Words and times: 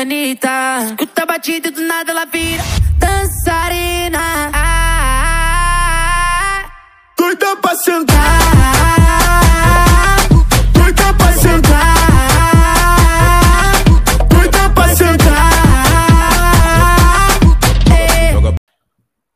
Anitta. 0.00 0.84
Escuta 0.86 1.22
a 1.22 1.26
batida 1.26 1.68
e 1.68 1.70
do 1.70 1.82
nada 1.82 2.10
ela 2.12 2.24
vira 2.24 2.62
dançarina. 2.98 4.50
Ah, 4.54 5.90
Doida 7.18 7.54
pra 7.56 7.74
sentar, 7.74 8.16
ah, 8.96 10.16
doida 10.72 11.14
pra 11.18 11.32
sentar, 11.32 11.96
doida 14.28 14.70
pra 14.74 14.88
sentar. 14.96 15.50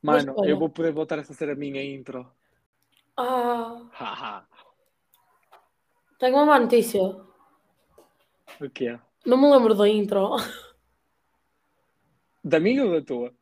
Mano, 0.02 0.34
eu 0.46 0.58
vou 0.58 0.68
poder 0.70 0.92
voltar 0.92 1.18
a 1.18 1.24
fazer 1.24 1.50
a 1.50 1.54
minha 1.54 1.82
intro. 1.84 2.26
Ah, 3.18 3.80
Haha. 3.92 4.44
tenho 6.18 6.36
uma 6.36 6.46
má 6.46 6.58
notícia. 6.58 7.00
o 7.02 8.70
quê? 8.72 8.98
Não 9.24 9.38
me 9.38 9.50
lembro 9.50 9.74
da 9.74 9.88
intro. 9.88 10.36
Da 12.42 12.60
minha 12.60 12.84
ou 12.84 12.92
da 12.92 13.00
tua? 13.00 13.34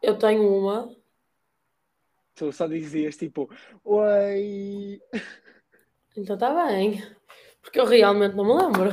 Eu 0.00 0.16
tenho 0.16 0.46
uma. 0.46 0.94
Tu 2.34 2.52
só 2.52 2.66
dizias 2.68 3.16
tipo, 3.16 3.50
oi. 3.84 5.00
Então 6.16 6.34
está 6.34 6.66
bem. 6.66 7.02
Porque 7.60 7.80
eu 7.80 7.84
realmente 7.84 8.36
não 8.36 8.44
me 8.44 8.54
lembro. 8.54 8.90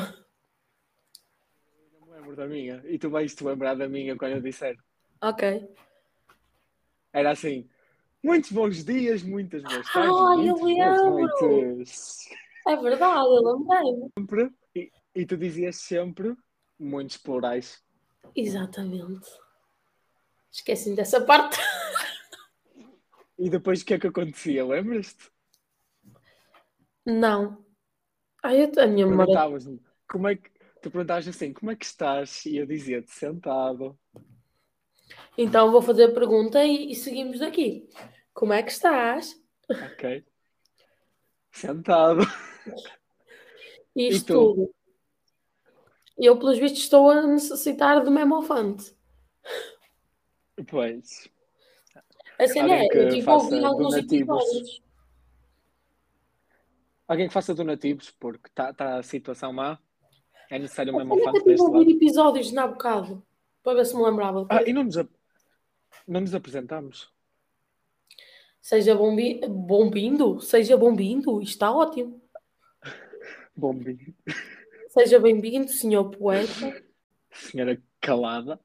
Não 1.99 2.07
me 2.07 2.11
lembro 2.13 2.35
da 2.35 2.47
minha. 2.47 2.81
E 2.85 2.97
tu 2.97 3.09
vais 3.09 3.35
te 3.35 3.43
lembrar 3.43 3.75
da 3.75 3.87
minha 3.87 4.15
quando 4.15 4.33
eu 4.33 4.41
disser. 4.41 4.75
Ok. 5.21 5.69
Era 7.13 7.31
assim. 7.31 7.69
Muitos 8.23 8.51
bons 8.51 8.83
dias, 8.83 9.23
muitas 9.23 9.63
boas 9.63 9.87
tardes, 9.93 9.95
Ah, 9.95 10.35
eu 10.35 10.55
lembro. 10.55 11.83
É 12.67 12.75
verdade, 12.75 13.27
eu 13.27 13.43
lembrei. 14.17 14.49
E, 15.19 15.25
tu 15.25 15.35
dizias 15.35 15.75
sempre 15.75 16.33
muitos 16.79 17.17
plurais. 17.17 17.83
Exatamente. 18.33 19.29
Esqueci 20.49 20.95
dessa 20.95 21.19
parte. 21.19 21.57
E 23.37 23.49
depois 23.49 23.81
o 23.81 23.85
que 23.85 23.95
é 23.95 23.99
que 23.99 24.07
acontecia? 24.07 24.65
Lembras-te? 24.65 25.29
Não. 27.05 27.65
Ai, 28.41 28.63
eu, 28.63 28.71
a 28.81 28.87
minha 28.87 29.05
memória. 29.05 29.33
Perguntavas-me 29.33 29.81
como 30.09 30.27
é 30.29 30.35
que. 30.35 30.49
Tu 30.81 30.89
perguntavas 30.89 31.27
assim, 31.27 31.51
como 31.51 31.71
é 31.71 31.75
que 31.75 31.85
estás? 31.85 32.45
E 32.45 32.55
eu 32.55 32.65
dizia-te 32.65 33.11
sentado. 33.11 33.99
Então 35.37 35.69
vou 35.69 35.81
fazer 35.81 36.05
a 36.05 36.13
pergunta 36.13 36.63
e, 36.63 36.91
e 36.91 36.95
seguimos 36.95 37.39
daqui. 37.39 37.89
Como 38.33 38.53
é 38.53 38.63
que 38.63 38.71
estás? 38.71 39.35
Ok. 39.69 40.25
Sentado. 41.51 42.21
Isto 43.93 44.15
E 44.15 44.19
tu? 44.21 44.55
tudo. 44.55 44.78
Eu, 46.19 46.37
pelos 46.37 46.59
vistos, 46.59 46.81
estou 46.81 47.09
a 47.09 47.25
necessitar 47.25 48.03
do 48.03 48.11
memofante. 48.11 48.93
Pois. 50.67 51.29
A 52.37 52.47
cena 52.47 52.75
é, 52.75 52.87
eu 52.91 53.09
tive 53.09 53.21
a 53.21 53.23
faça 53.23 53.45
ouvir 53.45 53.63
alguns 53.63 53.95
episódios. 53.95 54.81
Alguém 57.07 57.27
que 57.27 57.33
faça 57.33 57.55
donativos, 57.55 58.11
porque 58.11 58.49
está 58.49 58.73
tá 58.73 58.97
a 58.97 59.03
situação 59.03 59.53
má. 59.53 59.79
É 60.51 60.59
necessário 60.59 60.93
mesmo 60.93 61.13
é 61.13 61.31
tive 61.31 61.43
deste 61.43 61.61
a 61.61 61.65
ouvir 61.65 61.77
lado. 61.79 61.91
episódios 61.91 62.51
na 62.51 62.67
bocado. 62.67 63.25
Para 63.63 63.75
ver 63.75 63.85
se 63.85 63.95
me 63.95 64.03
lembrava. 64.03 64.45
Ah, 64.49 64.63
e 64.63 64.73
não 64.73 64.83
nos, 64.83 64.95
não 66.05 66.21
nos 66.21 66.35
apresentamos. 66.35 67.11
Seja 68.61 68.93
bombi... 68.93 69.39
bom-vindo, 69.47 70.41
seja 70.41 70.75
bom-vindo, 70.75 71.41
está 71.41 71.71
ótimo. 71.71 72.21
Bombi. 73.55 74.15
Seja 74.89 75.19
bem-vindo, 75.19 75.69
senhor 75.69 76.09
poeta. 76.09 76.83
Senhora 77.31 77.79
calada. 78.01 78.59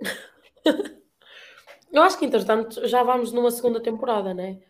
Eu 1.92 2.02
acho 2.02 2.18
que, 2.18 2.24
entretanto, 2.24 2.84
já 2.88 3.04
vamos 3.04 3.32
numa 3.32 3.50
segunda 3.52 3.80
temporada, 3.80 4.34
não 4.34 4.42
é? 4.42 4.60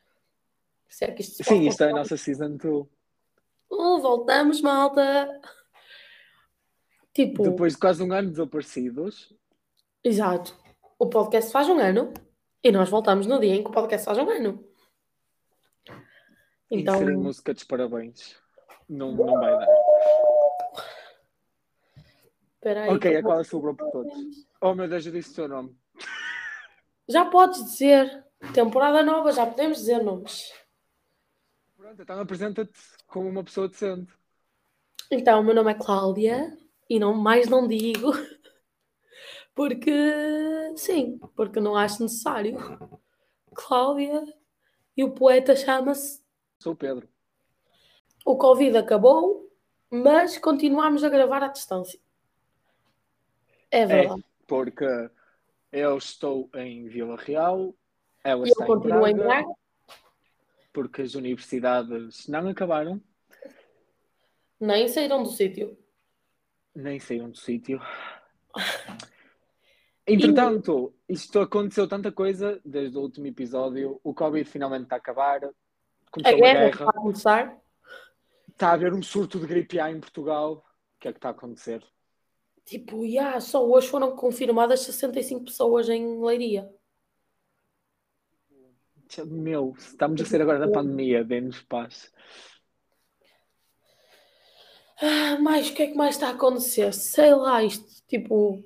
Se 0.90 1.06
é 1.06 1.10
que 1.10 1.22
isto 1.22 1.36
se 1.36 1.44
Sim, 1.44 1.66
isto 1.66 1.82
é 1.82 1.90
a 1.90 1.94
nossa 1.94 2.18
season 2.18 2.56
2. 2.58 2.86
Oh, 3.70 4.00
voltamos, 4.00 4.60
malta. 4.60 5.40
Tipo, 7.14 7.42
Depois 7.44 7.72
de 7.72 7.78
quase 7.78 8.02
um 8.02 8.12
ano 8.12 8.30
desaparecidos. 8.30 9.34
exato. 10.04 10.54
O 10.98 11.08
podcast 11.08 11.50
faz 11.50 11.70
um 11.70 11.78
ano 11.78 12.12
e 12.62 12.70
nós 12.70 12.90
voltamos 12.90 13.26
no 13.26 13.40
dia 13.40 13.54
em 13.54 13.62
que 13.62 13.70
o 13.70 13.72
podcast 13.72 14.04
faz 14.04 14.18
um 14.18 14.28
ano. 14.28 14.62
Então, 16.70 16.96
Inserir 16.96 17.16
música 17.16 17.54
dos 17.54 17.64
parabéns. 17.64 18.36
Não, 18.86 19.12
não 19.12 19.40
vai 19.40 19.56
dar. 19.56 19.81
Espera 22.62 22.84
aí. 22.84 22.90
ok, 22.90 23.16
é 23.16 23.22
qual 23.22 23.40
é 23.40 23.44
sobrou 23.44 23.74
por 23.74 23.90
todos. 23.90 24.12
Oh 24.60 24.74
meu 24.74 24.88
Deus, 24.88 25.04
eu 25.04 25.12
disse 25.12 25.32
o 25.32 25.34
teu 25.34 25.48
nome. 25.48 25.76
Já 27.08 27.24
podes 27.24 27.64
dizer. 27.64 28.24
Temporada 28.54 29.04
nova, 29.04 29.30
já 29.32 29.46
podemos 29.46 29.78
dizer 29.78 30.02
nomes. 30.02 30.52
Pronto, 31.76 32.02
então 32.02 32.20
apresenta-te 32.20 32.78
como 33.06 33.28
uma 33.28 33.44
pessoa 33.44 33.68
decente. 33.68 34.12
Então, 35.10 35.40
o 35.40 35.44
meu 35.44 35.54
nome 35.54 35.70
é 35.70 35.74
Cláudia 35.74 36.56
e 36.90 36.98
não, 36.98 37.14
mais 37.14 37.48
não 37.48 37.68
digo 37.68 38.10
porque 39.54 39.92
sim, 40.76 41.18
porque 41.36 41.60
não 41.60 41.76
acho 41.76 42.02
necessário. 42.02 42.56
Cláudia 43.54 44.24
e 44.96 45.04
o 45.04 45.12
poeta 45.12 45.54
chama-se 45.54 46.20
Sou 46.58 46.72
o 46.72 46.76
Pedro. 46.76 47.08
O 48.24 48.36
Covid 48.36 48.76
acabou, 48.76 49.48
mas 49.90 50.38
continuamos 50.38 51.04
a 51.04 51.08
gravar 51.08 51.42
à 51.42 51.48
distância. 51.48 52.00
É 53.72 53.80
É, 53.80 53.86
verdade. 53.86 54.24
porque 54.46 54.84
eu 55.72 55.96
estou 55.96 56.48
em 56.54 56.86
Vila 56.88 57.16
Real, 57.16 57.74
ela 58.22 58.46
E 58.46 58.50
eu 58.50 58.52
está 58.52 58.64
em 58.64 58.66
continuo 58.66 59.06
em 59.06 59.14
Braga, 59.16 59.28
Braga. 59.42 59.54
porque 60.72 61.02
as 61.02 61.14
universidades 61.14 62.28
não 62.28 62.48
acabaram, 62.48 63.02
Nem 64.60 64.86
saíram 64.88 65.22
do 65.24 65.30
sítio. 65.30 65.76
nem 66.74 67.00
saíram 67.00 67.30
do 67.30 67.36
sítio. 67.38 67.80
Entretanto, 70.06 70.94
isto 71.08 71.38
aconteceu 71.40 71.86
tanta 71.88 72.10
coisa 72.10 72.60
desde 72.64 72.96
o 72.98 73.00
último 73.02 73.26
episódio. 73.28 74.00
O 74.02 74.12
Covid 74.12 74.48
finalmente 74.48 74.84
está 74.84 74.96
a 74.96 74.98
acabar. 74.98 75.44
A 75.44 75.50
Começou 76.10 76.34
uma 76.38 76.40
guerra 76.46 76.60
guerra. 76.60 76.70
está 76.70 76.88
a 76.90 76.92
começar. 76.92 77.58
Está 78.50 78.68
a 78.68 78.72
haver 78.72 78.92
um 78.92 79.02
surto 79.02 79.38
de 79.40 79.46
gripe 79.46 79.78
A 79.80 79.90
em 79.90 80.00
Portugal. 80.00 80.54
O 80.96 81.00
que 81.00 81.08
é 81.08 81.12
que 81.12 81.18
está 81.18 81.28
a 81.28 81.32
acontecer? 81.32 81.82
Tipo, 82.72 83.04
yeah, 83.04 83.38
só 83.38 83.62
hoje 83.68 83.86
foram 83.86 84.16
confirmadas 84.16 84.80
65 84.80 85.44
pessoas 85.44 85.90
em 85.90 86.18
Leiria. 86.24 86.72
Meu, 89.26 89.74
estamos 89.76 90.22
a 90.22 90.24
ser 90.24 90.40
agora 90.40 90.58
na 90.58 90.72
pandemia, 90.72 91.22
dê-nos 91.22 91.60
paz. 91.64 92.10
Ah, 95.02 95.38
mais, 95.38 95.68
o 95.68 95.74
que 95.74 95.82
é 95.82 95.86
que 95.88 95.94
mais 95.94 96.14
está 96.14 96.28
a 96.28 96.30
acontecer? 96.30 96.94
Sei 96.94 97.34
lá, 97.34 97.62
isto, 97.62 98.02
tipo. 98.08 98.64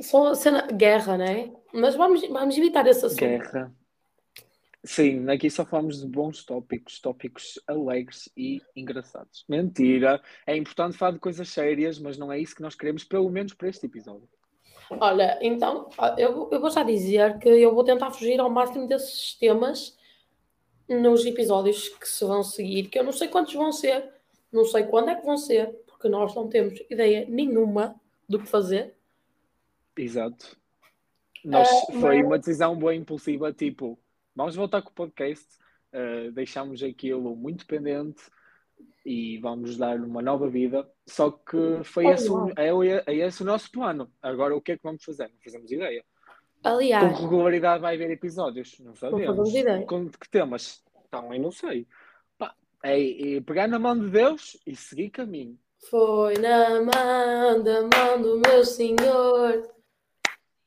Só 0.00 0.34
cena. 0.34 0.66
Guerra, 0.66 1.16
né? 1.16 1.52
Mas 1.72 1.94
vamos, 1.94 2.26
vamos 2.26 2.58
evitar 2.58 2.84
esse 2.88 3.06
assunto. 3.06 3.20
Guerra. 3.20 3.72
Sim, 4.82 5.28
aqui 5.28 5.50
só 5.50 5.64
falamos 5.66 6.00
de 6.00 6.06
bons 6.06 6.42
tópicos, 6.42 6.98
tópicos 7.00 7.60
alegres 7.66 8.30
e 8.34 8.62
engraçados. 8.74 9.44
Mentira, 9.46 10.22
é 10.46 10.56
importante 10.56 10.96
falar 10.96 11.12
de 11.12 11.18
coisas 11.18 11.48
sérias, 11.50 11.98
mas 11.98 12.16
não 12.16 12.32
é 12.32 12.38
isso 12.38 12.54
que 12.56 12.62
nós 12.62 12.74
queremos, 12.74 13.04
pelo 13.04 13.28
menos 13.28 13.52
para 13.52 13.68
este 13.68 13.84
episódio. 13.84 14.26
Olha, 14.98 15.38
então, 15.42 15.88
eu, 16.16 16.48
eu 16.50 16.60
vou 16.60 16.70
já 16.70 16.82
dizer 16.82 17.38
que 17.38 17.48
eu 17.48 17.74
vou 17.74 17.84
tentar 17.84 18.10
fugir 18.10 18.40
ao 18.40 18.48
máximo 18.50 18.88
desses 18.88 19.34
temas 19.34 19.96
nos 20.88 21.24
episódios 21.26 21.88
que 21.90 22.08
se 22.08 22.24
vão 22.24 22.42
seguir, 22.42 22.88
que 22.88 22.98
eu 22.98 23.04
não 23.04 23.12
sei 23.12 23.28
quantos 23.28 23.52
vão 23.54 23.70
ser, 23.70 24.10
não 24.50 24.64
sei 24.64 24.84
quando 24.84 25.10
é 25.10 25.14
que 25.14 25.24
vão 25.26 25.36
ser, 25.36 25.68
porque 25.86 26.08
nós 26.08 26.34
não 26.34 26.48
temos 26.48 26.80
ideia 26.90 27.24
nenhuma 27.28 27.94
do 28.28 28.38
que 28.40 28.46
fazer. 28.48 28.94
Exato. 29.96 30.56
Nós, 31.44 31.68
Ah, 31.68 31.92
foi 32.00 32.16
mas- 32.16 32.26
uma 32.26 32.38
decisão 32.38 32.76
boa 32.76 32.94
impulsiva, 32.94 33.52
tipo, 33.52 33.98
vamos 34.34 34.54
voltar 34.56 34.82
com 34.82 34.90
o 34.90 34.94
podcast, 34.94 35.46
uh, 35.94 36.30
deixámos 36.32 36.82
aquilo 36.82 37.34
muito 37.36 37.66
pendente 37.66 38.22
e 39.04 39.38
vamos 39.38 39.76
dar 39.76 39.96
uma 40.00 40.22
nova 40.22 40.48
vida. 40.48 40.88
Só 41.06 41.30
que 41.30 41.82
foi 41.84 42.06
Oh, 42.06 42.12
esse, 42.12 42.30
o- 42.30 42.50
é, 42.56 43.02
é 43.06 43.14
esse 43.26 43.42
o 43.42 43.46
nosso 43.46 43.70
plano. 43.70 44.10
Agora, 44.22 44.54
o 44.56 44.60
que 44.60 44.72
é 44.72 44.76
que 44.76 44.82
vamos 44.82 45.04
fazer? 45.04 45.24
Não 45.28 45.38
fazemos 45.42 45.70
ideia. 45.70 46.04
Com 46.62 46.68
Aliás, 46.68 47.18
regularidade 47.20 47.80
vai 47.80 47.94
haver 47.94 48.10
episódios? 48.10 48.78
Não 48.80 48.94
sabemos. 48.94 49.26
fazemos 49.26 49.54
ideia. 49.54 49.86
Com 49.86 50.08
que 50.10 50.28
temas? 50.30 50.82
Também 51.10 51.40
não 51.40 51.50
sei. 51.50 51.86
Pá, 52.38 52.54
é, 52.84 53.36
é 53.36 53.40
pegar 53.40 53.66
na 53.66 53.78
mão 53.78 53.98
de 53.98 54.10
Deus 54.10 54.58
e 54.66 54.76
seguir 54.76 55.08
caminho. 55.10 55.58
foi 55.90 56.34
na 56.34 56.80
mão 56.82 57.62
da 57.62 57.80
mão 57.82 58.20
do 58.22 58.40
meu 58.46 58.62
senhor. 58.64 59.66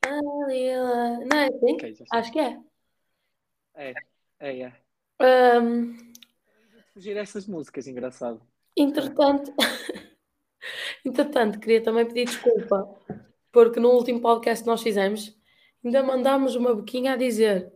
Ali. 0.06 0.72
Não 1.30 1.38
é 1.38 1.46
assim? 1.48 1.74
Ok, 1.76 1.94
já 1.94 2.06
sei. 2.06 2.20
Acho 2.20 2.32
que 2.32 2.40
é. 2.40 2.58
É, 3.76 3.94
é, 4.40 4.60
é. 4.62 4.74
Ahm, 5.20 5.96
Fugir 6.94 7.18
essas 7.18 7.48
músicas, 7.48 7.88
engraçado. 7.88 8.42
entretanto, 8.78 9.54
Entretanto, 11.06 11.60
queria 11.60 11.84
também 11.84 12.06
pedir 12.06 12.26
desculpa, 12.26 12.88
porque 13.52 13.80
no 13.80 13.90
último 13.90 14.22
podcast 14.22 14.64
que 14.64 14.70
nós 14.70 14.82
fizemos, 14.82 15.36
ainda 15.84 16.02
mandámos 16.04 16.56
uma 16.56 16.74
boquinha 16.74 17.14
a 17.14 17.18
dizer: 17.18 17.74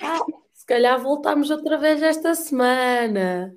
Ah, 0.00 0.18
se 0.52 0.66
calhar 0.66 1.00
voltámos 1.00 1.50
outra 1.50 1.78
vez 1.78 2.02
esta 2.02 2.34
semana. 2.34 3.56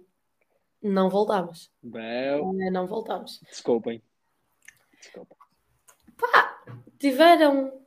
Não 0.81 1.09
voltámos. 1.09 1.71
Bel, 1.81 2.54
Não 2.71 2.88
voltámos. 2.88 3.42
desculpem. 3.50 4.01
Desculpa. 5.01 5.36
Tiveram 7.00 7.81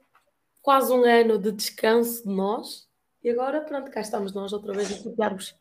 quase 0.61 0.93
um 0.93 1.05
ano 1.05 1.39
de 1.39 1.53
descanso 1.53 2.23
de 2.25 2.35
nós 2.35 2.90
e 3.23 3.31
agora, 3.31 3.61
pronto, 3.61 3.91
cá 3.91 4.01
estamos 4.01 4.33
nós 4.33 4.53
outra 4.53 4.73
vez 4.73 4.93
a 4.93 5.03
copiar-vos. 5.03 5.57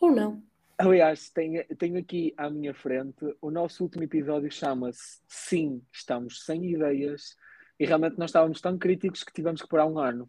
Ou 0.00 0.10
não? 0.10 0.42
Aliás, 0.78 1.28
tenho, 1.30 1.64
tenho 1.76 1.98
aqui 1.98 2.32
à 2.36 2.48
minha 2.48 2.72
frente 2.72 3.36
o 3.40 3.50
nosso 3.50 3.82
último 3.82 4.04
episódio 4.04 4.50
chama-se 4.50 5.20
Sim, 5.26 5.82
estamos 5.92 6.44
sem 6.44 6.64
ideias 6.66 7.36
e 7.80 7.84
realmente 7.84 8.16
nós 8.16 8.30
estávamos 8.30 8.60
tão 8.60 8.78
críticos 8.78 9.24
que 9.24 9.32
tivemos 9.32 9.60
que 9.60 9.68
parar 9.68 9.86
um 9.86 9.98
ano. 9.98 10.28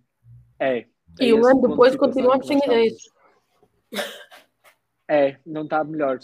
É. 0.60 0.80
é 0.80 0.88
E 1.22 1.34
um 1.34 1.46
ano 1.46 1.62
de 1.62 1.68
depois 1.68 1.96
continuamos 1.96 2.48
sem 2.48 2.57
ideias. 2.57 2.98
É, 5.07 5.40
não 5.44 5.63
está 5.63 5.84
melhor. 5.84 6.19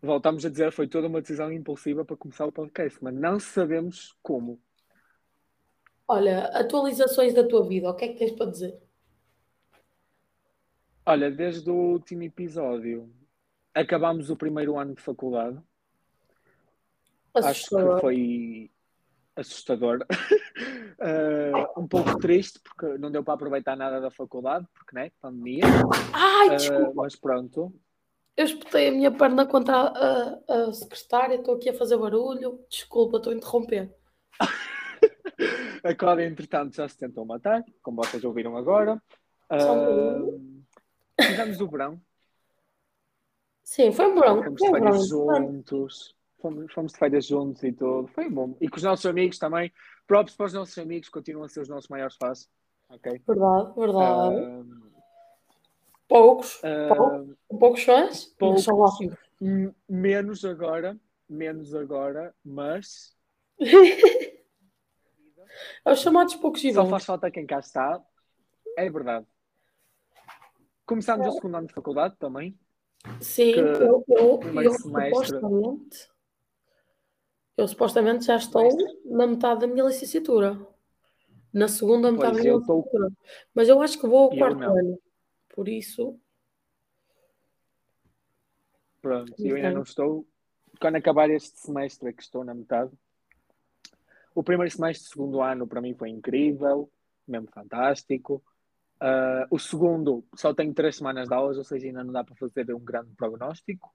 Voltamos 0.00 0.46
a 0.46 0.48
dizer, 0.48 0.72
foi 0.72 0.88
toda 0.88 1.06
uma 1.06 1.20
decisão 1.20 1.52
impulsiva 1.52 2.02
para 2.02 2.16
começar 2.16 2.46
o 2.46 2.52
podcast, 2.52 2.98
mas 3.02 3.14
não 3.14 3.38
sabemos 3.38 4.16
como. 4.22 4.58
Olha, 6.08 6.44
atualizações 6.46 7.34
da 7.34 7.46
tua 7.46 7.66
vida, 7.66 7.90
o 7.90 7.94
que 7.94 8.04
é 8.04 8.08
que 8.08 8.18
tens 8.18 8.32
para 8.32 8.50
dizer? 8.50 8.78
Olha, 11.04 11.30
desde 11.30 11.68
o 11.70 11.74
último 11.74 12.22
episódio 12.22 13.12
acabámos 13.74 14.30
o 14.30 14.36
primeiro 14.36 14.78
ano 14.78 14.94
de 14.94 15.02
faculdade. 15.02 15.58
Acho 17.34 17.48
Assustador. 17.48 17.94
que 17.96 18.00
foi 18.00 18.70
assustador. 19.36 20.06
Eh, 20.98 21.52
um 21.76 21.86
pouco 21.86 22.18
triste, 22.18 22.58
porque 22.60 22.96
não 22.98 23.10
deu 23.10 23.22
para 23.22 23.34
aproveitar 23.34 23.76
nada 23.76 24.00
da 24.00 24.10
faculdade, 24.10 24.66
porque, 24.72 24.94
né, 24.94 25.10
pandemia. 25.20 25.64
Ai, 26.14 26.48
Eh, 26.54 26.56
desculpa, 26.56 26.92
mas 26.94 27.14
pronto. 27.16 27.72
eu 28.36 28.44
espetei 28.46 28.88
a 28.88 28.92
minha 28.92 29.10
perna 29.10 29.44
contra 29.46 29.74
a, 29.76 29.88
a- 30.48 30.64
a 30.68 30.72
secretária, 30.72 31.34
estou 31.36 31.54
aqui 31.56 31.68
a 31.68 31.74
fazer 31.74 31.98
barulho. 31.98 32.64
Desculpa, 32.70 33.18
estou 33.18 33.32
a 33.32 33.36
interromper. 33.36 33.94
A 35.82 35.94
Cláudia, 35.94 36.26
entretanto, 36.26 36.74
já 36.74 36.88
se 36.88 36.96
tentou 36.96 37.24
matar, 37.24 37.64
como 37.82 38.02
vocês 38.02 38.24
ouviram 38.24 38.56
agora. 38.56 39.00
Uh, 39.50 40.64
Fizemos 41.20 41.60
o 41.60 41.68
verão, 41.68 42.00
Sim, 43.66 43.90
foi 43.90 44.06
um 44.06 44.14
verão. 44.14 44.42
fomos 44.42 44.62
de 44.62 44.70
férias 44.70 45.08
juntos, 45.08 46.14
fomos, 46.40 46.72
fomos 46.72 46.92
de 46.92 46.98
férias 46.98 47.26
juntos 47.26 47.62
e 47.64 47.72
tudo. 47.72 48.06
Foi 48.08 48.30
bom. 48.30 48.56
E 48.60 48.68
com 48.68 48.76
os 48.76 48.82
nossos 48.82 49.06
amigos 49.06 49.38
também. 49.38 49.72
Props 50.06 50.36
para 50.36 50.46
os 50.46 50.52
nossos 50.52 50.78
amigos, 50.78 51.08
continuam 51.08 51.44
a 51.44 51.48
ser 51.48 51.62
os 51.62 51.68
nossos 51.68 51.88
maiores 51.88 52.16
fãs. 52.16 52.48
Ok? 52.88 53.20
Verdade, 53.26 53.72
verdade. 53.76 54.36
Uh, 54.36 54.92
poucos, 56.06 56.60
uh, 56.62 56.94
poucos, 56.94 57.36
poucos 57.58 57.82
fãs, 57.82 58.24
poucos. 58.38 58.62
são 58.62 58.78
ótimos. 58.78 59.16
Menos 59.88 60.44
agora, 60.44 60.96
menos 61.28 61.74
agora, 61.74 62.32
mas 62.44 63.16
É 65.84 65.92
os 65.92 66.00
chamados 66.00 66.34
poucos 66.36 66.62
e 66.64 66.72
só 66.72 66.86
faz 66.86 67.04
falta 67.04 67.30
quem 67.30 67.46
cá 67.46 67.58
está. 67.58 68.02
É 68.76 68.88
verdade. 68.90 69.26
Começámos 70.84 71.26
o 71.26 71.32
segundo 71.32 71.56
ano 71.56 71.66
de 71.66 71.74
faculdade 71.74 72.14
também. 72.18 72.58
Sim, 73.20 73.52
que 73.52 73.60
eu, 73.60 74.04
eu, 74.08 74.40
eu 74.62 74.72
semestre- 74.72 75.26
supostamente, 75.26 76.08
eu 77.56 77.68
supostamente 77.68 78.24
já 78.26 78.36
estou 78.36 78.68
na 79.04 79.26
metade 79.26 79.60
da 79.60 79.66
minha 79.66 79.84
licenciatura. 79.84 80.58
Na 81.52 81.68
segunda 81.68 82.10
metade 82.12 82.32
Pois, 82.32 82.36
da 82.38 82.42
minha 82.42 82.52
eu 82.54 82.60
estou- 82.60 82.76
licenciatura. 82.78 83.12
Mas 83.54 83.68
eu 83.68 83.80
acho 83.80 83.98
que 84.00 84.06
vou 84.06 84.18
ao 84.24 84.32
Eu 84.32 84.38
quarto 84.38 84.58
não. 84.58 84.76
ano. 84.78 84.98
Por 85.48 85.68
isso, 85.68 86.18
Pronto, 89.00 89.32
eu 89.38 89.54
ainda 89.54 89.68
Então. 89.68 89.74
não 89.74 89.82
estou. 89.82 90.26
Quando 90.80 90.96
acabar 90.96 91.30
este 91.30 91.58
semestre, 91.60 92.08
é 92.08 92.12
que 92.12 92.22
estou 92.22 92.42
na 92.44 92.54
metade. 92.54 92.90
O 94.36 94.44
primeiro 94.44 94.70
semestre, 94.70 95.08
segundo 95.08 95.40
ano, 95.40 95.66
para 95.66 95.80
mim 95.80 95.94
foi 95.94 96.10
incrível, 96.10 96.92
mesmo 97.26 97.48
fantástico. 97.50 98.44
Ah, 99.00 99.46
o 99.50 99.58
segundo, 99.58 100.26
só 100.34 100.52
tenho 100.52 100.74
três 100.74 100.96
semanas 100.96 101.26
de 101.26 101.32
aulas, 101.34 101.56
ou 101.56 101.64
seja, 101.64 101.86
ainda 101.86 102.04
não 102.04 102.12
dá 102.12 102.22
para 102.22 102.36
fazer 102.36 102.70
um 102.74 102.84
grande 102.84 103.14
prognóstico. 103.16 103.90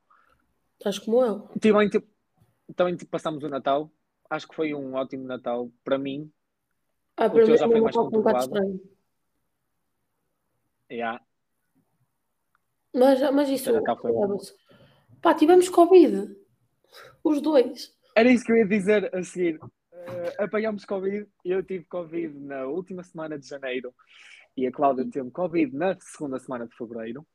estás 0.80 0.98
como 0.98 1.24
eu. 1.24 1.48
Também, 1.60 1.90
tipo, 1.90 2.08
também 2.76 2.96
tipo, 2.96 3.12
passamos 3.12 3.44
o 3.44 3.50
Natal. 3.50 3.92
Acho 4.32 4.48
que 4.48 4.56
foi 4.56 4.74
um 4.74 4.96
ótimo 4.96 5.26
Natal 5.26 5.70
para 5.84 6.00
mim. 6.00 6.32
Ah, 7.16 7.30
para 7.30 7.46
mim 7.46 7.56
já 7.56 7.68
foi 7.68 7.80
um 7.80 7.84
mais 7.84 7.96
um 7.96 8.04
conturbado? 8.06 8.40
estranho. 8.40 8.82
Yeah. 10.92 11.24
Mas, 12.96 13.22
mas 13.32 13.48
isso. 13.48 13.72
Pá, 15.22 15.36
tivemos 15.36 15.70
Covid. 15.70 16.36
Os 17.24 17.42
dois. 17.44 17.96
Era 18.16 18.32
isso 18.32 18.44
que 18.44 18.52
eu 18.52 18.58
ia 18.58 18.68
dizer 18.68 19.16
a 19.16 19.24
seguir. 19.24 19.60
Uh, 20.01 20.44
apanhámos 20.44 20.86
Covid. 20.86 21.27
Eu 21.45 21.63
tive 21.63 21.86
Covid 21.86 22.38
na 22.39 22.65
última 22.65 23.03
semana 23.03 23.38
de 23.38 23.48
janeiro 23.48 23.94
e 24.57 24.65
a 24.65 24.71
Cláudia 24.71 25.07
teve 25.09 25.30
Covid 25.31 25.75
na 25.75 25.98
segunda 26.00 26.39
semana 26.39 26.68
de 26.68 26.75
fevereiro. 26.75 27.25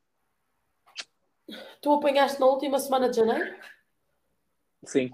Tu 1.81 1.91
apanhaste 1.93 2.39
na 2.39 2.45
última 2.45 2.77
semana 2.79 3.09
de 3.09 3.15
janeiro? 3.15 3.57
Sim. 4.83 5.11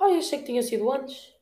Ai, 0.00 0.18
achei 0.18 0.38
que 0.38 0.44
tinha 0.46 0.62
sido 0.62 0.90
antes. 0.90 1.36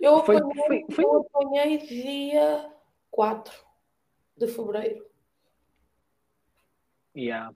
Eu 0.00 0.24
Foi- 0.24 0.36
apanhei, 0.38 0.56
foi- 0.66 0.86
foi- 0.90 1.04
eu 1.04 1.20
apanhei 1.20 1.78
dia 1.78 2.74
4 3.10 3.54
de 4.36 4.48
fevereiro. 4.48 5.06
Yeah. 7.14 7.54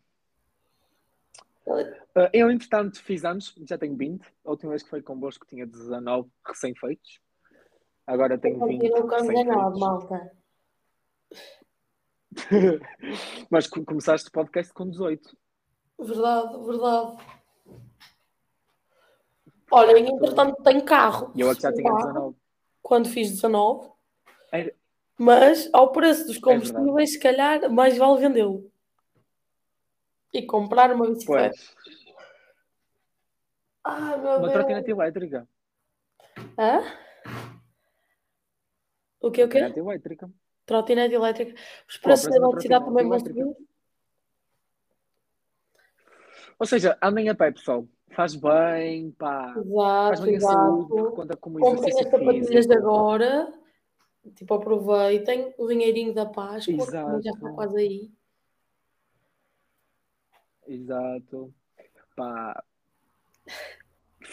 Uh, 1.66 2.30
eu, 2.32 2.48
entretanto, 2.50 3.02
fiz 3.02 3.24
anos, 3.24 3.54
já 3.68 3.76
tenho 3.76 3.96
20. 3.96 4.24
A 4.44 4.50
última 4.50 4.70
vez 4.70 4.82
que 4.84 4.88
foi 4.90 5.02
convosco 5.02 5.44
tinha 5.46 5.66
19 5.66 6.28
recém-feitos. 6.46 7.20
Agora 8.06 8.38
tenho 8.38 8.64
20 8.64 8.88
Continuo 8.88 9.02
com 9.02 9.16
19, 9.16 9.32
recém-feitos. 9.32 9.80
malta. 9.80 10.32
Mas 13.50 13.66
co- 13.66 13.84
começaste 13.84 14.28
o 14.28 14.32
podcast 14.32 14.72
com 14.72 14.88
18. 14.88 15.36
Verdade, 15.98 16.64
verdade. 16.64 17.16
Olha, 19.70 19.98
e, 19.98 20.02
entretanto 20.08 20.62
tenho 20.62 20.84
carro. 20.84 21.32
E 21.34 21.40
eu 21.40 21.50
aqui 21.50 21.62
já 21.62 21.72
tinha 21.72 21.90
Carro, 21.90 22.06
19. 22.06 22.36
Quando 22.82 23.08
fiz 23.08 23.30
19. 23.32 23.90
Era- 24.52 24.72
Mas 25.18 25.68
ao 25.72 25.90
preço 25.90 26.26
dos 26.26 26.36
É 26.36 26.40
combustíveis, 26.40 27.12
se 27.12 27.18
calhar, 27.18 27.68
mais 27.70 27.96
vale 27.98 28.20
vendê-lo. 28.20 28.70
E 30.36 30.44
comprar 30.44 30.92
uma 30.92 31.06
bicicleta. 31.08 31.54
Pois, 31.56 31.74
Ai, 33.84 34.16
meu 34.20 34.30
uma 34.30 34.40
Deus. 34.40 34.52
trotinete 34.52 34.90
elétrica. 34.90 35.48
Hã? 36.58 36.82
O 39.20 39.30
que, 39.30 39.42
o 39.44 39.48
quê? 39.48 39.58
Trotinete 39.58 39.78
elétrica. 39.80 40.30
Trotinete 40.66 41.14
elétrica. 41.14 41.60
Os 41.88 41.96
preços 41.96 42.28
da 42.30 42.36
eletricidade 42.36 42.84
também 42.84 43.08
vão 43.08 43.18
subir. 43.18 43.56
Ou 46.58 46.66
seja, 46.66 46.98
andem 47.02 47.28
a 47.28 47.34
pé, 47.34 47.52
pessoal. 47.52 47.86
Faz 48.10 48.34
bem, 48.34 49.10
pá. 49.12 49.54
Faz 49.54 50.20
Exato, 50.20 50.22
bem 50.22 50.36
a 50.36 50.40
saúde, 50.40 50.92
exato. 50.94 51.12
conta 51.12 51.36
como 51.36 51.58
Comprem 51.58 51.92
as 51.92 51.98
sapatilhas 51.98 52.66
de 52.66 52.74
agora. 52.74 53.52
Tipo, 54.34 54.54
aproveitem 54.54 55.54
o 55.56 55.66
dinheirinho 55.68 56.12
da 56.12 56.26
Páscoa, 56.26 56.74
já 56.76 56.82
está 56.84 57.16
Exato. 57.30 57.54
quase 57.54 57.78
aí. 57.78 58.10
Exato. 60.66 61.52
Pá. 62.16 62.62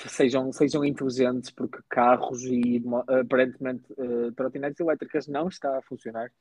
Sejam, 0.07 0.51
sejam 0.51 0.83
inteligentes, 0.83 1.51
porque 1.51 1.77
carros 1.89 2.43
e 2.43 2.83
aparentemente 3.07 3.85
eh, 3.97 4.31
trotinetes 4.35 4.79
elétricas 4.79 5.27
não 5.27 5.47
está 5.47 5.77
a 5.77 5.81
funcionar. 5.83 6.31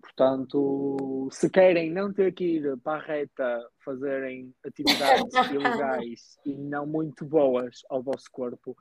Portanto, 0.00 1.28
se 1.32 1.50
querem 1.50 1.90
não 1.90 2.12
ter 2.12 2.32
que 2.32 2.44
ir 2.44 2.76
para 2.78 2.98
a 3.00 3.04
reta 3.04 3.68
fazerem 3.84 4.54
atividades 4.64 5.24
ilegais 5.50 6.38
e 6.44 6.54
não 6.54 6.86
muito 6.86 7.24
boas 7.24 7.80
ao 7.88 8.02
vosso 8.02 8.26
corpo, 8.30 8.76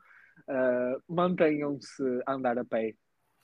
eh, 0.47 0.97
mantenham-se 1.07 2.03
a 2.25 2.33
andar 2.33 2.57
a 2.57 2.65
pé. 2.65 2.93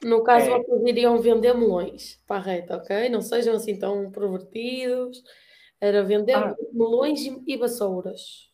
No 0.03 0.21
caso, 0.23 0.51
É. 0.51 0.57
vocês 0.59 0.81
iriam 0.85 1.17
vender 1.19 1.53
melões 1.53 2.21
para 2.27 2.35
a 2.35 2.39
reta, 2.39 2.77
ok? 2.77 3.09
Não 3.09 3.21
sejam 3.21 3.55
assim 3.55 3.79
tão 3.79 4.11
pervertidos. 4.11 5.23
Era 5.83 6.01
vender 6.01 6.37
Ah. 6.37 6.55
melões 6.71 7.19
e 7.45 7.57
vassouras. 7.57 8.49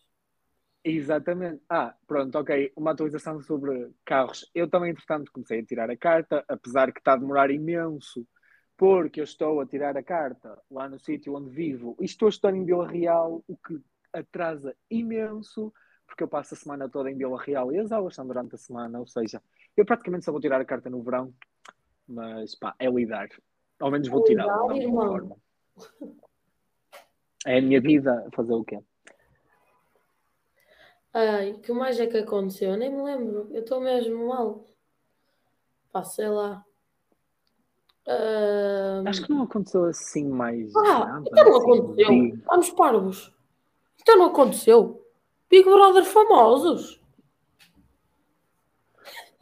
Exatamente. 0.84 1.62
Ah, 1.70 1.94
pronto, 2.08 2.36
ok. 2.40 2.74
Uma 2.76 2.90
atualização 2.90 3.40
sobre 3.40 3.92
carros. 4.04 4.50
Eu 4.52 4.68
também, 4.68 4.90
entretanto, 4.90 5.32
comecei 5.32 5.60
a 5.60 5.64
tirar 5.64 5.92
a 5.92 5.96
carta, 5.96 6.44
apesar 6.48 6.92
que 6.92 7.00
está 7.00 7.14
a 7.14 7.18
demorar 7.18 7.52
imenso, 7.52 8.28
porque 8.76 9.20
eu 9.20 9.26
estou 9.26 9.62
a 9.62 9.68
tirar 9.68 9.96
a 9.96 10.02
carta 10.02 10.60
lá 10.72 10.90
no 10.90 10.98
sítio 10.98 11.36
onde 11.36 11.52
vivo 11.52 11.96
e 12.00 12.06
estou 12.06 12.26
a 12.26 12.30
estudar 12.30 12.56
em 12.56 12.66
Vila 12.66 12.88
Real, 12.88 13.44
o 13.48 13.56
que 13.58 13.80
atrasa 14.12 14.76
imenso, 14.90 15.72
porque 16.08 16.24
eu 16.24 16.28
passo 16.28 16.56
a 16.56 16.58
semana 16.58 16.90
toda 16.90 17.12
em 17.12 17.16
Vila 17.16 17.40
Real 17.40 17.72
e 17.72 17.78
as 17.78 17.92
aulas 17.92 18.16
são 18.16 18.26
durante 18.26 18.56
a 18.56 18.58
semana, 18.58 19.00
ou 19.00 19.06
seja, 19.06 19.40
eu 19.78 19.86
praticamente 19.86 20.26
só 20.26 20.32
vou 20.32 20.42
tirar 20.42 20.60
a 20.60 20.66
carta 20.66 20.90
no 20.90 21.04
verão, 21.04 21.32
mas 22.08 22.56
pá, 22.56 22.74
é 22.80 22.90
lidar. 22.90 23.30
Ao 23.80 23.92
menos 23.92 24.08
vou 24.08 24.24
tirar 24.24 24.46
de 24.46 24.50
Lidar, 24.50 24.88
alguma 24.88 25.08
forma. 25.08 25.36
É 27.46 27.58
a 27.58 27.62
minha 27.62 27.80
vida 27.82 28.28
fazer 28.34 28.54
o 28.54 28.64
quê? 28.64 28.80
Ai, 31.14 31.52
o 31.54 31.60
que 31.60 31.72
mais 31.72 32.00
é 32.00 32.06
que 32.08 32.18
aconteceu? 32.18 32.72
Eu 32.72 32.78
nem 32.78 32.90
me 32.94 33.02
lembro. 33.02 33.48
Eu 33.52 33.62
estou 33.62 33.80
mesmo 33.82 34.28
mal. 34.28 34.66
Pá, 35.92 36.04
sei 36.04 36.28
lá. 36.28 36.64
Ahm, 38.08 39.08
Acho 39.08 39.24
que 39.24 39.30
não 39.34 39.44
aconteceu 39.44 39.86
assim 39.86 40.28
mais 40.28 40.76
Ah, 40.76 41.06
nada. 41.06 41.30
então 41.32 41.46
não 41.46 41.58
assim, 41.58 41.72
aconteceu. 41.80 41.96
digo. 41.96 42.44
Vamos 42.46 42.70
parvos. 42.72 43.34
Então 44.02 44.18
não 44.18 44.26
aconteceu. 44.28 45.06
Big 45.50 45.64
Brother 45.64 46.06
famosos. 46.06 47.00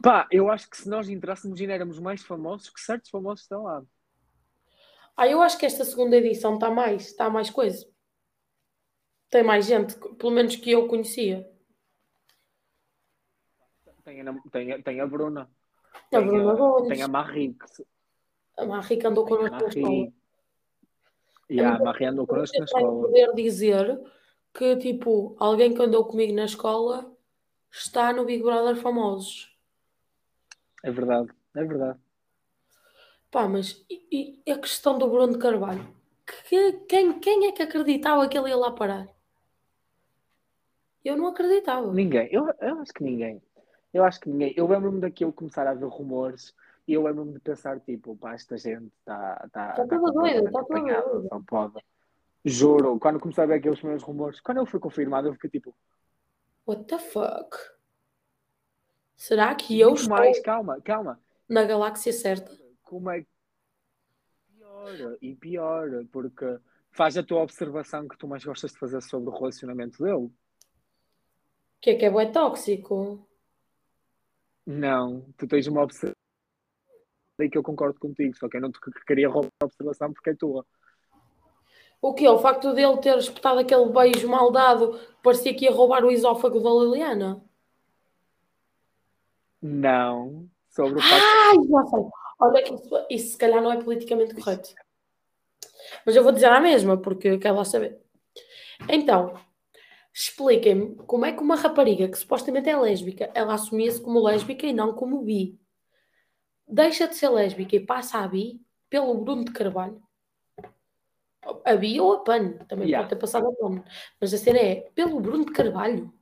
Pá, 0.02 0.26
eu 0.30 0.48
acho 0.50 0.70
que 0.70 0.76
se 0.76 0.88
nós 0.88 1.08
entrássemos 1.08 1.60
ainda 1.60 1.72
éramos 1.74 1.98
mais 1.98 2.22
famosos 2.22 2.70
que 2.70 2.80
certos 2.80 3.10
famosos 3.10 3.42
estão 3.42 3.64
lá. 3.64 3.82
Ah, 5.20 5.26
eu 5.26 5.42
acho 5.42 5.58
que 5.58 5.66
esta 5.66 5.84
segunda 5.84 6.16
edição 6.16 6.54
está 6.54 6.70
mais, 6.70 7.06
está 7.06 7.28
mais 7.28 7.50
coisa. 7.50 7.84
Tem 9.28 9.42
mais 9.42 9.66
gente, 9.66 9.96
pelo 10.16 10.30
menos 10.30 10.54
que 10.54 10.70
eu 10.70 10.86
conhecia. 10.86 11.44
Tem 14.04 14.20
a, 14.20 14.34
tem, 14.52 14.72
a- 14.72 14.80
tem 14.82 15.00
a 15.00 15.06
Bruna. 15.08 15.50
A 15.92 15.98
Tem 16.08 16.24
Bruna 16.24 16.54
Gomes. 16.54 16.88
Tem 16.88 17.02
a 17.02 17.08
Marie. 17.08 17.52
que 17.54 17.68
se- 17.68 17.86
A 18.56 18.64
Marie 18.64 18.96
que 18.96 19.06
andou 19.08 19.24
a 19.24 19.28
connosco 19.28 19.56
na 19.56 19.68
escola. 19.68 20.12
E 21.50 21.60
a 21.60 21.78
Marie 21.80 22.06
andou 22.06 22.24
connosco 22.26 22.56
na 22.58 22.64
escola. 22.64 23.02
poder 23.02 23.34
dizer 23.34 24.00
que, 24.54 24.76
tipo, 24.76 25.36
alguém 25.40 25.74
que 25.74 25.82
andou 25.82 26.04
comigo 26.06 26.32
na 26.32 26.44
escola 26.44 27.12
está 27.72 28.12
no 28.12 28.24
Big 28.24 28.40
Brother 28.42 28.76
Famosos. 28.76 29.52
É 30.84 30.92
verdade, 30.92 31.28
é 31.56 31.64
verdade. 31.64 31.98
Pá, 33.30 33.48
mas 33.48 33.84
e, 33.90 34.38
e 34.46 34.52
a 34.52 34.58
questão 34.58 34.98
do 34.98 35.08
Bruno 35.08 35.32
de 35.34 35.38
Carvalho? 35.38 35.86
Que- 36.48 36.72
quem, 36.88 37.18
quem 37.20 37.46
é 37.46 37.52
que 37.52 37.62
acreditava 37.62 38.28
que 38.28 38.36
ele 38.38 38.48
ia 38.50 38.56
lá 38.56 38.70
parar? 38.72 39.08
Eu 41.04 41.16
não 41.16 41.26
acreditava. 41.26 41.92
Ninguém, 41.92 42.28
eu, 42.30 42.46
eu 42.60 42.80
acho 42.80 42.92
que 42.92 43.02
ninguém. 43.04 43.42
Eu 43.92 44.04
acho 44.04 44.20
que 44.20 44.28
ninguém. 44.28 44.52
Eu 44.56 44.66
lembro-me 44.68 45.00
daquilo 45.00 45.32
começar 45.32 45.66
a 45.66 45.70
haver 45.70 45.88
rumores 45.88 46.54
e 46.86 46.92
eu 46.92 47.02
lembro-me 47.02 47.32
de 47.32 47.40
pensar, 47.40 47.80
tipo, 47.80 48.16
pá, 48.16 48.34
esta 48.34 48.56
gente 48.56 48.86
está 48.98 49.48
tá, 49.52 49.72
Tá 49.74 49.86
toda 49.86 50.12
doida, 50.12 50.44
tá 50.44 50.50
toda 50.50 50.62
apanhada, 50.62 51.10
doida. 51.10 51.28
só 51.28 51.40
pode. 51.46 51.84
Juro, 52.44 52.98
quando 53.00 53.20
comecei 53.20 53.44
a 53.44 53.46
ver 53.46 53.54
aqueles 53.56 53.78
primeiros 53.78 54.04
rumores, 54.04 54.40
quando 54.40 54.58
ele 54.58 54.66
foi 54.70 54.80
confirmado, 54.80 55.28
eu 55.28 55.34
fiquei 55.34 55.50
tipo, 55.50 55.74
What 56.66 56.86
the 56.86 56.98
fuck? 57.00 57.56
Será 59.16 59.54
que 59.54 59.78
eu 59.78 59.90
muito 59.90 60.00
estou 60.00 60.14
mais, 60.16 60.38
calma, 60.40 60.80
calma. 60.80 61.20
na 61.48 61.64
galáxia 61.64 62.12
certa? 62.12 62.57
Como 62.88 63.10
é 63.10 63.20
que 63.20 63.28
pior 64.56 65.18
e 65.20 65.34
pior, 65.34 65.88
porque 66.10 66.58
faz 66.90 67.18
a 67.18 67.22
tua 67.22 67.42
observação 67.42 68.08
que 68.08 68.16
tu 68.16 68.26
mais 68.26 68.42
gostas 68.42 68.72
de 68.72 68.78
fazer 68.78 69.02
sobre 69.02 69.28
o 69.28 69.38
relacionamento 69.38 70.02
dele. 70.02 70.30
Que 71.82 71.90
é 71.90 71.94
que 71.96 72.06
é 72.06 72.10
bué 72.10 72.26
tóxico? 72.26 73.28
Não, 74.66 75.20
tu 75.36 75.46
tens 75.46 75.66
uma 75.66 75.82
observação 75.82 76.16
aí 77.38 77.50
que 77.50 77.58
eu 77.58 77.62
concordo 77.62 78.00
contigo, 78.00 78.34
só 78.36 78.48
que 78.48 78.56
eu 78.56 78.60
não 78.62 78.72
te 78.72 78.80
queria 79.06 79.28
roubar 79.28 79.50
a 79.60 79.66
observação 79.66 80.10
porque 80.12 80.30
é 80.30 80.34
tua. 80.34 80.64
O 82.00 82.14
que 82.14 82.24
é? 82.24 82.30
O 82.30 82.38
facto 82.38 82.72
dele 82.72 82.96
ter 83.02 83.18
espetado 83.18 83.58
aquele 83.58 83.90
beijo 83.90 84.28
mal 84.28 84.50
dado 84.50 84.98
parecia 85.22 85.54
que 85.54 85.66
ia 85.66 85.72
roubar 85.72 86.04
o 86.04 86.10
esófago 86.10 86.58
da 86.58 86.70
Liliana? 86.70 87.44
Não, 89.60 90.48
sobre 90.70 90.98
o 90.98 91.02
facto. 91.02 91.22
Ai, 91.22 91.56
já 91.68 91.86
sei. 91.86 92.27
Olha 92.40 92.62
que 92.62 92.74
isso, 92.74 93.06
isso 93.10 93.32
se 93.32 93.38
calhar 93.38 93.62
não 93.62 93.72
é 93.72 93.82
politicamente 93.82 94.34
correto. 94.34 94.74
Mas 96.04 96.14
eu 96.14 96.22
vou 96.22 96.32
dizer 96.32 96.46
a 96.46 96.60
mesma, 96.60 96.96
porque 96.96 97.28
eu 97.28 97.38
quero 97.38 97.56
lá 97.56 97.64
saber. 97.64 97.98
Então, 98.88 99.34
expliquem-me 100.14 100.96
como 101.06 101.24
é 101.24 101.32
que 101.32 101.40
uma 101.42 101.56
rapariga 101.56 102.08
que 102.08 102.18
supostamente 102.18 102.68
é 102.68 102.76
lésbica, 102.76 103.30
ela 103.34 103.54
assumia-se 103.54 104.00
como 104.00 104.22
lésbica 104.24 104.66
e 104.66 104.72
não 104.72 104.94
como 104.94 105.22
bi. 105.22 105.58
Deixa 106.66 107.08
de 107.08 107.16
ser 107.16 107.30
lésbica 107.30 107.76
e 107.76 107.80
passa 107.80 108.18
a 108.18 108.28
bi 108.28 108.60
pelo 108.88 109.14
Bruno 109.14 109.44
de 109.44 109.52
Carvalho. 109.52 110.02
A 111.64 111.74
bi 111.76 111.98
ou 111.98 112.12
a 112.12 112.20
PAN, 112.20 112.52
também 112.68 112.88
Yeah. 112.88 112.98
pode 112.98 113.08
ter 113.14 113.20
passado 113.20 113.48
a 113.48 113.52
PAN. 113.54 113.82
Mas 114.20 114.34
a 114.34 114.38
cena 114.38 114.58
é 114.58 114.90
pelo 114.94 115.18
Bruno 115.18 115.46
de 115.46 115.52
Carvalho. 115.52 116.12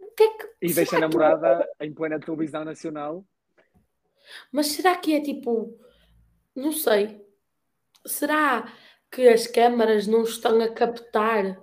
O 0.00 0.14
que 0.14 0.22
é 0.22 0.28
que, 0.28 0.50
E 0.62 0.72
deixa 0.72 0.96
a 0.96 1.00
namorada 1.00 1.68
em 1.80 1.92
plena 1.92 2.18
televisão 2.18 2.64
nacional. 2.64 3.24
Mas 4.50 4.68
será 4.68 4.96
que 4.96 5.14
é 5.14 5.20
tipo. 5.20 5.78
Não 6.54 6.72
sei. 6.72 7.24
Será 8.06 8.72
que 9.10 9.28
as 9.28 9.46
câmaras 9.46 10.06
não 10.06 10.22
estão 10.22 10.60
a 10.60 10.68
captar 10.68 11.62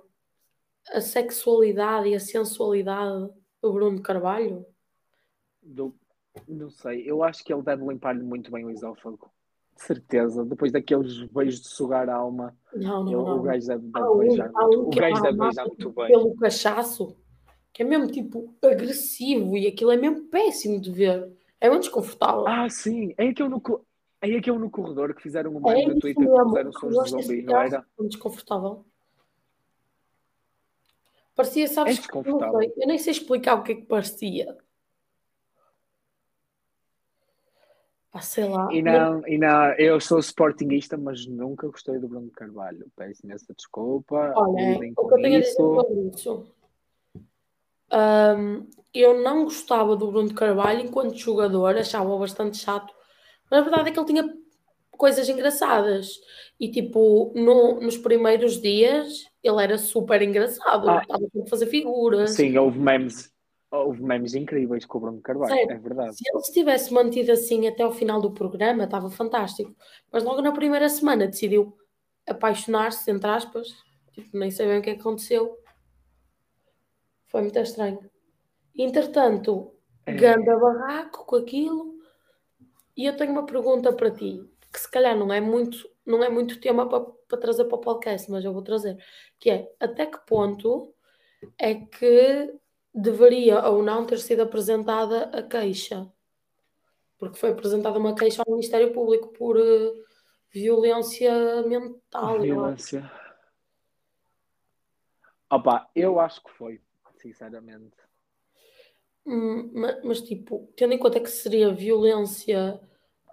a 0.92 1.00
sexualidade 1.00 2.08
e 2.08 2.14
a 2.14 2.20
sensualidade 2.20 3.28
do 3.62 3.72
Bruno 3.72 4.00
Carvalho? 4.02 4.64
Do... 5.62 5.94
Não 6.48 6.70
sei, 6.70 7.02
eu 7.04 7.22
acho 7.22 7.44
que 7.44 7.52
ele 7.52 7.62
deve 7.62 7.84
limpar-lhe 7.84 8.22
muito 8.22 8.50
bem 8.50 8.64
o 8.64 8.70
esófago. 8.70 9.30
De 9.76 9.82
certeza, 9.82 10.44
depois 10.44 10.70
daqueles 10.72 11.22
beijos 11.30 11.60
de 11.60 11.68
sugar 11.68 12.08
a 12.08 12.14
alma, 12.16 12.56
Não, 12.74 13.04
não, 13.04 13.22
o 13.22 13.36
não. 13.36 13.42
gajo 13.42 13.66
deve, 13.66 13.86
deve 13.88 14.06
um, 14.06 14.18
beijar 14.18 14.50
há 14.54 14.62
muito. 14.66 14.80
um 14.80 14.88
O 14.88 14.92
é 14.92 14.96
gajo 14.96 15.22
deve 15.22 15.38
beijar 15.38 15.66
muito 15.66 15.90
bem. 15.90 16.06
pelo 16.08 16.36
cachaço, 16.36 17.16
que 17.72 17.82
é 17.82 17.86
mesmo 17.86 18.06
tipo 18.08 18.54
agressivo 18.62 19.56
e 19.56 19.66
aquilo 19.66 19.90
é 19.90 19.96
mesmo 19.96 20.28
péssimo 20.28 20.80
de 20.80 20.90
ver. 20.90 21.32
É 21.60 21.68
muito 21.68 21.82
desconfortável. 21.82 22.46
Ah, 22.46 22.68
sim, 22.68 23.14
é 23.18 23.28
aquele 23.28 23.48
no, 23.50 23.62
é 24.22 24.36
aquele 24.36 24.58
no 24.58 24.70
corredor 24.70 25.14
que 25.14 25.22
fizeram 25.22 25.52
um 25.54 25.58
é 25.68 25.74
meme 25.74 25.86
no 25.86 25.90
isso 25.92 26.00
Twitter 26.00 26.24
que 26.24 26.30
mesmo. 26.30 26.48
fizeram 26.48 26.70
Eu 26.70 26.78
sons 26.78 27.04
de 27.04 27.10
zumbi, 27.10 27.42
não 27.42 27.60
era? 27.60 27.86
muito 27.98 28.12
desconfortável. 28.12 28.84
Parecia, 31.34 31.68
sabes, 31.68 31.92
É 31.92 31.96
que- 31.96 32.00
desconfortável. 32.02 32.72
eu 32.76 32.86
nem 32.86 32.98
sei 32.98 33.12
explicar 33.12 33.54
o 33.54 33.62
que 33.62 33.72
é 33.72 33.74
que 33.76 33.82
parecia. 33.82 34.56
Pá, 38.10 38.20
sei 38.20 38.48
lá. 38.48 38.72
E 38.72 38.82
não, 38.82 39.26
e 39.28 39.38
não, 39.38 39.72
eu 39.74 40.00
sou 40.00 40.18
sportinguista, 40.18 40.96
mas 40.96 41.24
nunca 41.26 41.68
gostei 41.68 41.96
do 41.98 42.08
Bruno 42.08 42.30
Carvalho. 42.30 42.90
Peço 42.96 43.24
imensa 43.24 43.54
desculpa. 43.54 44.32
Olha, 44.36 44.78
o 44.96 45.08
que 45.08 45.14
eu 45.14 45.20
tenho 45.20 45.36
a 45.36 45.40
dizer 45.40 45.40
isso. 45.40 45.74
sobre 45.74 46.00
isso. 46.08 46.46
Hum, 47.92 48.66
eu 48.94 49.20
não 49.22 49.44
gostava 49.44 49.96
do 49.96 50.10
Bruno 50.10 50.34
Carvalho 50.34 50.80
enquanto 50.80 51.16
jogador, 51.16 51.76
achava-o 51.76 52.18
bastante 52.18 52.58
chato. 52.58 52.92
Mas 53.50 53.60
a 53.60 53.62
verdade 53.62 53.88
é 53.88 53.92
que 53.92 53.98
ele 53.98 54.06
tinha 54.06 54.34
coisas 54.92 55.28
engraçadas. 55.28 56.08
E 56.58 56.70
tipo, 56.70 57.32
no- 57.34 57.80
nos 57.80 57.96
primeiros 57.96 58.60
dias 58.60 59.24
ele 59.42 59.62
era 59.62 59.78
super 59.78 60.20
engraçado. 60.22 60.88
Ah. 60.88 61.00
Estava 61.02 61.24
a 61.24 61.48
fazer 61.48 61.66
figuras. 61.66 62.30
Sim, 62.32 62.56
houve 62.58 62.78
memes, 62.78 63.32
houve 63.70 64.02
memes 64.02 64.34
incríveis 64.34 64.84
com 64.84 64.98
o 64.98 65.00
Bruno 65.00 65.20
Carvalho, 65.22 65.54
Sério? 65.54 65.72
é 65.72 65.78
verdade. 65.78 66.16
Se 66.16 66.24
ele 66.28 66.42
se 66.42 66.52
tivesse 66.52 66.92
mantido 66.92 67.32
assim 67.32 67.66
até 67.66 67.82
ao 67.82 67.92
final 67.92 68.20
do 68.20 68.32
programa, 68.32 68.84
estava 68.84 69.10
fantástico. 69.10 69.74
Mas 70.12 70.22
logo 70.22 70.42
na 70.42 70.52
primeira 70.52 70.88
semana 70.88 71.26
decidiu 71.26 71.74
apaixonar-se, 72.28 73.10
entre 73.10 73.30
aspas. 73.30 73.68
Tipo, 74.12 74.36
nem 74.36 74.50
sei 74.50 74.66
bem 74.66 74.78
o 74.78 74.82
que 74.82 74.90
é 74.90 74.94
que 74.94 75.00
aconteceu. 75.00 75.56
Foi 77.30 77.40
muito 77.40 77.58
estranho. 77.58 77.98
Entretanto, 78.76 79.72
É. 80.04 80.12
ganda 80.12 80.58
barraco 80.58 81.24
com 81.24 81.36
aquilo. 81.36 81.94
E 82.96 83.06
eu 83.06 83.16
tenho 83.16 83.32
uma 83.32 83.46
pergunta 83.46 83.92
para 83.92 84.10
ti, 84.10 84.44
que 84.72 84.80
se 84.80 84.90
calhar 84.90 85.16
não 85.16 85.32
é 85.32 85.40
muito, 85.40 85.88
não 86.04 86.22
é 86.22 86.28
muito 86.28 86.60
tema 86.60 86.88
para, 86.88 87.00
para 87.00 87.38
trazer 87.38 87.64
para 87.64 87.76
o 87.76 87.80
podcast, 87.80 88.30
mas 88.30 88.44
eu 88.44 88.52
vou 88.52 88.62
trazer, 88.62 89.02
que 89.38 89.50
é 89.50 89.72
até 89.78 90.04
que 90.06 90.18
ponto 90.26 90.92
é 91.58 91.74
que 91.74 92.54
deveria 92.92 93.64
ou 93.68 93.82
não 93.82 94.04
ter 94.04 94.18
sido 94.18 94.42
apresentada 94.42 95.24
a 95.32 95.42
queixa? 95.42 96.06
Porque 97.16 97.38
foi 97.38 97.50
apresentada 97.50 97.98
uma 97.98 98.14
queixa 98.14 98.42
ao 98.44 98.52
Ministério 98.52 98.92
Público 98.92 99.28
por 99.28 99.56
eh, 99.58 99.92
violência 100.50 101.62
mental. 101.62 102.40
Violência. 102.40 103.10
Opa, 105.50 105.88
eu 105.94 106.20
acho 106.20 106.42
que 106.42 106.50
foi, 106.52 106.80
sinceramente. 107.20 107.96
Hum, 109.26 109.70
ma- 109.74 110.00
mas, 110.04 110.20
tipo, 110.22 110.72
tendo 110.76 110.94
em 110.94 110.98
conta 110.98 111.20
que 111.20 111.28
seria 111.30 111.72
violência 111.72 112.80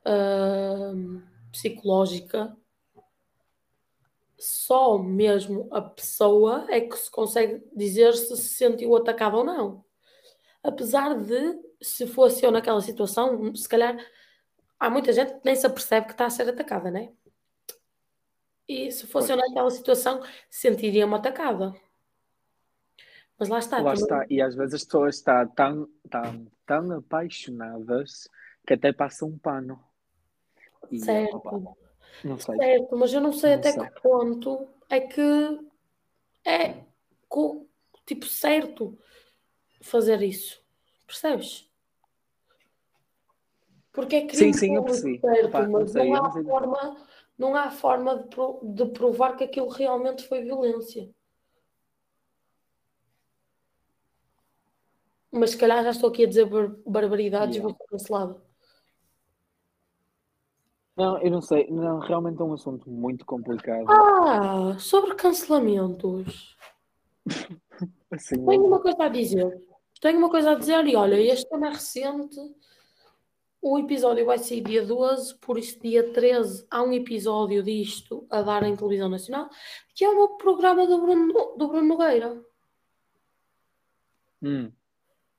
ahm, 0.05 1.21
psicológica, 1.51 2.55
só 4.37 4.97
mesmo 4.97 5.67
a 5.71 5.81
pessoa 5.81 6.67
é 6.69 6.81
que 6.81 6.95
se 6.95 7.09
consegue 7.09 7.63
dizer 7.75 8.13
se 8.13 8.35
se 8.37 8.49
sentiu 8.55 8.95
atacada 8.95 9.35
ou 9.37 9.43
não. 9.43 9.83
Apesar 10.63 11.15
de, 11.15 11.59
se 11.81 12.07
fosse 12.07 12.45
eu 12.45 12.51
naquela 12.51 12.81
situação, 12.81 13.55
se 13.55 13.67
calhar 13.69 13.97
há 14.79 14.89
muita 14.89 15.13
gente 15.13 15.33
que 15.35 15.41
nem 15.45 15.55
se 15.55 15.65
apercebe 15.67 16.07
que 16.07 16.13
está 16.13 16.27
a 16.27 16.29
ser 16.29 16.49
atacada, 16.49 16.91
né? 16.91 17.13
E 18.67 18.91
se 18.91 19.07
fosse 19.07 19.31
eu 19.31 19.37
Pois. 19.37 19.49
naquela 19.49 19.69
situação, 19.71 20.21
sentiria-me 20.49 21.15
atacada. 21.15 21.73
Mas 23.39 23.49
lá 23.49 23.59
está. 23.59 23.77
Lá 23.79 23.91
também- 23.93 24.03
está. 24.03 24.25
E 24.29 24.41
às 24.41 24.55
vezes 24.55 24.73
as 24.75 24.83
pessoas 24.85 25.15
estão 25.15 25.47
tão, 25.49 25.89
tão, 26.09 26.47
tão 26.65 26.91
apaixonadas 26.97 28.27
que 28.65 28.73
até 28.73 28.91
passam 28.91 29.29
um 29.29 29.37
pano. 29.37 29.79
E, 30.91 30.99
Certo. 30.99 31.35
opa, 31.35 31.75
não 32.23 32.39
sei. 32.39 32.57
Certo, 32.57 32.95
mas 32.97 33.13
eu 33.13 33.21
não 33.21 33.33
sei 33.33 33.51
Não 33.53 33.59
até 33.59 33.71
sei. 33.73 33.89
que 33.89 34.01
ponto 34.01 34.67
é 34.89 34.99
que 35.01 35.59
é 36.45 36.83
tipo 38.05 38.25
certo 38.25 38.97
fazer 39.81 40.21
isso. 40.21 40.61
Percebes? 41.05 41.69
Porque 43.91 44.15
é 44.17 44.27
crime 44.27 44.53
Sim, 44.53 44.53
sim, 44.53 44.75
eu 44.75 44.83
público, 44.83 44.85
percebi. 44.85 45.19
certo, 45.21 45.47
Opa, 45.47 45.67
não 45.67 45.79
mas 45.81 45.91
sei, 45.91 46.09
não, 46.09 46.15
há 46.15 46.21
não 46.21 46.31
sei. 46.31 46.43
forma, 46.43 47.05
não 47.37 47.55
há 47.55 47.71
forma 47.71 48.17
de, 48.17 48.27
pro- 48.29 48.59
de 48.63 48.85
provar 48.87 49.35
que 49.35 49.43
aquilo 49.43 49.67
realmente 49.69 50.27
foi 50.27 50.41
violência. 50.43 51.09
Mas 55.31 55.51
se 55.51 55.57
calhar 55.57 55.83
já 55.83 55.91
estou 55.91 56.09
aqui 56.09 56.23
a 56.23 56.27
dizer 56.27 56.45
bar- 56.45 56.75
barbaridades 56.85 57.55
e 57.55 57.59
Yeah. 57.59 57.61
vou 57.77 57.77
ser 57.77 57.91
cancelada. 57.91 58.41
Não, 60.95 61.21
eu 61.21 61.29
não 61.29 61.41
sei. 61.41 61.67
Não, 61.69 61.99
realmente 61.99 62.41
é 62.41 62.43
um 62.43 62.53
assunto 62.53 62.89
muito 62.89 63.25
complicado. 63.25 63.85
Ah, 63.89 64.77
sobre 64.79 65.13
cancelamentos. 65.15 66.57
Assim, 68.11 68.43
Tenho 68.45 68.65
uma 68.65 68.79
coisa 68.81 69.03
a 69.03 69.09
dizer. 69.09 69.61
Tenho 70.01 70.17
uma 70.17 70.29
coisa 70.29 70.51
a 70.51 70.55
dizer 70.55 70.85
e 70.87 70.95
olha, 70.95 71.19
este 71.19 71.47
tema 71.49 71.67
é 71.67 71.71
recente. 71.71 72.37
O 73.61 73.77
episódio 73.77 74.25
vai 74.25 74.37
sair 74.37 74.61
dia 74.61 74.85
12, 74.85 75.35
por 75.39 75.57
isso 75.57 75.79
dia 75.81 76.13
13 76.13 76.65
há 76.69 76.81
um 76.83 76.93
episódio 76.93 77.61
disto 77.63 78.25
a 78.29 78.41
dar 78.41 78.63
em 78.63 78.75
televisão 78.75 79.09
nacional, 79.09 79.49
que 79.93 80.05
é 80.05 80.09
o 80.09 80.15
meu 80.15 80.29
programa 80.37 80.85
do 80.87 81.01
Bruno, 81.01 81.33
do 81.57 81.67
Bruno 81.67 81.87
Nogueira. 81.87 82.39
hum, 84.41 84.71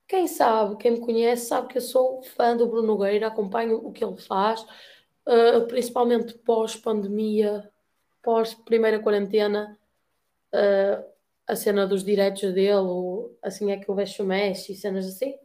Quem 0.08 0.26
sabe, 0.26 0.76
quem 0.76 0.92
me 0.92 1.00
conhece, 1.00 1.46
sabe 1.46 1.68
que 1.68 1.76
eu 1.76 1.82
sou 1.82 2.22
fã 2.22 2.56
do 2.56 2.66
Bruno 2.66 2.86
Nogueira, 2.86 3.26
acompanho 3.26 3.76
o 3.76 3.92
que 3.92 4.02
ele 4.02 4.16
faz, 4.16 4.62
uh, 4.62 5.66
principalmente 5.68 6.32
pós-pandemia, 6.38 7.70
pós-primeira 8.22 8.98
quarentena, 9.00 9.78
uh, 10.54 11.04
a 11.46 11.54
cena 11.54 11.86
dos 11.86 12.02
direitos 12.02 12.54
dele, 12.54 12.72
ou 12.72 13.38
assim 13.42 13.70
é 13.70 13.76
que 13.76 13.86
eu 13.86 13.94
vejo 13.94 14.22
o 14.22 14.26
Messi, 14.26 14.74
cenas 14.74 15.06
assim. 15.06 15.38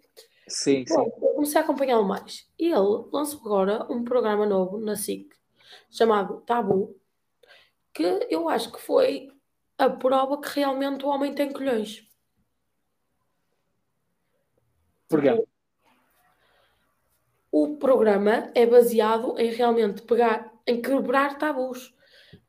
sim, 0.48 0.86
sim. 0.88 0.94
Pronto, 0.94 1.14
eu 1.22 1.34
comecei 1.34 1.60
a 1.60 1.64
acompanhá-lo 1.64 2.06
mais. 2.06 2.48
E 2.58 2.68
ele 2.68 3.06
lançou 3.12 3.42
agora 3.42 3.86
um 3.92 4.06
programa 4.06 4.46
novo 4.46 4.78
na 4.78 4.96
SIC, 4.96 5.28
chamado 5.92 6.40
Tabu, 6.46 6.96
que 7.94 8.28
eu 8.30 8.48
acho 8.48 8.72
que 8.72 8.80
foi 8.80 9.30
a 9.78 9.90
prova 9.90 10.40
que 10.40 10.58
realmente 10.58 11.06
o 11.06 11.10
homem 11.10 11.36
tem 11.36 11.52
colhões. 11.52 12.08
O 17.52 17.78
programa 17.78 18.52
é 18.56 18.66
baseado 18.66 19.38
em 19.38 19.52
realmente 19.52 20.02
pegar, 20.02 20.52
em 20.66 20.82
quebrar 20.82 21.38
tabus, 21.38 21.94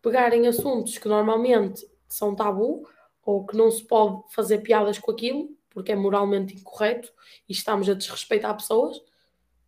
pegar 0.00 0.32
em 0.32 0.46
assuntos 0.46 0.96
que 0.96 1.08
normalmente 1.08 1.86
são 2.08 2.34
tabu 2.34 2.88
ou 3.22 3.44
que 3.46 3.56
não 3.56 3.70
se 3.70 3.84
pode 3.84 4.22
fazer 4.32 4.58
piadas 4.58 4.98
com 4.98 5.10
aquilo 5.10 5.54
porque 5.74 5.90
é 5.90 5.96
moralmente 5.96 6.54
incorreto 6.54 7.12
e 7.48 7.52
estamos 7.52 7.88
a 7.88 7.94
desrespeitar 7.94 8.56
pessoas 8.56 9.02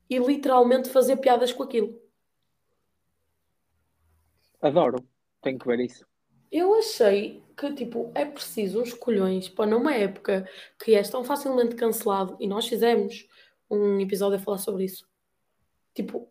e 0.09 0.19
literalmente 0.19 0.89
fazer 0.89 1.17
piadas 1.17 1.53
com 1.53 1.65
aquilo. 1.65 2.01
Adoro. 4.63 5.05
Tenho 5.43 5.59
que 5.59 5.67
ver 5.67 5.81
isso. 5.81 6.07
Eu 6.51 6.75
achei 6.75 7.43
que 7.57 7.73
tipo 7.73 8.11
é 8.15 8.25
preciso 8.25 8.83
uns 8.83 8.93
colhões 8.93 9.49
para 9.49 9.67
numa 9.71 9.95
época 9.95 10.49
que 10.79 10.95
és 10.95 11.09
tão 11.09 11.25
facilmente 11.25 11.75
cancelado 11.75 12.37
e 12.39 12.47
nós 12.47 12.67
fizemos 12.69 13.27
um 13.71 13.99
episódio 14.01 14.37
a 14.37 14.41
falar 14.41 14.59
sobre 14.59 14.85
isso. 14.85 15.09
Tipo, 15.95 16.29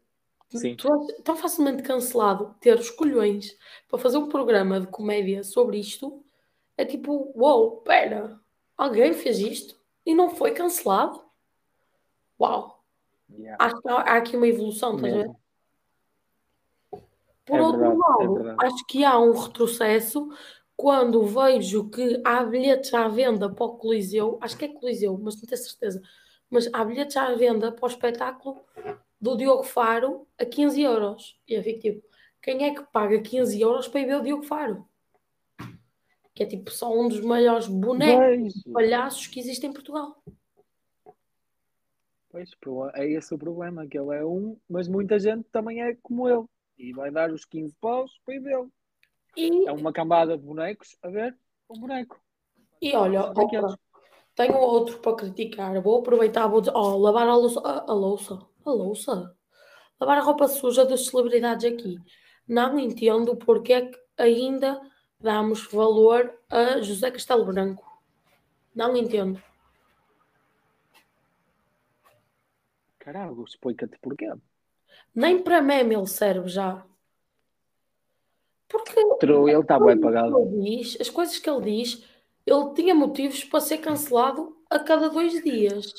Sim. 0.49 0.75
tu 0.75 0.87
és 0.93 1.23
tão 1.23 1.35
facilmente 1.35 1.81
cancelado 1.83 2.55
ter 2.61 2.77
os 2.77 2.89
colhões 2.91 3.57
para 3.89 3.97
fazer 3.99 4.17
um 4.17 4.29
programa 4.29 4.79
de 4.79 4.87
comédia 4.87 5.43
sobre 5.43 5.79
isto 5.79 6.23
é 6.77 6.85
tipo, 6.85 7.31
uou, 7.35 7.77
pera, 7.81 8.39
alguém 8.77 9.13
fez 9.13 9.39
isto 9.39 9.79
e 10.05 10.13
não 10.13 10.29
foi 10.29 10.51
cancelado? 10.51 11.23
Uau, 12.39 12.75
Yeah. 13.27 13.57
acho 13.65 13.81
que 13.81 13.89
há, 13.89 13.95
há 13.95 14.17
aqui 14.17 14.37
uma 14.37 14.47
evolução, 14.47 14.95
estás 14.95 15.13
a 15.13 15.17
ver? 15.17 15.31
Por 17.45 17.57
É 17.57 17.61
outro 17.61 17.79
verdade, 17.79 17.95
é 17.95 18.23
lado, 18.23 18.33
verdade. 18.35 18.65
acho 18.65 18.85
que 18.87 19.03
há 19.03 19.19
um 19.19 19.31
retrocesso 19.31 20.29
quando 20.75 21.23
vejo 21.23 21.89
que 21.89 22.21
há 22.23 22.43
bilhetes 22.43 22.93
à 22.93 23.07
venda 23.07 23.49
para 23.49 23.65
o 23.65 23.77
Coliseu, 23.77 24.37
acho 24.41 24.57
que 24.57 24.65
é 24.65 24.67
Coliseu, 24.67 25.17
mas 25.17 25.35
não 25.35 25.43
tenho 25.47 25.61
certeza, 25.61 26.01
mas 26.49 26.69
há 26.73 26.83
bilhetes 26.83 27.15
à 27.15 27.33
venda 27.33 27.71
para 27.71 27.85
o 27.85 27.87
espetáculo 27.87 28.61
do 29.19 29.37
Diogo 29.37 29.63
Faro 29.63 30.27
a 30.37 30.45
15 30.45 30.81
euros. 30.81 31.39
E 31.47 31.53
eu 31.53 31.63
fico 31.63 31.79
tipo, 31.79 32.07
quem 32.41 32.65
é 32.65 32.75
que 32.75 32.83
paga 32.91 33.19
15 33.21 33.59
euros 33.59 33.87
para 33.87 34.01
ir 34.01 34.05
ver 34.05 34.17
o 34.17 34.23
Diogo 34.23 34.43
Faro? 34.43 34.87
Que 36.33 36.43
é 36.43 36.45
tipo 36.45 36.69
só 36.69 36.93
um 36.93 37.07
dos 37.07 37.21
maiores 37.21 37.67
bonecos 37.67 38.61
Pois, 38.63 38.73
palhaços 38.73 39.27
que 39.27 39.39
existe 39.39 39.65
em 39.65 39.71
Portugal. 39.73 40.21
pois, 42.29 42.51
é 42.95 43.07
esse 43.07 43.33
o 43.33 43.37
problema, 43.37 43.87
que 43.87 43.97
ele 43.97 44.13
é 44.13 44.25
um, 44.25 44.57
mas 44.69 44.89
muita 44.89 45.17
gente 45.17 45.47
também 45.49 45.81
é 45.81 45.95
como 46.03 46.27
ele. 46.27 46.45
E 46.77 46.91
vai 46.91 47.09
dar 47.09 47.31
os 47.31 47.45
15 47.45 47.73
paus 47.79 48.11
para 48.25 48.35
ir 48.35 48.41
vê-lo. 48.41 48.69
E, 49.35 49.67
É 49.67 49.71
uma 49.71 49.91
cambada 49.91 50.37
de 50.37 50.43
bonecos 50.43 50.97
a 51.01 51.09
ver 51.09 51.37
um 51.69 51.79
boneco. 51.79 52.19
e 52.81 52.95
olha, 52.95 53.25
opa, 53.25 53.77
tenho 54.35 54.57
outro 54.57 54.99
para 54.99 55.15
criticar. 55.15 55.81
Vou 55.81 55.99
aproveitar, 55.99 56.47
vou 56.47 56.61
dizer, 56.61 56.73
oh, 56.75 56.97
lavar 56.97 57.27
a 57.27 57.35
louça, 57.35 57.59
a, 57.61 57.91
a 57.91 57.93
louça, 57.93 58.39
a 58.65 58.69
louça, 58.69 59.35
lavar 59.99 60.17
a 60.17 60.21
roupa 60.21 60.47
suja 60.47 60.85
das 60.85 61.07
celebridades 61.07 61.65
aqui. 61.65 61.97
Não 62.47 62.77
entendo 62.77 63.35
porque 63.35 63.73
é 63.73 63.81
que 63.87 63.97
ainda 64.17 64.79
damos 65.19 65.65
valor 65.71 66.37
a 66.49 66.81
José 66.81 67.09
Castelo 67.09 67.45
Branco. 67.45 67.83
Não 68.75 68.95
entendo. 68.95 69.41
Caralho, 72.99 73.43
explica-te 73.43 73.97
porquê. 73.99 74.31
Nem 75.13 75.41
para 75.41 75.61
meme 75.61 75.95
ele 75.95 76.07
serve 76.07 76.49
já. 76.49 76.85
Porque 78.67 78.99
ele 78.99 79.59
está 79.61 79.79
bem 79.79 79.99
pagado. 79.99 80.49
diz, 80.61 80.97
as 80.99 81.09
coisas 81.09 81.37
que 81.39 81.49
ele 81.49 81.61
diz, 81.83 82.03
ele 82.45 82.73
tinha 82.73 82.95
motivos 82.95 83.43
para 83.43 83.59
ser 83.61 83.77
cancelado 83.77 84.55
a 84.69 84.79
cada 84.79 85.09
dois 85.09 85.41
dias. 85.43 85.93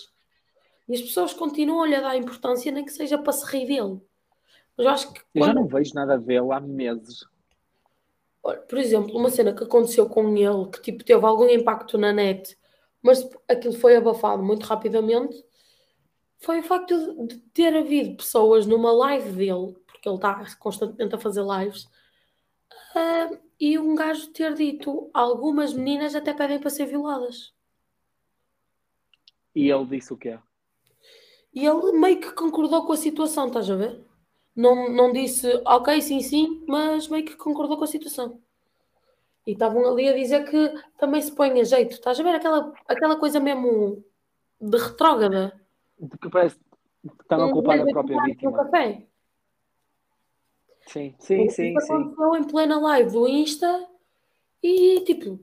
E 0.88 0.94
as 0.94 1.00
pessoas 1.02 1.32
continuam-lhe 1.32 1.94
a 1.94 2.00
dar 2.00 2.16
importância, 2.16 2.70
nem 2.70 2.84
que 2.84 2.92
seja 2.92 3.18
para 3.18 3.32
se 3.32 3.44
rir 3.46 3.66
dele. 3.66 4.00
Mas 4.76 4.86
eu 4.86 4.88
acho 4.88 5.12
que 5.12 5.20
Eu 5.34 5.44
já 5.44 5.52
quando- 5.52 5.56
não 5.60 5.66
vejo 5.66 5.94
nada 5.94 6.14
a 6.14 6.18
vê-lo 6.18 6.52
há 6.52 6.60
meses. 6.60 7.24
Por 8.68 8.78
exemplo, 8.78 9.16
uma 9.16 9.28
cena 9.30 9.52
que 9.52 9.64
aconteceu 9.64 10.08
com 10.08 10.36
ele, 10.36 10.70
que 10.70 10.80
tipo, 10.80 11.02
teve 11.02 11.24
algum 11.26 11.48
impacto 11.48 11.98
na 11.98 12.12
net, 12.12 12.56
mas 13.02 13.28
aquilo 13.48 13.74
foi 13.74 13.96
abafado 13.96 14.40
muito 14.42 14.64
rapidamente, 14.64 15.44
foi 16.38 16.60
o 16.60 16.62
facto 16.62 17.26
de 17.26 17.38
ter 17.52 17.74
havido 17.76 18.16
pessoas 18.16 18.64
numa 18.66 18.92
live 18.92 19.32
dele, 19.32 19.74
porque 19.86 20.08
ele 20.08 20.14
está 20.16 20.44
constantemente 20.60 21.14
a 21.16 21.18
fazer 21.18 21.42
lives, 21.42 21.88
ah, 22.94 23.30
e 23.58 23.78
um 23.78 23.94
gajo 23.94 24.28
ter 24.32 24.54
dito 24.54 25.10
algumas 25.12 25.72
meninas 25.72 26.14
até 26.14 26.32
pedem 26.32 26.58
para 26.58 26.70
ser 26.70 26.86
violadas. 26.86 27.54
E 29.54 29.70
ele 29.70 29.86
disse 29.86 30.12
o 30.12 30.16
quê? 30.16 30.38
E 31.54 31.66
ele 31.66 31.92
meio 31.92 32.20
que 32.20 32.32
concordou 32.32 32.84
com 32.84 32.92
a 32.92 32.96
situação, 32.96 33.46
estás 33.46 33.70
a 33.70 33.76
ver? 33.76 34.04
Não, 34.54 34.90
não 34.90 35.12
disse, 35.12 35.46
ok, 35.64 36.00
sim, 36.02 36.20
sim, 36.20 36.64
mas 36.68 37.08
meio 37.08 37.24
que 37.24 37.36
concordou 37.36 37.78
com 37.78 37.84
a 37.84 37.86
situação. 37.86 38.40
E 39.46 39.52
estavam 39.52 39.86
ali 39.86 40.08
a 40.08 40.14
dizer 40.14 40.44
que 40.50 40.74
também 40.98 41.22
se 41.22 41.32
põe 41.32 41.58
a 41.60 41.64
jeito. 41.64 41.92
Estás 41.92 42.18
a 42.18 42.22
ver 42.22 42.34
aquela, 42.34 42.72
aquela 42.88 43.16
coisa 43.16 43.38
mesmo 43.38 44.04
de 44.60 44.76
retrógrada? 44.76 45.58
De 45.98 46.18
que 46.18 46.28
parece 46.28 46.56
que 46.56 47.22
estão 47.22 47.40
a 47.40 47.46
Um 47.46 47.52
culpar 47.52 47.74
a 47.76 47.78
gajo 47.78 47.92
própria 47.92 48.22
vítima. 48.24 48.50
Um 48.50 48.54
café. 48.54 49.06
Sim, 50.86 51.14
sim, 51.18 51.48
sim, 51.50 51.74
Isso 51.74 51.80
sim. 51.86 51.92
aconteceu 51.92 52.36
em 52.36 52.44
plena 52.44 52.78
live 52.78 53.10
do 53.10 53.26
Insta 53.26 53.88
e 54.62 55.00
tipo, 55.00 55.38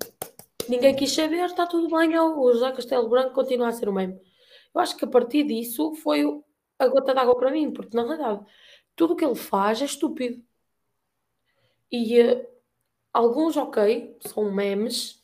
ninguém 0.69 0.95
quis 0.95 1.12
saber, 1.12 1.45
está 1.45 1.67
tudo 1.67 1.93
bem, 1.95 2.17
o 2.17 2.53
José 2.53 2.71
Castelo 2.71 3.10
Branco 3.10 3.34
continua 3.34 3.67
a 3.67 3.71
ser 3.71 3.89
o 3.89 3.93
mesmo. 3.93 4.19
Eu 4.73 4.82
acho 4.82 4.95
que 4.97 5.06
a 5.06 5.08
partir 5.08 5.43
disso 5.43 5.93
foi 5.95 6.23
a 6.79 6.88
gota 6.88 7.13
d'água 7.13 7.38
para 7.38 7.51
mim, 7.51 7.71
porque 7.71 7.95
na 7.95 8.03
realidade 8.03 8.45
tudo 8.95 9.13
o 9.13 9.15
que 9.15 9.25
ele 9.25 9.36
faz 9.36 9.82
é 9.82 9.86
estúpido. 9.86 10.43
E 11.91 12.19
eh, 12.19 12.49
alguns, 13.12 13.56
ok, 13.58 14.17
são 14.21 14.51
memes, 14.51 15.23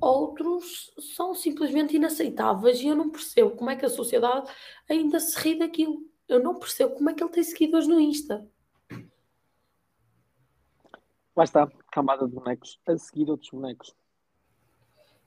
outros 0.00 0.92
são 1.14 1.34
simplesmente 1.34 1.96
inaceitáveis 1.96 2.80
e 2.80 2.88
eu 2.88 2.96
não 2.96 3.10
percebo 3.10 3.50
como 3.52 3.70
é 3.70 3.76
que 3.76 3.86
a 3.86 3.90
sociedade 3.90 4.50
ainda 4.88 5.20
se 5.20 5.38
ri 5.38 5.58
daquilo. 5.58 6.00
Eu 6.28 6.42
não 6.42 6.58
percebo 6.58 6.94
como 6.94 7.10
é 7.10 7.14
que 7.14 7.22
ele 7.22 7.30
tem 7.30 7.42
seguidores 7.44 7.86
no 7.86 8.00
Insta. 8.00 8.48
Lá 11.36 11.44
está, 11.44 11.70
camada 11.92 12.26
de 12.26 12.32
bonecos. 12.34 12.80
A 12.86 12.96
seguir 12.96 13.30
outros 13.30 13.50
bonecos. 13.50 13.94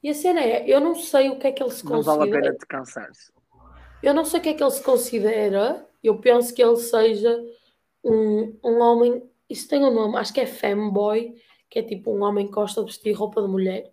E 0.01 0.09
a 0.09 0.13
cena 0.13 0.41
é, 0.41 0.67
eu 0.67 0.79
não 0.79 0.95
sei 0.95 1.29
o 1.29 1.37
que 1.37 1.47
é 1.47 1.51
que 1.51 1.61
ele 1.61 1.71
se 1.71 1.85
Não 1.85 2.01
vale 2.01 2.17
a 2.17 2.19
considera. 2.21 2.41
pena 2.41 2.55
descansar-se. 2.55 3.31
Eu 4.01 4.13
não 4.13 4.25
sei 4.25 4.39
o 4.39 4.43
que 4.43 4.49
é 4.49 4.53
que 4.53 4.63
ele 4.63 4.71
se 4.71 4.81
considera. 4.81 5.87
Eu 6.01 6.19
penso 6.19 6.53
que 6.53 6.63
ele 6.63 6.77
seja 6.77 7.37
um, 8.03 8.57
um 8.63 8.79
homem. 8.79 9.29
Isso 9.49 9.67
tem 9.67 9.83
um 9.83 9.93
nome, 9.93 10.17
acho 10.17 10.33
que 10.33 10.39
é 10.39 10.45
femboy, 10.45 11.35
que 11.69 11.79
é 11.79 11.83
tipo 11.83 12.11
um 12.11 12.23
homem 12.23 12.47
que 12.47 12.53
gosta 12.53 12.81
de 12.81 12.87
vestir 12.87 13.13
roupa 13.13 13.41
de 13.41 13.47
mulher. 13.47 13.91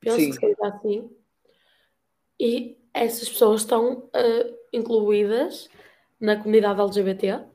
Penso 0.00 0.16
Sim. 0.18 0.30
que 0.30 0.36
seja 0.36 0.56
assim. 0.66 1.10
E 2.38 2.78
essas 2.92 3.28
pessoas 3.28 3.62
estão 3.62 4.08
ah, 4.12 4.50
incluídas 4.72 5.68
na 6.20 6.36
comunidade 6.36 6.80
LGBT. 6.80 7.49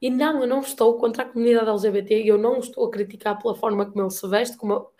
E 0.00 0.08
não, 0.10 0.40
eu 0.40 0.46
não 0.46 0.60
estou 0.60 0.96
contra 0.98 1.22
a 1.22 1.26
comunidade 1.26 1.68
LGBT 1.68 2.22
e 2.22 2.28
eu 2.28 2.38
não 2.38 2.58
estou 2.58 2.86
a 2.86 2.90
criticar 2.90 3.38
pela 3.40 3.54
forma 3.54 3.84
como 3.86 4.02
ele 4.02 4.10
se 4.10 4.26
veste, 4.28 4.56
como, 4.56 4.90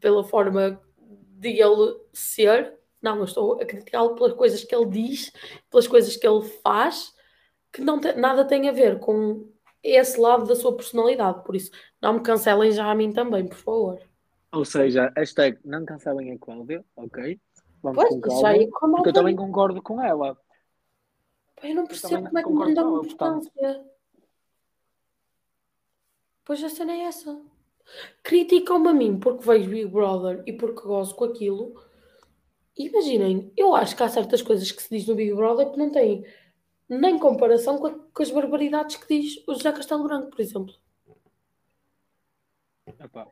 pela 0.00 0.22
forma 0.22 0.80
de 0.96 1.48
ele 1.60 1.96
ser. 2.12 2.78
Não, 3.02 3.18
eu 3.18 3.24
estou 3.24 3.60
a 3.60 3.64
criticá-lo 3.64 4.14
pelas 4.14 4.32
coisas 4.34 4.64
que 4.64 4.74
ele 4.74 4.86
diz, 4.86 5.32
pelas 5.70 5.86
coisas 5.88 6.16
que 6.16 6.26
ele 6.26 6.42
faz, 6.62 7.12
que 7.72 7.80
não 7.82 8.00
tem, 8.00 8.16
nada 8.16 8.44
tem 8.44 8.68
a 8.68 8.72
ver 8.72 9.00
com 9.00 9.46
esse 9.82 10.18
lado 10.18 10.46
da 10.46 10.54
sua 10.54 10.74
personalidade. 10.76 11.44
Por 11.44 11.56
isso, 11.56 11.70
não 12.00 12.14
me 12.14 12.20
cancelem 12.20 12.72
já 12.72 12.90
a 12.90 12.94
mim 12.94 13.12
também, 13.12 13.46
por 13.46 13.58
favor. 13.58 14.00
Ou 14.52 14.64
seja, 14.64 15.12
hashtag 15.16 15.58
não 15.64 15.84
cancelem 15.84 16.32
a 16.32 16.38
Cláudia, 16.38 16.84
ok? 16.96 17.40
Vamos 17.82 18.02
Pois, 18.02 18.14
com 18.14 18.20
calma. 18.20 18.48
aí, 18.48 18.70
como 18.70 18.96
Porque 18.96 19.08
eu 19.10 19.12
também 19.12 19.36
concordo 19.36 19.82
com 19.82 20.00
ela. 20.00 20.38
Eu 21.62 21.74
não 21.74 21.86
percebo 21.86 22.24
também 22.24 22.42
como 22.42 22.62
é 22.62 22.64
que 22.64 22.70
me 22.70 22.74
dão 22.74 22.88
ela, 22.94 23.02
portanto. 23.02 23.50
Pois 26.44 26.62
a 26.62 26.68
cena 26.68 26.92
é 26.92 27.00
essa. 27.04 27.40
Criticam-me 28.22 28.88
a 28.88 28.94
mim 28.94 29.18
porque 29.20 29.46
vejo 29.46 29.70
Big 29.70 29.86
Brother 29.86 30.42
e 30.46 30.52
porque 30.52 30.82
gosto 30.82 31.14
com 31.16 31.24
aquilo. 31.24 31.74
Imaginem, 32.76 33.52
eu 33.56 33.74
acho 33.74 33.96
que 33.96 34.02
há 34.02 34.08
certas 34.08 34.42
coisas 34.42 34.70
que 34.72 34.82
se 34.82 34.90
diz 34.90 35.06
no 35.06 35.14
Big 35.14 35.32
Brother 35.34 35.70
que 35.70 35.78
não 35.78 35.90
têm 35.90 36.24
nem 36.88 37.18
comparação 37.18 37.78
com, 37.78 37.86
a- 37.88 37.98
com 38.12 38.22
as 38.22 38.30
barbaridades 38.30 38.96
que 38.96 39.08
diz 39.20 39.42
o 39.46 39.54
José 39.54 39.72
Castelo 39.72 40.04
Branco, 40.04 40.30
por 40.30 40.40
exemplo. 40.40 40.74
Epá, 42.86 43.22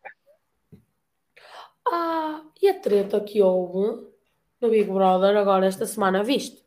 Ah, 1.86 2.44
e 2.62 2.68
a 2.68 2.78
treta 2.80 3.20
que 3.20 3.42
houve 3.42 4.06
no 4.60 4.70
Big 4.70 4.88
Brother 4.90 5.36
agora 5.36 5.66
esta 5.66 5.84
semana, 5.86 6.22
viste? 6.22 6.62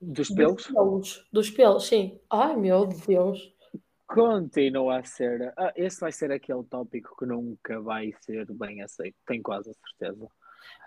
Dos 0.00 0.28
Dos 0.28 0.36
pelos, 0.36 0.66
pelos, 0.66 1.28
dos 1.32 1.50
pelos, 1.50 1.86
sim. 1.86 2.20
Ai 2.30 2.56
meu 2.56 2.86
Deus. 2.86 3.52
Continua 4.08 4.98
a 4.98 5.04
ser. 5.04 5.52
Ah, 5.56 5.72
esse 5.76 6.00
vai 6.00 6.10
ser 6.10 6.32
aquele 6.32 6.64
tópico 6.64 7.14
que 7.16 7.26
nunca 7.26 7.80
vai 7.80 8.12
ser 8.22 8.46
bem 8.52 8.82
aceito, 8.82 9.16
tenho 9.26 9.42
quase 9.42 9.70
a 9.70 9.74
certeza. 9.74 10.26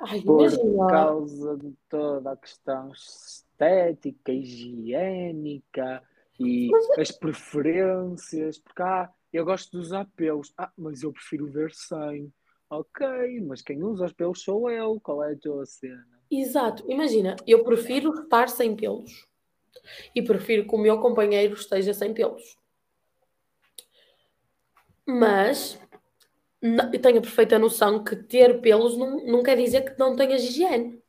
Ai, 0.01 0.21
Por 0.21 0.49
imagina. 0.49 0.87
causa 0.87 1.57
de 1.57 1.73
toda 1.87 2.31
a 2.31 2.37
questão 2.37 2.91
estética, 2.91 4.31
higiênica 4.31 6.03
e 6.39 6.69
as 6.99 7.11
preferências, 7.11 8.57
porque 8.57 8.81
ah, 8.81 9.09
eu 9.31 9.45
gosto 9.45 9.71
de 9.71 9.77
usar 9.77 10.07
pelos, 10.15 10.51
ah, 10.57 10.71
mas 10.75 11.03
eu 11.03 11.13
prefiro 11.13 11.47
ver 11.47 11.71
sem. 11.73 12.33
Ok, 12.69 13.05
mas 13.41 13.61
quem 13.61 13.83
usa 13.83 14.05
os 14.05 14.13
pelos 14.13 14.41
sou 14.41 14.69
eu, 14.69 14.99
qual 15.01 15.23
é 15.23 15.33
a 15.33 15.37
tua 15.37 15.65
cena? 15.65 16.07
Exato, 16.29 16.89
imagina, 16.89 17.35
eu 17.45 17.63
prefiro 17.65 18.13
estar 18.13 18.47
sem 18.47 18.75
pelos 18.75 19.27
e 20.15 20.21
prefiro 20.21 20.65
que 20.65 20.73
o 20.73 20.77
meu 20.77 20.99
companheiro 20.99 21.53
esteja 21.53 21.93
sem 21.93 22.13
pelos. 22.13 22.60
Mas 25.11 25.79
n- 26.61 26.89
eu 26.93 27.01
tenho 27.01 27.17
a 27.19 27.21
perfeita 27.21 27.59
noção 27.59 28.03
que 28.03 28.15
ter 28.15 28.61
pelos 28.61 28.97
não, 28.97 29.25
não 29.25 29.43
quer 29.43 29.57
dizer 29.57 29.81
que 29.81 29.99
não 29.99 30.15
tenhas 30.15 30.43
higiene. 30.43 31.01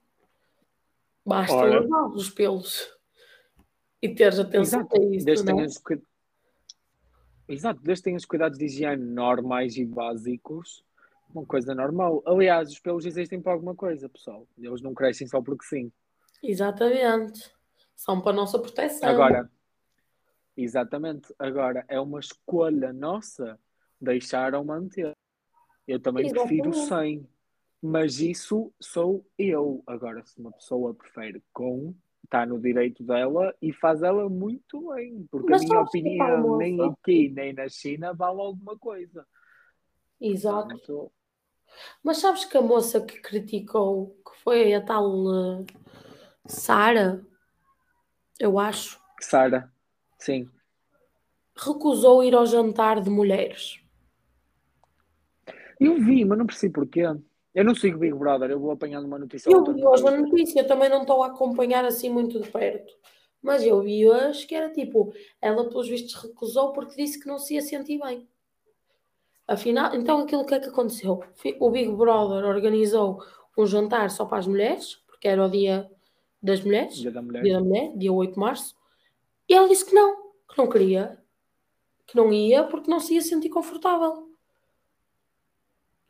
Basta 1.25 1.55
Ora. 1.55 1.81
lavar 1.81 2.11
os 2.11 2.29
pelos 2.31 2.91
e 4.01 4.09
teres 4.13 4.39
atenção 4.41 4.81
Exato, 4.81 5.01
a 5.01 5.05
isso, 5.15 5.25
desde 5.25 5.45
não 5.45 5.53
é? 5.53 5.57
tenhas 5.57 5.79
cui- 5.79 6.03
Exato, 7.49 7.81
desde 7.83 8.05
tenhas 8.05 8.25
cuidados 8.25 8.59
de 8.59 8.65
higiene 8.65 9.05
normais 9.05 9.77
e 9.77 9.85
básicos, 9.85 10.85
uma 11.35 11.45
coisa 11.45 11.75
normal. 11.75 12.23
Aliás, 12.27 12.71
os 12.71 12.81
pelos 12.81 13.05
existem 13.05 13.41
para 13.41 13.53
alguma 13.53 13.75
coisa, 13.75 14.09
pessoal. 14.09 14.47
Eles 14.59 14.81
não 14.81 14.95
crescem 14.95 15.27
só 15.29 15.41
porque 15.43 15.65
sim. 15.65 15.93
Exatamente. 16.43 17.53
São 17.95 18.21
para 18.21 18.33
a 18.33 18.35
nossa 18.35 18.59
proteção. 18.59 19.09
Agora, 19.09 19.51
exatamente, 20.57 21.33
agora 21.39 21.85
é 21.89 22.01
uma 22.01 22.21
escolha 22.21 22.93
nossa 22.93 23.59
deixar 24.03 24.55
ou 24.55 24.65
manter. 24.65 25.13
Eu 25.87 26.01
também 26.01 26.29
prefiro 26.29 26.71
Exatamente. 26.71 26.89
sem, 26.89 27.29
mas 27.81 28.21
isso 28.21 28.73
sou 28.81 29.27
eu. 29.39 29.83
Agora, 29.87 30.25
se 30.25 30.39
uma 30.39 30.53
pessoa 30.53 30.95
prefere 30.95 31.43
com, 31.53 31.95
está 32.25 32.47
no 32.47 32.59
direito 32.61 33.03
dela 33.05 33.55
e 33.61 33.73
faz 33.73 34.03
ela 34.03 34.29
muito 34.29 34.93
bem, 34.95 35.27
porque 35.31 35.51
Mas 35.51 35.63
a 35.63 35.65
minha 35.65 35.81
opinião, 35.81 36.57
nem 36.57 36.81
aqui 36.81 37.29
nem 37.31 37.53
na 37.53 37.69
China, 37.69 38.15
vale 38.15 38.41
alguma 38.41 38.79
coisa. 38.79 39.27
Exato. 40.21 40.69
Portanto, 40.69 41.13
Mas 42.03 42.19
sabes 42.19 42.45
que 42.45 42.57
a 42.57 42.63
moça 42.63 43.01
que 43.05 43.21
criticou, 43.21 44.17
que 44.25 44.39
foi 44.43 44.73
a 44.75 44.81
tal 44.81 45.11
eh, 45.35 45.67
Sara, 46.47 47.25
eu 48.39 48.59
acho, 48.59 49.01
Sara, 49.21 49.73
sim. 50.19 50.49
recusou 51.57 52.23
ir 52.23 52.35
ao 52.35 52.47
jantar 52.47 53.01
de 53.01 53.11
mulheres. 53.11 53.82
Eu 55.85 55.97
vi, 55.97 56.25
mas 56.25 56.39
não 56.39 56.47
percebi 56.47 56.73
porquê. 56.73 57.03
Eu 57.55 57.65
não 57.65 57.75
sigo 57.75 57.99
Big 57.99 58.15
Brother, 58.15 58.51
eu 58.51 58.59
vou 58.59 58.71
apanhando 58.71 59.05
uma 59.05 59.19
notícia 59.19 59.51
Eu 59.51 59.63
vi 59.65 59.85
hoje 59.85 60.03
a 60.03 60.05
cada 60.07 60.17
vez. 60.17 60.31
notícia, 60.31 60.61
eu 60.61 60.67
também 60.67 60.89
não 60.89 61.03
estou 61.03 61.23
a 61.23 61.27
acompanhar 61.29 61.85
assim 61.85 62.09
muito 62.09 62.41
de 62.41 62.51
perto. 62.51 62.93
Mas 63.43 63.65
eu 63.65 63.83
vi 63.83 64.09
hoje 64.09 64.47
que 64.47 64.55
era 64.55 64.71
tipo, 64.71 65.13
ela 65.41 65.69
pelos 65.69 65.89
vistos 65.89 66.15
recusou 66.15 66.73
porque 66.73 66.97
disse 66.97 67.21
que 67.21 67.27
não 67.27 67.39
se 67.39 67.55
ia 67.55 67.63
sentir 67.63 67.99
bem. 67.99 68.27
Afinal, 69.47 69.95
então 69.95 70.21
aquilo 70.21 70.47
que 70.47 70.55
é 70.55 70.61
que 70.61 70.69
aconteceu? 70.69 71.23
O 71.59 71.71
Big 71.71 71.91
Brother 71.91 72.45
organizou 72.45 73.21
um 73.59 73.67
jantar 73.67 74.11
só 74.11 74.25
para 74.25 74.39
as 74.39 74.47
mulheres, 74.47 75.03
porque 75.07 75.29
era 75.29 75.45
o 75.45 75.51
dia 75.51 75.91
das 76.43 76.63
mulheres. 76.63 76.95
Dia 76.95 77.11
da 77.11 77.21
mulher. 77.21 77.43
Dia 77.43 77.55
da 77.55 77.61
Mulher, 77.61 77.93
dia 77.97 78.13
8 78.13 78.33
de 78.33 78.39
março, 78.39 78.77
e 79.49 79.55
ela 79.55 79.69
disse 79.69 79.85
que 79.85 79.95
não, 79.95 80.33
que 80.49 80.57
não 80.57 80.69
queria, 80.69 81.19
que 82.07 82.17
não 82.17 82.33
ia 82.33 82.65
porque 82.65 82.91
não 82.91 83.01
se 83.01 83.15
ia 83.15 83.21
sentir 83.21 83.51
confortável. 83.51 84.32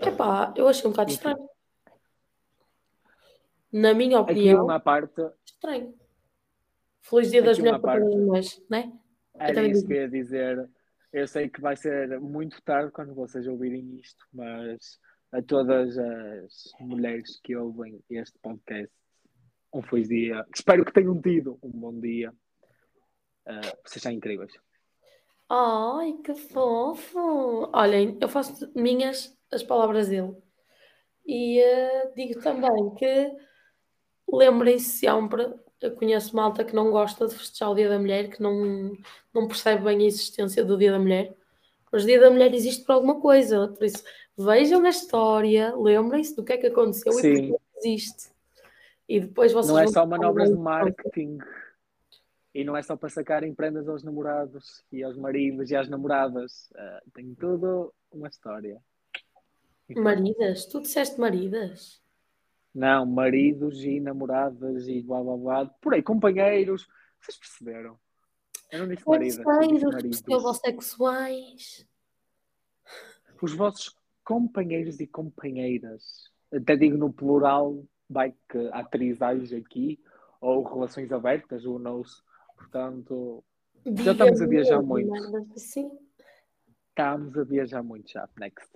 Epá, 0.06 0.52
eu 0.56 0.68
achei 0.68 0.86
um 0.86 0.90
bocado 0.90 1.10
estranho. 1.10 1.48
Na 3.72 3.94
minha 3.94 4.20
opinião, 4.20 4.64
uma 4.64 4.80
parte, 4.80 5.22
estranho. 5.44 5.94
Feliz 7.00 7.30
dia 7.30 7.42
das 7.42 7.58
mulheres 7.58 7.80
para 7.80 8.00
todas 8.00 8.14
mulheres, 8.14 8.64
né? 8.68 8.92
era 9.34 9.66
isso 9.66 9.80
digo. 9.80 9.86
que 9.88 9.92
eu 9.94 10.02
ia 10.02 10.08
dizer. 10.08 10.70
Eu 11.12 11.26
sei 11.26 11.48
que 11.48 11.60
vai 11.60 11.76
ser 11.76 12.18
muito 12.20 12.62
tarde 12.62 12.90
quando 12.92 13.14
vocês 13.14 13.46
ouvirem 13.46 13.98
isto, 13.98 14.24
mas 14.32 14.98
a 15.30 15.42
todas 15.42 15.98
as 15.98 16.72
mulheres 16.80 17.38
que 17.42 17.56
ouvem 17.56 18.02
este 18.10 18.38
podcast, 18.38 18.92
um 19.72 19.82
feliz 19.82 20.08
dia. 20.08 20.46
Espero 20.54 20.84
que 20.84 20.92
tenham 20.92 21.20
tido 21.20 21.58
um 21.62 21.70
bom 21.70 21.98
dia. 21.98 22.32
Uh, 23.46 23.76
vocês 23.84 24.02
são 24.02 24.12
incríveis. 24.12 24.52
Ai, 25.48 26.14
que 26.24 26.34
fofo! 26.34 27.70
Olhem, 27.74 28.16
eu 28.20 28.28
faço 28.28 28.70
minhas 28.74 29.36
as 29.52 29.62
palavras 29.62 30.08
dele. 30.08 30.34
E 31.24 31.60
eh, 31.60 32.12
digo 32.16 32.40
também 32.40 32.90
que 32.94 33.36
lembrem-se 34.32 34.98
sempre, 34.98 35.52
eu 35.80 35.92
conheço 35.92 36.34
malta 36.34 36.64
que 36.64 36.74
não 36.74 36.90
gosta 36.90 37.26
de 37.26 37.34
festejar 37.34 37.70
o 37.70 37.74
Dia 37.74 37.88
da 37.88 37.98
Mulher, 37.98 38.30
que 38.30 38.42
não, 38.42 38.96
não 39.32 39.46
percebe 39.46 39.84
bem 39.84 40.02
a 40.02 40.06
existência 40.06 40.64
do 40.64 40.76
Dia 40.76 40.92
da 40.92 40.98
Mulher. 40.98 41.36
Mas 41.90 42.04
o 42.04 42.06
Dia 42.06 42.20
da 42.20 42.30
Mulher 42.30 42.54
existe 42.54 42.84
por 42.84 42.92
alguma 42.92 43.20
coisa, 43.20 43.68
por 43.68 43.84
isso 43.84 44.02
vejam 44.36 44.84
a 44.84 44.88
história, 44.88 45.74
lembrem-se 45.76 46.34
do 46.34 46.42
que 46.42 46.54
é 46.54 46.56
que 46.56 46.66
aconteceu 46.66 47.12
e 47.12 47.20
Sim. 47.20 47.48
porque 47.50 47.62
existe. 47.76 48.32
E 49.08 49.20
depois 49.20 49.52
vocês 49.52 49.68
Não 49.68 49.78
é 49.78 49.86
só 49.88 50.06
manobras 50.06 50.48
de 50.48 50.56
marketing. 50.56 51.38
E 52.54 52.64
não 52.64 52.76
é 52.76 52.82
só 52.82 52.96
para 52.96 53.08
sacarem 53.08 53.54
prendas 53.54 53.88
aos 53.88 54.02
namorados 54.02 54.84
e 54.92 55.02
aos 55.02 55.16
maridos 55.16 55.70
e 55.70 55.76
às 55.76 55.88
namoradas. 55.88 56.70
Uh, 56.72 57.10
tem 57.12 57.34
tudo 57.34 57.92
uma 58.10 58.28
história. 58.28 58.80
Maridas, 60.00 60.66
tu 60.66 60.81
disseste 60.81 61.20
maridas? 61.20 62.02
Não, 62.74 63.05
maridos 63.05 63.85
e 63.85 64.00
namoradas 64.00 64.88
e 64.88 65.02
blá 65.02 65.22
blá 65.22 65.37
blá. 65.37 65.66
Por 65.81 65.94
aí, 65.94 66.02
companheiros. 66.02 66.88
Vocês 67.20 67.37
perceberam? 67.37 67.98
Eu 68.70 68.81
não 68.81 68.88
disse 68.88 69.07
maridas, 69.07 69.44
maridos. 69.44 70.22
homossexuais. 70.26 71.87
Os 73.40 73.55
vossos 73.55 73.94
companheiros 74.24 75.00
e 75.00 75.07
companheiras. 75.07 76.31
Até 76.52 76.76
digo 76.76 76.96
no 76.96 77.12
plural, 77.12 77.85
vai 78.09 78.35
que 78.48 78.68
há 78.72 78.85
trisais 78.85 79.52
aqui, 79.52 80.00
ou 80.40 80.62
relações 80.62 81.11
abertas, 81.12 81.64
ou 81.64 81.78
não 81.78 82.02
Portanto, 82.57 83.44
Já 83.85 84.12
estamos 84.12 84.40
a 84.40 84.46
viajar 84.46 84.83
muito. 84.83 85.12
Assim. 85.55 85.90
estamos 86.88 87.37
a 87.37 87.44
viajar 87.44 87.83
muito 87.83 88.11
já. 88.11 88.28
Next. 88.38 88.68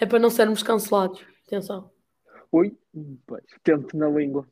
É 0.00 0.06
para 0.06 0.18
não 0.18 0.30
sermos 0.30 0.62
cancelados. 0.62 1.24
Atenção. 1.46 1.90
Pois, 2.50 2.72
tento 3.62 3.96
na 3.96 4.08
língua. 4.08 4.46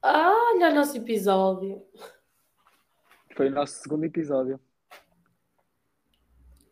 Ah, 0.00 0.32
olha 0.54 0.70
o 0.70 0.74
nosso 0.74 0.96
episódio. 0.96 1.82
Foi 3.36 3.48
o 3.48 3.50
nosso 3.50 3.82
segundo 3.82 4.04
episódio. 4.04 4.60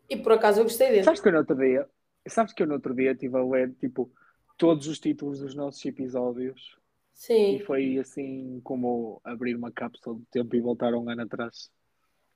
E 0.09 0.17
por 0.17 0.33
acaso 0.33 0.59
eu 0.59 0.63
gostei 0.63 0.89
dele. 0.89 1.03
Sabes 1.03 1.21
que 1.21 1.27
eu 1.29 1.31
no 1.31 1.39
outro 1.39 1.55
dia, 1.55 1.89
sabes 2.27 2.53
que 2.53 2.61
eu 2.61 2.67
no 2.67 2.73
outro 2.73 2.93
dia 2.93 3.11
estive 3.11 3.37
a 3.37 3.43
ler, 3.43 3.73
tipo, 3.79 4.11
todos 4.57 4.87
os 4.87 4.99
títulos 4.99 5.39
dos 5.39 5.55
nossos 5.55 5.83
episódios 5.85 6.77
Sim. 7.13 7.55
e 7.55 7.59
foi 7.59 7.97
assim 7.97 8.59
como 8.63 9.21
abrir 9.23 9.55
uma 9.55 9.71
cápsula 9.71 10.17
do 10.17 10.25
tempo 10.25 10.55
e 10.55 10.61
voltar 10.61 10.93
um 10.93 11.09
ano 11.09 11.23
atrás. 11.23 11.71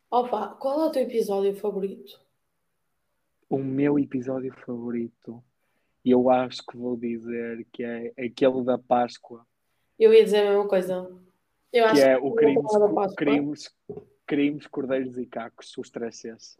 Opa, 0.09 0.55
qual 0.55 0.81
é 0.81 0.85
o 0.85 0.91
teu 0.91 1.03
episódio 1.03 1.55
favorito? 1.55 2.24
O 3.49 3.57
meu 3.57 3.99
episódio 3.99 4.53
favorito, 4.65 5.43
e 6.03 6.11
eu 6.11 6.29
acho 6.29 6.65
que 6.65 6.77
vou 6.77 6.97
dizer 6.97 7.65
que 7.71 7.83
é 7.83 8.13
aquele 8.17 8.63
da 8.63 8.77
Páscoa, 8.77 9.45
Eu 9.97 10.13
ia 10.13 10.23
dizer 10.23 10.45
a 10.45 10.49
mesma 10.49 10.67
coisa. 10.67 11.09
Eu 11.71 11.91
que 11.93 12.01
é 12.01 12.17
o 12.17 12.27
eu 12.27 12.35
crimes, 12.35 13.15
crimes, 13.15 13.75
crimes, 14.25 14.67
cordeiros 14.67 15.17
e 15.17 15.25
cacos, 15.25 15.77
os 15.77 15.89
três 15.89 16.15
Cs. 16.17 16.57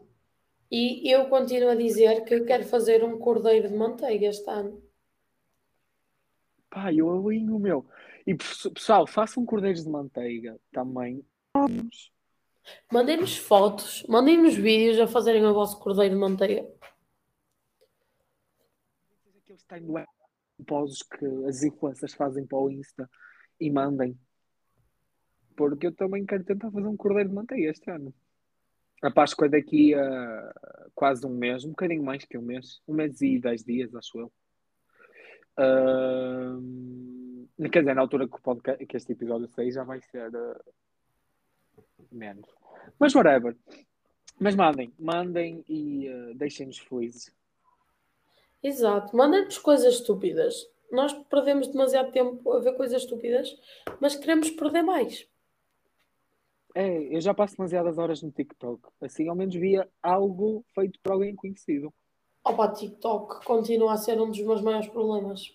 E 0.70 1.10
eu 1.10 1.26
continuo 1.26 1.70
a 1.70 1.74
dizer 1.74 2.24
que 2.24 2.40
quero 2.40 2.64
fazer 2.64 3.04
um 3.04 3.18
cordeiro 3.18 3.68
de 3.68 3.74
manteiga 3.74 4.26
este 4.26 4.48
ano. 4.50 4.82
Pá, 6.68 6.92
eu 6.92 7.10
alinho 7.10 7.56
o 7.56 7.60
meu. 7.60 7.86
E 8.26 8.34
pessoal, 8.34 9.06
façam 9.06 9.46
cordeiros 9.46 9.84
de 9.84 9.90
manteiga 9.90 10.58
também. 10.72 11.24
Mandem-nos 12.92 13.36
fotos, 13.36 14.04
mandem-nos 14.08 14.54
vídeos 14.54 14.98
a 14.98 15.06
fazerem 15.06 15.44
o 15.46 15.54
vosso 15.54 15.78
cordeiro 15.78 16.14
de 16.14 16.20
manteiga. 16.20 16.68
Time 19.64 20.04
poses 20.66 21.02
que 21.02 21.26
as 21.46 21.62
influências 21.62 22.14
fazem 22.14 22.46
para 22.46 22.58
o 22.58 22.70
Insta 22.70 23.08
e 23.60 23.70
mandem. 23.70 24.18
Porque 25.56 25.86
eu 25.86 25.92
também 25.92 26.24
quero 26.24 26.44
tentar 26.44 26.70
fazer 26.70 26.86
um 26.86 26.96
cordeiro 26.96 27.30
de 27.30 27.34
manteiga 27.34 27.70
este 27.70 27.90
ano. 27.90 28.14
A 29.02 29.10
Páscoa 29.10 29.46
é 29.46 29.50
daqui 29.50 29.94
a 29.94 30.54
quase 30.94 31.26
um 31.26 31.34
mês, 31.34 31.64
um 31.64 31.70
bocadinho 31.70 32.02
mais 32.02 32.24
que 32.24 32.38
um 32.38 32.42
mês, 32.42 32.80
um 32.88 32.94
mês 32.94 33.20
e 33.20 33.38
dez 33.38 33.62
dias, 33.62 33.94
acho 33.94 34.18
eu. 34.18 34.32
Ahm, 35.58 37.46
quer 37.70 37.80
dizer, 37.80 37.94
na 37.94 38.02
altura 38.02 38.28
que, 38.28 38.40
podcast, 38.40 38.84
que 38.84 38.96
este 38.96 39.12
episódio 39.12 39.48
sair 39.48 39.72
já 39.72 39.84
vai 39.84 40.00
ser 40.00 40.34
ah, 40.34 40.60
menos. 42.10 42.48
Mas 42.98 43.14
whatever. 43.14 43.56
Mas 44.38 44.54
mandem, 44.54 44.92
mandem 44.98 45.64
e 45.68 46.08
ah, 46.08 46.32
deixem-nos 46.34 46.78
felizes. 46.78 47.32
Exato, 48.62 49.16
mandem-nos 49.16 49.58
coisas 49.58 49.94
estúpidas. 49.94 50.66
Nós 50.90 51.12
perdemos 51.12 51.68
demasiado 51.68 52.12
tempo 52.12 52.52
a 52.52 52.60
ver 52.60 52.72
coisas 52.76 53.02
estúpidas, 53.02 53.56
mas 54.00 54.16
queremos 54.16 54.50
perder 54.50 54.82
mais. 54.82 55.26
É, 56.74 57.16
eu 57.16 57.20
já 57.20 57.32
passo 57.32 57.56
demasiadas 57.56 57.96
horas 57.96 58.22
no 58.22 58.30
TikTok. 58.30 58.82
Assim, 59.00 59.28
ao 59.28 59.34
menos 59.34 59.54
via 59.54 59.88
algo 60.02 60.64
feito 60.74 61.00
por 61.02 61.12
alguém 61.12 61.34
conhecido. 61.34 61.92
Opa, 62.44 62.68
TikTok 62.68 63.44
continua 63.44 63.94
a 63.94 63.96
ser 63.96 64.20
um 64.20 64.28
dos 64.28 64.40
meus 64.42 64.60
maiores 64.60 64.88
problemas. 64.88 65.52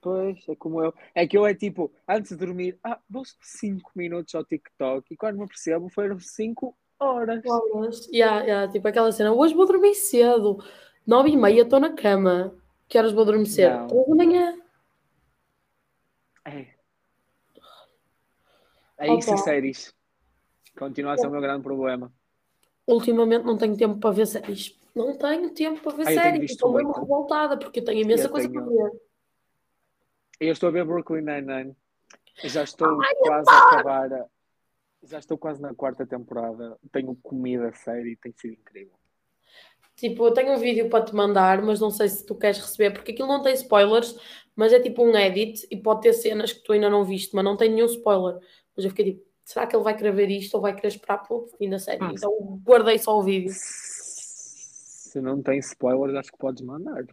Pois, 0.00 0.48
é 0.48 0.56
como 0.56 0.82
eu. 0.82 0.92
É 1.14 1.26
que 1.26 1.36
eu 1.36 1.46
é 1.46 1.54
tipo, 1.54 1.92
antes 2.08 2.30
de 2.32 2.36
dormir, 2.36 2.78
ah, 2.82 2.98
vou 3.08 3.22
5 3.40 3.92
minutos 3.94 4.34
ao 4.34 4.44
TikTok. 4.44 5.06
E 5.12 5.16
quando 5.16 5.38
me 5.38 5.46
percebo, 5.46 5.88
foram 5.88 6.18
5 6.18 6.76
horas. 6.98 7.42
Horas. 7.46 8.08
Yeah, 8.08 8.42
yeah, 8.42 8.72
tipo 8.72 8.88
aquela 8.88 9.12
cena, 9.12 9.32
hoje 9.32 9.54
vou 9.54 9.66
dormir 9.66 9.94
cedo. 9.94 10.58
Nove 11.06 11.30
e 11.30 11.36
meia 11.36 11.62
estou 11.62 11.80
na 11.80 11.92
cama. 11.94 12.54
Que 12.88 12.98
horas 12.98 13.12
vou 13.12 13.24
dormir 13.24 13.46
cedo? 13.46 13.76
Não. 13.78 13.86
Três 13.88 14.06
da 14.08 14.14
manhã. 14.14 14.58
É. 16.44 16.66
É 18.98 19.14
isso 19.14 19.32
e 19.34 19.38
séries. 19.38 19.94
Continua 20.78 21.14
a 21.14 21.18
ser 21.18 21.26
o 21.26 21.30
meu 21.30 21.40
grande 21.40 21.62
problema. 21.62 22.12
Ultimamente 22.86 23.44
não 23.44 23.56
tenho 23.56 23.76
tempo 23.76 23.98
para 23.98 24.10
ver 24.10 24.26
séries. 24.26 24.78
Não 24.94 25.16
tenho 25.16 25.50
tempo 25.54 25.80
para 25.80 25.96
ver 25.96 26.02
Ah, 26.08 26.12
séries. 26.22 26.50
Estou 26.50 26.72
mesmo 26.72 26.92
revoltada 26.92 27.56
porque 27.56 27.80
eu 27.80 27.84
tenho 27.84 28.00
imensa 28.00 28.24
Eu 28.24 28.30
coisa 28.30 28.48
tenho- 28.48 28.64
para 28.64 28.72
ver. 28.72 29.00
Eu 30.40 30.52
estou 30.52 30.68
a 30.68 30.72
ver 30.72 30.84
Brooklyn 30.84 31.22
Nine-Nine. 31.22 31.76
Já 32.44 32.62
estou 32.64 32.98
quase 33.22 33.50
a 33.50 33.58
acabar. 33.68 34.28
Já 35.02 35.18
estou 35.18 35.38
quase 35.38 35.60
na 35.62 35.74
quarta 35.74 36.06
temporada. 36.06 36.78
Tenho 36.92 37.14
comido 37.16 37.64
a 37.66 37.72
série 37.72 38.12
e 38.12 38.16
tem 38.16 38.32
sido 38.36 38.54
incrível. 38.54 38.98
Tipo, 40.00 40.26
eu 40.28 40.32
tenho 40.32 40.52
um 40.54 40.58
vídeo 40.58 40.88
para 40.88 41.04
te 41.04 41.14
mandar, 41.14 41.60
mas 41.62 41.78
não 41.78 41.90
sei 41.90 42.08
se 42.08 42.24
tu 42.24 42.34
queres 42.34 42.58
receber, 42.58 42.90
porque 42.90 43.12
aquilo 43.12 43.28
não 43.28 43.42
tem 43.42 43.52
spoilers, 43.52 44.16
mas 44.56 44.72
é 44.72 44.80
tipo 44.80 45.04
um 45.04 45.14
edit 45.14 45.66
e 45.70 45.76
pode 45.76 46.00
ter 46.00 46.14
cenas 46.14 46.52
que 46.54 46.60
tu 46.64 46.72
ainda 46.72 46.88
não 46.88 47.04
viste, 47.04 47.34
mas 47.36 47.44
não 47.44 47.54
tem 47.56 47.68
nenhum 47.70 47.84
spoiler. 47.86 48.40
Mas 48.74 48.84
eu 48.86 48.90
fiquei 48.90 49.12
tipo, 49.12 49.26
será 49.44 49.66
que 49.66 49.76
ele 49.76 49.84
vai 49.84 49.94
querer 49.94 50.12
ver 50.14 50.30
isto 50.30 50.54
ou 50.54 50.60
vai 50.62 50.74
querer 50.74 50.88
esperar 50.88 51.18
pelo 51.18 51.46
fim 51.58 51.68
da 51.68 51.78
série? 51.78 52.02
Ah, 52.02 52.12
Então 52.16 52.32
guardei 52.64 52.98
só 52.98 53.18
o 53.18 53.22
vídeo. 53.22 53.52
Se 53.52 55.20
não 55.20 55.42
tem 55.42 55.58
spoilers, 55.58 56.16
acho 56.16 56.32
que 56.32 56.38
podes 56.38 56.62
mandar. 56.62 57.04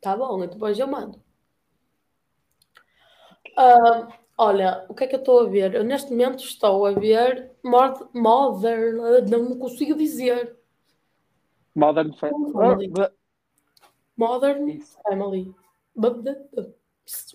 Tá 0.00 0.16
bom, 0.16 0.42
e 0.42 0.48
depois 0.48 0.76
eu 0.78 0.88
mando. 0.88 1.20
Ah, 3.56 4.08
olha, 4.36 4.84
o 4.88 4.94
que 4.94 5.04
é 5.04 5.06
que 5.06 5.14
eu 5.14 5.20
estou 5.20 5.40
a 5.40 5.48
ver? 5.48 5.74
Eu 5.74 5.84
neste 5.84 6.10
momento 6.10 6.42
estou 6.42 6.84
a 6.86 6.92
ver 6.92 7.52
Mod- 7.62 8.08
Modern, 8.12 9.28
não 9.30 9.56
consigo 9.58 9.94
dizer. 9.94 10.56
Modern 11.76 12.12
Family. 12.14 12.90
Modern 14.16 14.68
Isso. 14.70 14.98
Family. 15.02 15.54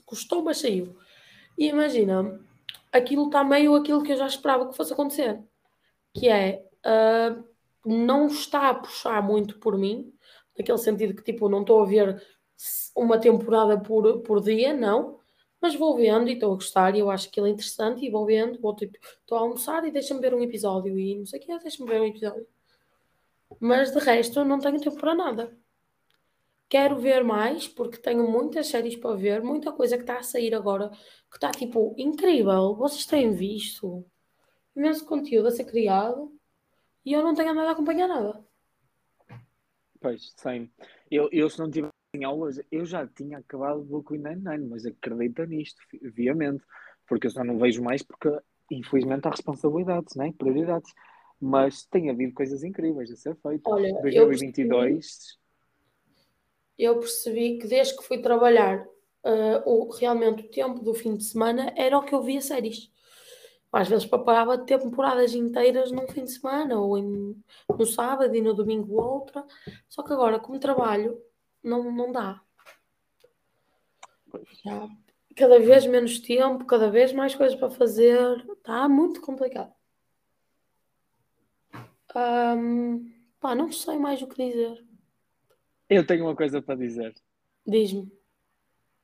Custou, 0.06 0.44
mas 0.44 0.58
saiu. 0.58 0.98
E 1.58 1.68
imagina, 1.68 2.42
aquilo 2.92 3.28
está 3.28 3.44
meio 3.44 3.76
aquilo 3.76 4.02
que 4.02 4.12
eu 4.12 4.18
já 4.18 4.26
esperava 4.26 4.68
que 4.68 4.76
fosse 4.76 4.94
acontecer. 4.94 5.40
Que 6.12 6.28
é, 6.28 6.66
ah, 6.84 7.42
não 7.86 8.26
está 8.26 8.70
a 8.70 8.74
puxar 8.74 9.22
muito 9.22 9.60
por 9.60 9.78
mim, 9.78 10.12
naquele 10.58 10.78
sentido 10.80 11.16
que 11.16 11.24
tipo, 11.24 11.48
não 11.48 11.62
estou 11.62 11.84
a 11.84 11.86
ver 11.86 12.22
uma 12.96 13.20
temporada 13.20 13.80
por, 13.80 14.22
por 14.22 14.42
dia, 14.42 14.74
não. 14.74 15.20
Mas 15.62 15.76
vou 15.76 15.96
vendo 15.96 16.28
e 16.28 16.34
estou 16.34 16.52
a 16.52 16.56
gostar 16.56 16.96
e 16.96 17.00
eu 17.00 17.12
acho 17.12 17.30
é 17.38 17.48
interessante 17.48 18.04
e 18.04 18.10
vou 18.10 18.26
vendo, 18.26 18.60
vou 18.60 18.76
tipo, 18.76 18.98
estou 19.20 19.38
a 19.38 19.42
almoçar 19.42 19.86
e 19.86 19.92
deixa-me 19.92 20.20
ver 20.20 20.34
um 20.34 20.42
episódio 20.42 20.98
e 20.98 21.20
não 21.20 21.26
sei 21.28 21.40
o 21.40 21.44
que, 21.44 21.60
deixa-me 21.60 21.88
ver 21.88 22.02
um 22.02 22.06
episódio. 22.06 22.48
Mas 23.62 23.92
de 23.92 24.00
resto 24.00 24.44
não 24.44 24.60
tenho 24.60 24.82
tempo 24.82 25.00
para 25.00 25.14
nada. 25.14 25.56
Quero 26.68 26.98
ver 26.98 27.24
mais 27.24 27.68
porque 27.68 27.98
tenho 27.98 28.28
muitas 28.28 28.68
séries 28.68 28.96
para 28.96 29.16
ver, 29.16 29.44
muita 29.44 29.72
coisa 29.72 29.98
que 29.98 30.04
está 30.04 30.18
a 30.18 30.24
sair 30.24 30.56
agora 30.56 30.90
que 31.30 31.38
está 31.38 31.52
tipo 31.52 31.94
incrível. 31.96 32.76
Vocês 32.76 33.06
têm 33.06 33.32
visto 33.32 34.04
imenso 34.76 35.06
conteúdo 35.06 35.50
a 35.50 35.52
ser 35.52 35.66
criado 35.66 36.34
e 37.06 37.14
eu 37.14 37.22
não 37.22 37.36
tenho 37.36 37.52
andado 37.52 37.68
a 37.68 37.72
acompanhar 37.72 38.08
nada. 38.08 38.44
Pois, 40.00 40.34
sim. 40.36 40.72
Eu, 41.12 41.30
eu 41.32 41.48
se 41.48 41.60
não 41.60 41.70
tivesse 41.70 41.94
aulas, 42.26 42.60
eu 42.72 42.84
já 42.84 43.06
tinha 43.06 43.38
acabado 43.38 43.82
o 43.82 43.86
Brooklyn 43.86 44.24
Nine-Nine, 44.24 44.68
mas 44.68 44.88
acredita 44.88 45.46
nisto, 45.46 45.80
obviamente. 46.04 46.64
Porque 47.08 47.28
eu 47.28 47.32
só 47.32 47.44
não 47.44 47.60
vejo 47.60 47.84
mais 47.84 48.02
porque, 48.02 48.30
infelizmente, 48.72 49.28
há 49.28 49.30
responsabilidades, 49.30 50.16
né? 50.16 50.34
prioridades. 50.36 50.92
Mas 51.42 51.84
tem 51.86 52.10
havido 52.10 52.34
coisas 52.34 52.64
incríveis 52.64 53.12
a 53.12 53.16
ser 53.16 53.36
feitas. 53.36 53.74
Olha, 53.74 53.88
eu 53.88 54.28
2022, 54.28 55.40
Eu 56.78 57.00
percebi 57.00 57.58
que 57.58 57.68
desde 57.68 57.98
que 57.98 58.04
fui 58.04 58.22
trabalhar 58.22 58.88
ah, 59.24 59.64
o, 59.66 59.90
realmente 59.90 60.44
o 60.44 60.50
tempo 60.52 60.80
do 60.84 60.94
fim 60.94 61.16
de 61.16 61.24
semana 61.24 61.74
era 61.76 61.98
o 61.98 62.04
que 62.04 62.14
eu 62.14 62.22
via 62.22 62.42
séries. 62.42 62.92
Às 63.72 63.88
vezes 63.88 64.06
preparava 64.06 64.58
temporadas 64.58 65.34
inteiras 65.34 65.92
num 65.92 66.08
fim 66.08 66.26
de 66.26 66.32
semana 66.32 66.80
ou 66.80 66.98
em- 66.98 67.42
no 67.78 67.86
sábado 67.86 68.36
e 68.36 68.42
no 68.42 68.54
domingo 68.54 69.02
outra. 69.02 69.46
Só 69.88 70.04
que 70.04 70.12
agora, 70.14 70.40
como 70.40 70.60
trabalho, 70.60 71.20
não, 71.64 71.92
não 71.92 72.12
dá. 72.12 72.42
Já 74.64 74.88
cada 75.36 75.60
vez 75.60 75.86
menos 75.86 76.20
tempo, 76.20 76.66
cada 76.66 76.92
vez 76.92 77.14
mais 77.14 77.34
coisas 77.34 77.58
para 77.58 77.70
fazer. 77.70 78.46
Está 78.52 78.88
muito 78.90 79.22
complicado. 79.22 79.74
Ahm, 82.16 83.12
pá, 83.40 83.56
não 83.56 83.72
sei 83.72 83.98
mais 83.98 84.22
o 84.22 84.28
que 84.28 84.36
dizer. 84.50 84.86
eu 85.90 86.06
tenho 86.06 86.26
uma 86.26 86.36
coisa 86.36 86.62
para 86.62 86.76
dizer. 86.76 87.14
Diz-me. 87.66 88.12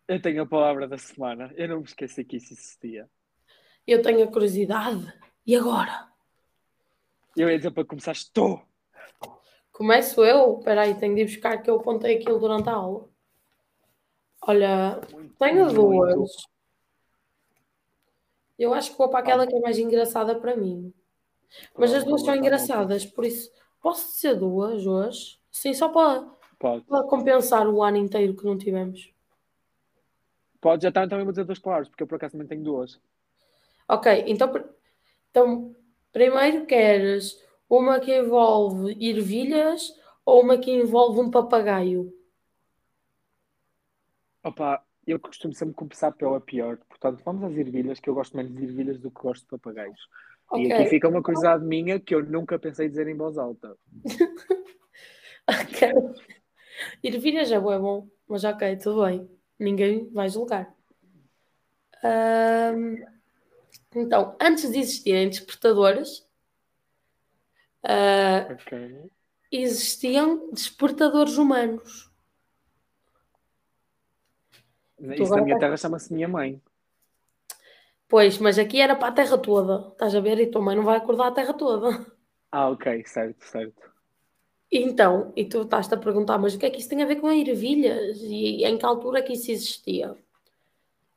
Eu 0.08 0.22
tenho 0.22 0.42
a 0.42 0.46
palavra 0.46 0.88
da 0.88 0.98
semana. 0.98 1.52
Eu 1.56 1.68
não 1.68 1.78
me 1.80 1.84
esqueci 1.84 2.24
que 2.24 2.38
isso 2.38 2.54
existia. 2.54 3.10
Eu 3.86 4.02
tenho 4.02 4.24
a 4.24 4.32
curiosidade. 4.32 5.14
E 5.46 5.56
agora? 5.56 6.08
Eu 7.36 7.50
ia 7.50 7.58
dizer 7.58 7.72
para 7.72 7.86
começar, 7.86 8.12
estou! 8.14 8.62
Começo 9.72 10.24
eu? 10.26 10.58
Espera 10.60 10.82
aí, 10.82 10.96
tenho 10.96 11.14
de 11.16 11.22
ir 11.22 11.26
buscar 11.26 11.62
que 11.62 11.70
eu 11.70 11.80
contei 11.80 12.18
aquilo 12.18 12.40
durante 12.40 12.68
a 12.68 12.74
aula. 12.74 13.08
Olha, 14.42 15.00
Muito, 15.12 15.36
tenho 15.38 15.66
muito. 15.66 15.74
duas. 15.76 16.32
Eu 18.58 18.74
acho 18.74 18.92
que 18.92 18.98
vou 18.98 19.10
para 19.10 19.20
aquela 19.20 19.46
que 19.46 19.56
é 19.56 19.60
mais 19.60 19.78
engraçada 19.78 20.40
para 20.40 20.56
mim. 20.56 20.92
Mas 21.78 21.94
as 21.94 22.04
duas 22.04 22.24
são 22.24 22.36
engraçadas, 22.36 23.06
por 23.06 23.26
isso 23.26 23.52
posso 23.82 24.14
dizer 24.14 24.36
duas 24.36 24.86
hoje? 24.86 25.40
Sim, 25.52 25.74
só 25.74 25.90
para, 25.90 26.28
Pode. 26.60 26.84
Para 26.86 27.04
compensar 27.08 27.68
o 27.68 27.84
ano 27.84 27.98
inteiro 27.98 28.36
que 28.36 28.46
não 28.46 28.58
tivemos. 28.58 29.14
Pode, 30.60 30.84
já 30.84 30.90
está, 30.90 31.08
também 31.08 31.24
vou 31.24 31.32
dizer 31.32 31.46
duas 31.46 31.60
palavras, 31.60 31.88
porque 31.88 32.02
eu 32.02 32.08
por 32.08 32.16
acaso 32.16 32.32
também 32.32 32.48
tenho 32.48 32.64
duas. 32.64 33.00
Ok, 33.88 34.24
então, 34.28 34.52
então 35.30 35.76
primeiro 36.12 36.66
queres 36.66 37.40
uma 37.70 38.00
que 38.00 38.18
envolve 38.18 38.98
ervilhas 39.00 39.94
ou 40.26 40.42
uma 40.42 40.58
que 40.58 40.72
envolve 40.72 41.20
um 41.20 41.30
papagaio? 41.30 42.12
Opa, 44.44 44.84
eu 45.06 45.20
costumo 45.20 45.54
sempre 45.54 45.76
começar 45.76 46.12
pela 46.12 46.42
pior. 46.42 46.78
Portanto, 46.90 47.22
vamos 47.24 47.44
às 47.44 47.56
ervilhas, 47.56 48.00
que 48.00 48.10
eu 48.10 48.16
gosto 48.16 48.36
menos 48.36 48.54
de 48.54 48.64
ervilhas 48.64 49.00
do 49.00 49.12
que 49.12 49.22
gosto 49.22 49.44
de 49.44 49.50
papagaios. 49.50 50.10
E 50.54 50.68
Ok. 50.68 50.72
aqui 50.72 50.90
fica 50.90 51.10
uma 51.10 51.22
curiosidade 51.22 51.66
minha 51.66 52.00
que 52.00 52.16
eu 52.16 52.24
nunca 52.24 52.58
pensei 52.58 52.88
dizer 52.88 53.08
em 53.08 53.16
voz 53.16 53.38
alta. 53.38 53.78
Ok. 55.50 55.94
Ervilhas 57.02 57.50
é 57.54 57.58
bué 57.58 57.80
bom, 57.80 58.10
mas 58.28 58.44
ok, 58.44 58.76
tudo 58.76 59.06
bem. 59.06 59.30
Ninguém 59.58 60.10
vai 60.12 60.28
julgar. 60.28 60.76
Ahm, 62.04 62.98
então, 63.96 64.36
antes 64.42 64.70
de 64.70 64.80
existirem 64.80 65.30
despertadores, 65.30 66.28
ah, 67.82 68.48
Ok. 68.52 69.10
existiam 69.52 70.52
despertadores 70.52 71.38
humanos. 71.38 72.12
Isso 75.00 75.36
na 75.36 75.42
minha 75.44 75.58
terra 75.58 75.78
chama-se 75.78 76.14
minha 76.14 76.28
mãe. 76.28 76.62
Pois, 78.08 78.38
mas 78.38 78.58
aqui 78.58 78.80
era 78.80 78.96
para 78.96 79.10
a 79.10 79.12
terra 79.12 79.38
toda. 79.38 79.90
Estás 79.92 80.16
a 80.16 80.20
ver? 80.20 80.40
E 80.40 80.48
tua 80.48 80.62
mãe 80.62 80.76
não 80.76 80.84
vai 80.84 80.98
acordar 80.98 81.28
a 81.28 81.32
terra 81.32 81.54
toda. 81.54 82.06
Ah, 82.52 82.70
ok, 82.70 83.04
certo, 83.06 83.44
certo. 83.44 83.92
Então, 84.72 85.32
e 85.36 85.46
tu 85.46 85.62
estás-te 85.62 85.94
a 85.94 85.98
perguntar, 85.98 86.38
mas 86.38 86.54
o 86.54 86.60
que 86.60 86.66
é 86.66 86.70
que 86.70 86.80
isso 86.80 86.90
tem 86.90 87.02
a 87.02 87.06
ver 87.06 87.18
com 87.18 87.32
ervilhas? 87.32 88.18
E 88.22 88.64
em 88.66 88.78
que 88.78 88.86
altura 88.86 89.20
é 89.20 89.22
que 89.22 89.34
isso 89.34 89.52
existia? 89.52 90.16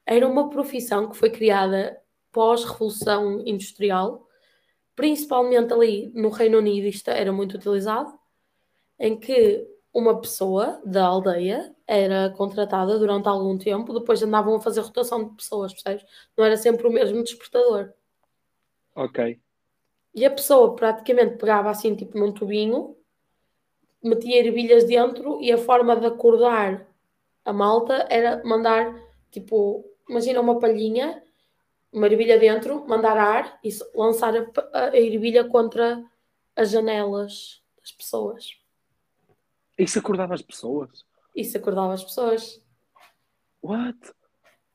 Era 0.07 0.27
uma 0.27 0.49
profissão 0.51 1.09
que 1.09 1.17
foi 1.17 1.31
criada 1.31 2.01
pós-revolução 2.33 3.43
industrial, 3.47 4.27
principalmente 4.95 5.73
ali 5.73 6.13
no 6.15 6.31
Reino 6.31 6.59
Unido, 6.59 6.87
isto 6.87 7.09
era 7.09 7.33
muito 7.33 7.57
utilizado, 7.57 8.13
em 8.99 9.19
que 9.19 9.67
uma 9.93 10.21
pessoa 10.21 10.81
da 10.85 11.05
aldeia 11.05 11.75
era 11.91 12.31
contratada 12.31 12.97
durante 13.01 13.29
algum 13.29 13.59
tempo, 13.59 13.93
depois 13.93 14.23
andavam 14.23 14.55
a 14.55 14.61
fazer 14.61 14.81
rotação 14.81 15.25
de 15.25 15.35
pessoas, 15.35 15.73
percebes? 15.73 16.07
Não 16.37 16.45
era 16.45 16.57
sempre 16.57 16.87
o 16.87 16.91
mesmo 16.91 17.21
despertador. 17.25 17.93
Ok. 18.95 19.41
E 20.15 20.25
a 20.25 20.31
pessoa 20.31 20.77
praticamente 20.77 21.37
pegava 21.37 21.69
assim, 21.69 21.97
tipo 21.97 22.17
num 22.17 22.31
tubinho, 22.31 22.97
metia 24.01 24.39
ervilhas 24.39 24.85
dentro 24.85 25.41
e 25.43 25.51
a 25.51 25.59
forma 25.59 25.97
de 25.97 26.07
acordar 26.07 26.87
a 27.45 27.53
malta 27.53 28.07
era 28.09 28.41
mandar, 28.45 28.95
tipo, 29.33 29.85
imagina 30.09 30.41
uma 30.41 30.61
palhinha, 30.61 31.21
uma 31.93 32.07
ervilha 32.07 32.39
dentro, 32.39 32.87
mandar 32.87 33.17
ar 33.17 33.59
e 33.65 33.71
lançar 33.97 34.33
a, 34.37 34.85
a 34.91 34.97
ervilha 34.97 35.43
contra 35.43 36.05
as 36.55 36.71
janelas 36.71 37.65
das 37.81 37.91
pessoas. 37.91 38.61
Isso 39.77 39.99
acordava 39.99 40.35
as 40.35 40.43
pessoas? 40.43 41.05
Isso 41.35 41.57
acordava 41.57 41.95
as 41.95 42.05
pessoas. 42.05 42.63
What? 43.63 43.97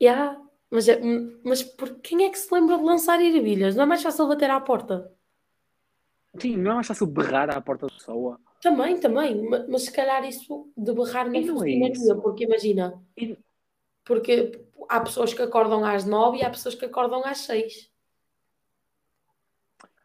Yeah. 0.02 0.42
Mas, 0.70 0.88
é- 0.88 1.00
mas 1.44 1.64
por 1.64 2.00
quem 2.02 2.26
é 2.26 2.30
que 2.30 2.38
se 2.38 2.54
lembra 2.54 2.78
de 2.78 2.84
lançar 2.84 3.22
ervilhas? 3.22 3.76
Não 3.76 3.84
é 3.84 3.86
mais 3.86 4.02
fácil 4.04 4.28
bater 4.28 4.50
à 4.50 4.60
porta? 4.60 5.12
Sim, 6.40 6.58
não 6.58 6.72
é 6.72 6.76
mais 6.76 6.88
fácil 6.88 7.08
berrar 7.08 7.50
à 7.50 7.62
porta 7.62 7.88
da 7.88 7.94
pessoa? 7.94 8.40
Também, 8.62 9.00
também, 9.00 9.48
ma- 9.50 9.66
mas 9.70 9.84
se 9.84 9.92
calhar 9.92 10.24
isso 10.26 10.70
de 10.76 10.92
berrar 10.94 11.34
E 11.34 11.42
não 11.46 11.64
é 11.64 11.70
isso. 11.70 12.22
porque 12.22 12.44
imagina, 12.44 13.02
E- 13.16 13.38
porque 14.04 14.66
há 14.90 15.00
pessoas 15.02 15.34
que 15.34 15.42
acordam 15.42 15.86
às 15.86 16.04
nove 16.06 16.40
e 16.40 16.44
há 16.44 16.50
pessoas 16.50 16.76
que 16.76 16.86
acordam 16.86 17.24
às 17.26 17.40
seis. 17.40 17.90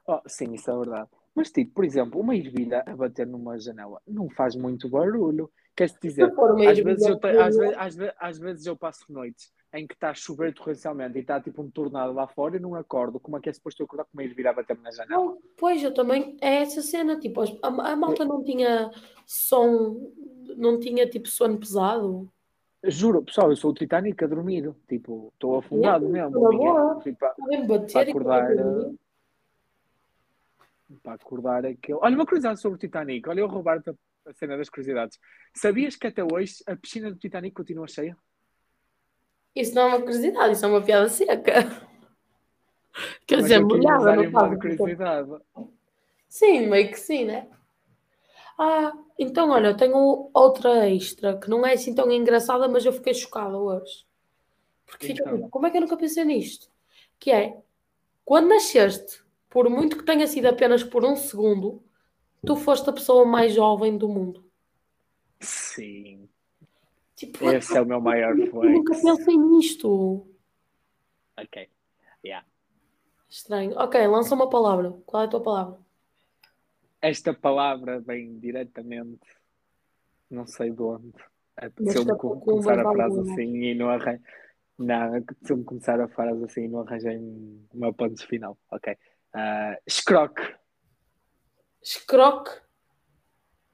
Oh, 0.07 0.21
sim, 0.27 0.53
isso 0.55 0.71
é 0.71 0.77
verdade. 0.77 1.09
Mas, 1.35 1.51
tipo, 1.51 1.73
por 1.75 1.85
exemplo, 1.85 2.21
uma 2.21 2.37
ervilha 2.37 2.83
a 2.87 2.97
bater 2.97 3.27
numa 3.27 3.59
janela 3.59 4.01
não 4.07 4.29
faz 4.29 4.57
muito 4.57 4.89
barulho. 4.89 5.51
Queres 5.81 5.97
dizer, 6.03 6.35
for 6.35 6.51
uma 6.53 6.71
às 6.71 6.79
vezes, 6.79 7.07
eu 7.07 7.19
às, 7.41 7.57
vezes, 7.57 7.75
às, 7.79 7.97
ve- 7.97 8.15
às 8.19 8.39
vezes 8.39 8.67
eu 8.67 8.77
passo 8.77 9.11
noites 9.11 9.51
em 9.73 9.87
que 9.87 9.95
está 9.95 10.11
a 10.11 10.15
chover 10.15 10.53
torrencialmente 10.53 11.17
e 11.17 11.23
está 11.23 11.41
tipo 11.41 11.63
um 11.63 11.71
tornado 11.71 12.13
lá 12.13 12.27
fora 12.27 12.57
e 12.57 12.61
não 12.61 12.75
acordo. 12.75 13.19
Como 13.19 13.39
é 13.39 13.41
que 13.41 13.49
é 13.49 13.53
suposto 13.55 13.81
eu 13.81 13.87
acordar 13.87 14.05
com 14.13 14.21
ervilha 14.21 14.51
a 14.51 14.53
bater-me 14.53 14.83
na 14.83 14.91
janela? 14.91 15.25
não, 15.25 15.39
pois 15.57 15.83
eu 15.83 15.95
também, 15.95 16.37
é 16.43 16.57
essa 16.57 16.83
cena, 16.83 17.19
tipo, 17.19 17.41
a, 17.41 17.47
a 17.67 17.97
malta 17.97 18.27
não 18.27 18.45
tinha 18.45 18.91
som, 19.25 20.13
não 20.57 20.79
tinha 20.79 21.09
tipo 21.09 21.29
sono 21.29 21.59
pesado. 21.59 22.29
Juro, 22.85 23.23
pessoal, 23.23 23.49
eu 23.51 23.57
sou 23.57 23.71
o 23.71 23.75
Titanic 23.75 24.23
a 24.23 24.27
dormir. 24.27 24.75
Tipo, 24.87 25.31
estou 25.33 25.57
afundado 25.57 26.07
mesmo. 26.07 26.31
boa. 26.33 27.01
tipo, 27.01 27.19
para, 27.19 28.01
acordar. 28.03 28.51
eh, 28.53 28.93
Para 31.03 31.15
acordar 31.15 31.65
aquele. 31.65 31.99
Olha, 32.03 32.15
uma 32.17 32.27
curiosidade 32.27 32.61
sobre 32.61 32.77
o 32.77 32.79
Titanic. 32.79 33.27
Olha, 33.29 33.41
eu 33.41 33.47
roubar-te 33.47 33.95
a- 34.27 34.33
cena 34.35 34.57
das 34.57 34.69
curiosidades. 34.69 35.19
Sabias 35.55 35.97
que 35.97 36.07
até 36.07 36.23
hoje 36.25 36.57
a 36.67 36.77
piscina 36.77 37.11
do 37.11 37.19
Titanic 37.19 37.55
continua 37.55 37.87
cheia? 37.89 38.17
Isso 39.55 39.75
não 39.75 39.83
é 39.83 39.87
uma 39.87 40.01
curiosidade, 40.01 40.53
isso 40.53 40.65
é 40.65 40.69
uma 40.69 40.83
piada 40.83 41.09
seca. 41.09 41.89
Quer 43.27 43.37
Mas 43.37 43.45
dizer, 43.45 43.61
eu 43.61 43.69
quis 43.69 43.79
molhada, 43.79 44.17
não 44.17 44.25
estava. 44.25 44.57
curiosidade. 44.57 45.31
Sim, 46.29 46.67
meio 46.69 46.89
que 46.91 46.97
sim, 46.99 47.25
né? 47.25 47.49
Ah, 48.59 48.93
então 49.19 49.51
olha, 49.51 49.69
eu 49.69 49.77
tenho 49.77 50.31
outra 50.35 50.89
extra 50.89 51.39
que 51.39 51.49
não 51.49 51.67
é 51.67 51.73
assim 51.73 51.95
tão 51.95 52.11
engraçada, 52.13 52.69
mas 52.69 52.85
eu 52.85 52.93
fiquei 52.93 53.15
chocada 53.15 53.57
hoje. 53.57 54.05
Porque 54.87 55.13
Então. 55.13 55.49
como 55.49 55.67
é 55.67 55.71
que 55.71 55.77
eu 55.79 55.81
nunca 55.81 55.97
pensei 55.97 56.25
nisto? 56.25 56.69
Que 57.19 57.31
é, 57.31 57.57
quando 58.25 58.49
nasceste, 58.49 59.23
por 59.49 59.69
muito 59.71 59.97
que 59.97 60.05
tenha 60.05 60.27
sido 60.27 60.47
apenas 60.47 60.85
por 60.85 61.05
um 61.05 61.17
segundo, 61.17 61.83
tu 62.47 62.57
foste 62.57 62.89
a 62.89 62.93
pessoa 62.93 63.25
mais 63.25 63.55
jovem 63.55 63.97
do 63.97 64.09
mundo. 64.09 64.45
Sim. 65.41 66.29
Tipo, 67.17 67.51
Esse 67.51 67.77
é 67.77 67.81
o 67.81 67.87
meu 67.87 68.01
maior 68.01 68.39
eu 68.39 68.53
nunca 68.53 68.95
flex. 68.95 69.03
pensei 69.19 69.37
nisto. 69.37 70.27
Ok. 71.39 71.69
Yeah. 72.25 72.47
Estranho. 73.29 73.73
Ok, 73.79 74.07
lança 74.07 74.35
uma 74.35 74.49
palavra. 74.49 74.93
Qual 75.07 75.23
é 75.23 75.27
a 75.27 75.29
tua 75.29 75.43
palavra? 75.43 75.79
Esta 77.03 77.33
palavra 77.33 77.99
vem 78.01 78.39
diretamente, 78.39 79.27
não 80.31 80.47
sei 80.47 80.71
de 80.71 80.83
onde. 80.83 81.13
Está 81.79 82.15
co- 82.17 82.31
com 82.37 82.41
começar 82.41 82.79
a 82.79 82.93
frase 82.93 83.21
assim 83.21 83.57
e 83.65 83.75
não 83.75 83.89
arranjei. 83.91 84.21
Não, 84.79 85.15
apeteceu-me 85.17 85.65
começar 85.65 86.01
a 86.01 86.09
frase 86.09 86.45
assim 86.45 86.65
e 86.65 86.69
não 86.69 86.81
arranjei 86.81 87.17
um- 87.19 87.65
uma 87.73 87.93
ponte 87.93 88.27
final. 88.27 88.57
Ok. 88.71 88.97
Ah, 89.33 89.79
escroque. 89.87 90.43
Escroque 91.83 92.51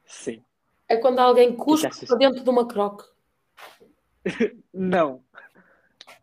Sim. 0.04 0.44
é 0.88 0.96
quando 0.96 1.18
alguém 1.18 1.54
cuspe 1.56 2.06
para 2.06 2.16
dentro 2.16 2.42
de 2.44 2.50
uma 2.50 2.66
croque. 2.66 3.04
Não. 4.72 5.24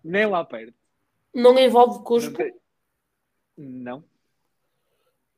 Nem 0.04 0.26
lá 0.26 0.44
perto. 0.46 0.74
Não 1.34 1.58
envolve 1.58 1.98
Não, 1.98 2.04
cuspe, 2.04 2.34
tem- 2.36 2.54
não. 3.58 4.04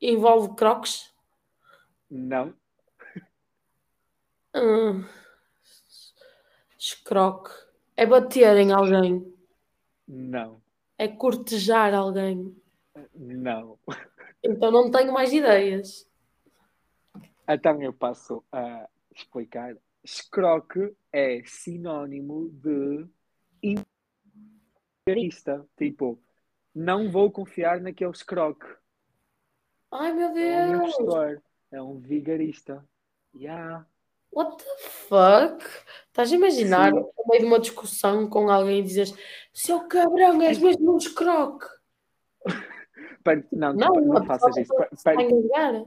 envolve 0.00 0.54
croques. 0.56 1.14
Não. 2.10 2.52
Hum. 4.54 5.04
Escroque. 6.78 7.50
É 7.96 8.04
bater 8.04 8.56
em 8.58 8.72
alguém. 8.72 9.34
Não. 10.06 10.60
É 10.98 11.08
cortejar 11.08 11.94
alguém. 11.94 12.54
Não. 13.14 13.78
Então 14.42 14.70
não 14.70 14.90
tenho 14.90 15.12
mais 15.12 15.32
ideias. 15.32 16.08
Então 17.48 17.80
eu 17.82 17.92
passo 17.92 18.44
a 18.52 18.88
explicar. 19.14 19.76
Escroque 20.02 20.94
é 21.12 21.42
sinónimo 21.44 22.48
de 22.50 23.06
vigarista. 25.06 25.66
Tipo, 25.76 26.20
não 26.74 27.10
vou 27.10 27.30
confiar 27.30 27.80
naquele 27.80 28.10
escroque. 28.10 28.66
Ai 29.90 30.12
meu 30.12 30.28
É 30.28 30.30
um 30.30 30.34
Deus. 30.80 30.94
impostor. 30.94 31.42
É 31.72 31.82
um 31.82 31.98
vigarista. 31.98 32.84
Yeah. 33.34 33.86
What 34.32 34.62
the 34.62 34.88
fuck? 34.88 35.64
Estás 36.08 36.32
a 36.32 36.34
imaginar 36.36 36.92
Sim. 36.92 37.00
no 37.00 37.12
meio 37.28 37.40
de 37.42 37.46
uma 37.46 37.58
discussão 37.60 38.28
com 38.28 38.50
alguém 38.50 38.80
e 38.80 38.82
dizes 38.82 39.14
seu 39.52 39.86
cabrão, 39.88 40.40
és 40.42 40.58
mesmo 40.58 40.94
um 40.94 40.98
escroque. 40.98 41.66
Não, 43.50 43.72
Não, 43.72 43.88
não 43.94 44.18
a 44.18 44.24
faças 44.24 44.56
isso. 44.56 44.72
Per- 44.72 44.88
está 44.92 45.10
a 45.10 45.16
per- 45.16 45.28
engasgar. 45.28 45.84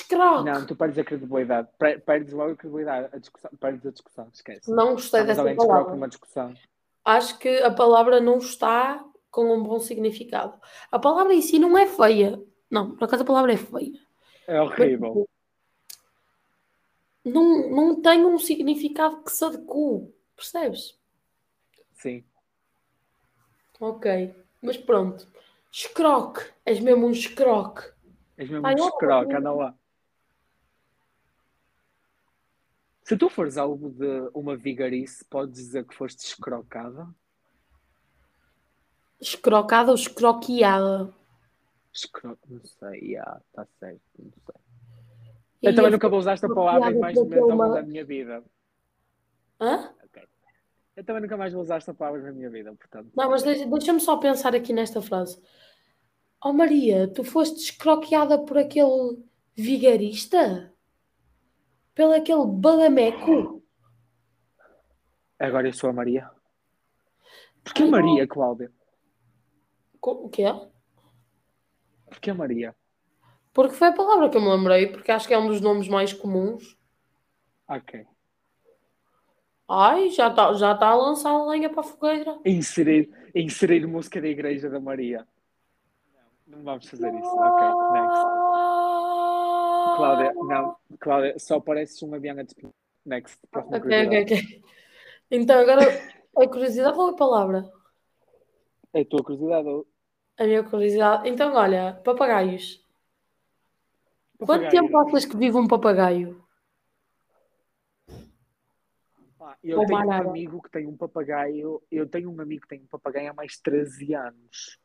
Escroque. 0.00 0.50
Não, 0.50 0.66
tu 0.66 0.76
perdes 0.76 0.98
a 0.98 1.04
credibilidade. 1.04 1.68
Per- 1.78 2.00
Perdes 2.02 2.32
logo 2.34 2.52
a 2.52 2.56
credibilidade. 2.56 3.08
A 3.14 3.18
discussão. 3.18 3.50
Perdes 3.58 3.86
a 3.86 3.90
discussão. 3.90 4.28
Esquece. 4.32 4.70
Não 4.70 4.92
gostei 4.92 5.20
Mas 5.24 5.28
dessa 5.38 5.54
palavra. 5.54 5.92
numa 5.94 6.06
discussão. 6.08 6.54
Acho 7.02 7.38
que 7.38 7.48
a 7.62 7.70
palavra 7.70 8.20
não 8.20 8.36
está 8.38 9.02
com 9.30 9.54
um 9.54 9.62
bom 9.62 9.78
significado. 9.80 10.60
A 10.92 10.98
palavra 10.98 11.32
em 11.32 11.40
si 11.40 11.58
não 11.58 11.78
é 11.78 11.86
feia. 11.86 12.38
Não, 12.70 12.94
por 12.94 13.04
acaso 13.04 13.22
a 13.22 13.26
palavra 13.26 13.52
é 13.54 13.56
feia. 13.56 13.98
É 14.46 14.60
horrível. 14.60 15.26
não, 17.24 17.70
não 17.70 18.02
tem 18.02 18.24
um 18.24 18.38
significado 18.38 19.22
que 19.22 19.32
se 19.32 19.44
adequa, 19.44 20.08
percebes? 20.36 20.98
Sim. 21.94 22.22
Ok, 23.80 24.34
mas 24.62 24.76
pronto. 24.76 25.26
Escroque, 25.72 26.42
és 26.64 26.80
mesmo 26.80 27.06
um 27.06 27.10
escroque. 27.10 27.82
És 28.36 28.48
mesmo 28.50 28.66
Ai, 28.66 28.74
um 28.74 28.88
escroque, 28.88 29.34
anda 29.34 29.52
lá. 29.52 29.74
Se 33.06 33.16
tu 33.16 33.30
fores 33.30 33.56
algo 33.56 33.88
de 33.90 34.28
uma 34.34 34.56
vigarice, 34.56 35.24
podes 35.26 35.54
dizer 35.54 35.86
que 35.86 35.94
foste 35.94 36.24
escrocada? 36.26 37.06
Escrocada 39.20 39.90
ou 39.90 39.94
escroqueada? 39.94 41.14
Escro... 41.92 42.36
Não 42.48 42.64
sei, 42.64 43.12
já, 43.12 43.40
está 43.46 43.64
certo, 43.78 44.00
não 44.18 44.32
sei. 44.32 44.60
Eu 45.62 45.74
também 45.76 45.92
nunca 45.92 46.08
vou 46.08 46.18
usar 46.18 46.32
esta 46.32 46.52
palavra 46.52 46.90
em 46.90 46.98
escroqueada 46.98 47.00
mais 47.00 47.16
é 47.16 47.40
momento 47.40 47.54
uma- 47.54 47.74
da 47.76 47.82
minha 47.84 48.04
vida. 48.04 48.44
Hã? 49.60 49.94
Eu 50.96 51.04
também 51.04 51.22
nunca 51.22 51.36
mais 51.36 51.52
vou 51.52 51.62
usar 51.62 51.76
esta 51.76 51.94
palavra 51.94 52.22
na 52.22 52.32
minha 52.32 52.50
vida, 52.50 52.74
portanto. 52.74 53.08
Não, 53.14 53.30
mas 53.30 53.44
deixa- 53.44 53.66
deixa-me 53.66 54.00
só 54.00 54.16
pensar 54.16 54.52
aqui 54.56 54.72
nesta 54.72 55.00
frase. 55.00 55.40
Oh 56.44 56.52
Maria, 56.52 57.06
tu 57.06 57.22
foste 57.22 57.60
escroqueada 57.60 58.36
por 58.44 58.58
aquele 58.58 59.22
vigarista? 59.54 60.74
Pelo 61.96 62.12
aquele 62.12 62.44
badameco? 62.46 63.62
Agora 65.38 65.66
eu 65.66 65.72
sou 65.72 65.88
a 65.88 65.92
Maria. 65.94 66.30
Porquê 67.64 67.82
Ai, 67.84 67.90
não. 67.90 67.98
Maria, 67.98 68.26
Cláudia? 68.28 68.70
Co- 69.98 70.26
O 70.26 70.28
quê? 70.28 70.44
Porquê 72.10 72.32
Maria? 72.34 72.76
Porque 73.54 73.74
foi 73.74 73.88
a 73.88 73.92
palavra 73.94 74.28
que 74.28 74.36
eu 74.36 74.42
me 74.42 74.50
lembrei, 74.50 74.86
porque 74.88 75.10
acho 75.10 75.26
que 75.26 75.32
é 75.32 75.38
um 75.38 75.48
dos 75.48 75.62
nomes 75.62 75.88
mais 75.88 76.12
comuns. 76.12 76.76
Ok. 77.66 78.06
Ai, 79.66 80.10
já 80.10 80.28
está 80.28 80.52
já 80.52 80.74
tá 80.76 80.88
a 80.88 80.94
lançar 80.94 81.30
a 81.30 81.46
lenha 81.46 81.70
para 81.70 81.80
a 81.80 81.82
fogueira. 81.84 82.38
Inserir, 82.44 83.10
inserir 83.34 83.86
música 83.86 84.20
da 84.20 84.28
Igreja 84.28 84.68
da 84.68 84.78
Maria. 84.78 85.26
Não, 86.46 86.58
não 86.58 86.62
vamos 86.64 86.86
fazer 86.88 87.12
isso. 87.14 87.34
Ok, 87.38 87.66
next. 87.90 88.25
Cláudia, 89.96 90.32
não. 90.34 90.76
Cláudia, 91.00 91.38
só 91.38 91.60
pareces 91.60 92.00
uma 92.02 92.18
Biana 92.18 92.44
de 92.44 92.54
Next. 93.04 93.38
Ok, 93.54 93.76
ok, 94.06 94.22
ok. 94.22 94.62
Então, 95.30 95.58
agora 95.60 95.82
a 96.36 96.48
curiosidade 96.48 96.98
ou 96.98 97.08
a 97.10 97.16
palavra? 97.16 97.70
É 98.92 99.00
a 99.00 99.04
tua 99.04 99.22
curiosidade. 99.22 99.68
ou- 99.68 99.86
A 100.38 100.44
minha 100.44 100.62
curiosidade. 100.62 101.28
Então, 101.28 101.54
olha, 101.54 102.00
papagaios. 102.04 102.84
Quanto 104.38 104.68
tempo 104.68 104.96
achas 104.98 105.24
que 105.24 105.36
vive 105.36 105.56
um 105.56 105.66
papagaio? 105.66 106.44
Pá, 109.38 109.56
eu 109.62 109.78
Ou 109.80 109.86
tenho 109.86 110.00
um 110.00 110.06
nada. 110.06 110.28
amigo 110.28 110.62
que 110.62 110.70
tem 110.70 110.86
um 110.86 110.96
papagaio. 110.96 111.82
Eu 111.90 112.06
tenho 112.08 112.30
um 112.30 112.40
amigo 112.40 112.62
que 112.62 112.68
tem 112.68 112.80
um 112.82 112.86
papagaio 112.86 113.30
há 113.30 113.34
mais 113.34 113.52
de 113.52 113.62
13 113.62 114.14
anos. 114.14 114.78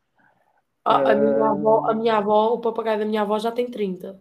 A, 0.84 1.12
a 1.12 1.14
minha 1.14 1.36
Ah. 1.44 1.50
avó, 1.50 1.90
a 1.90 1.94
minha 1.94 2.16
avó, 2.16 2.54
o 2.54 2.60
papagaio 2.60 2.98
da 2.98 3.04
minha 3.04 3.22
avó 3.22 3.38
já 3.38 3.52
tem 3.52 3.70
30. 3.70 4.20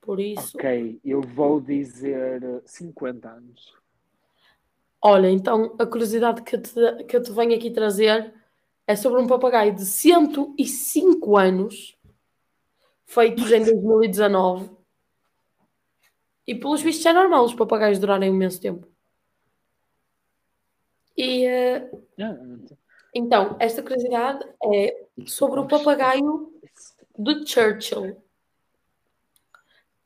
Por 0.00 0.20
isso. 0.20 0.56
Ok, 0.56 1.00
eu 1.04 1.20
vou 1.20 1.60
dizer 1.60 2.42
eh, 2.42 2.62
50 2.64 3.28
anos. 3.28 3.74
Olha, 5.02 5.28
então 5.30 5.76
a 5.78 5.86
curiosidade 5.86 6.42
que 6.42 6.56
eu 6.56 6.62
te, 6.62 7.04
que 7.04 7.16
eu 7.16 7.22
te 7.22 7.30
venho 7.30 7.54
aqui 7.54 7.70
trazer 7.70 8.34
é 8.86 8.96
sobre 8.96 9.20
um 9.20 9.26
papagaio 9.26 9.74
de 9.74 9.84
105 9.84 11.36
anos, 11.36 11.96
feitos 13.04 13.52
em 13.52 13.62
2019. 13.64 14.70
E 16.46 16.54
pelos 16.54 16.80
vistos 16.80 17.04
é 17.04 17.12
normal 17.12 17.44
os 17.44 17.54
papagaios 17.54 17.98
durarem 17.98 18.30
um 18.30 18.34
imenso 18.34 18.60
tempo. 18.60 18.88
E 21.16 21.44
eh, 21.44 21.90
Ah, 22.20 22.34
sei. 22.66 22.76
então, 23.14 23.56
esta 23.60 23.82
curiosidade 23.82 24.44
é 24.72 25.06
sobre 25.26 25.60
o 25.60 25.68
papagaio 25.68 26.52
de 27.18 27.46
Churchill. 27.46 28.16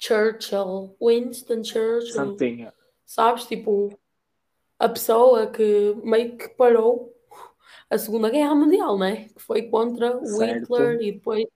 Churchill, 0.03 0.97
Winston 1.01 1.63
Churchill. 1.63 2.13
Santinha. 2.13 2.75
Sabes? 3.07 3.45
Tipo, 3.45 3.97
a 4.79 4.89
pessoa 4.89 5.47
que 5.47 5.95
meio 6.03 6.37
que 6.37 6.49
parou 6.49 7.15
a 7.89 7.97
Segunda 7.97 8.29
Guerra 8.29 8.55
Mundial, 8.55 8.99
né? 8.99 9.29
Que 9.29 9.41
foi 9.41 9.63
contra 9.69 10.17
o 10.17 10.27
Certo. 10.27 10.63
Hitler 10.75 11.01
e 11.03 11.13
depois 11.13 11.47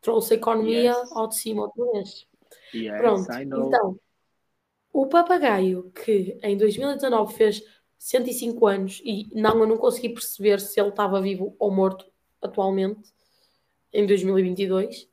trouxe 0.00 0.34
a 0.34 0.36
economia 0.36 0.92
Yes. 0.92 1.12
ao 1.12 1.28
de 1.28 1.36
cima 1.36 1.62
outra 1.62 1.84
vez. 1.92 2.26
Yes, 2.74 2.98
Pronto, 2.98 3.32
então, 3.32 4.00
o 4.92 5.06
papagaio 5.06 5.90
que 5.92 6.38
em 6.42 6.56
2019 6.56 7.34
fez 7.34 7.62
105 7.98 8.66
anos 8.66 9.00
e 9.04 9.28
não, 9.32 9.60
eu 9.60 9.66
não 9.66 9.76
consegui 9.76 10.08
perceber 10.08 10.60
se 10.60 10.80
ele 10.80 10.88
estava 10.88 11.20
vivo 11.20 11.54
ou 11.58 11.70
morto 11.70 12.04
atualmente, 12.42 13.00
em 13.92 14.06
2022. 14.06 15.08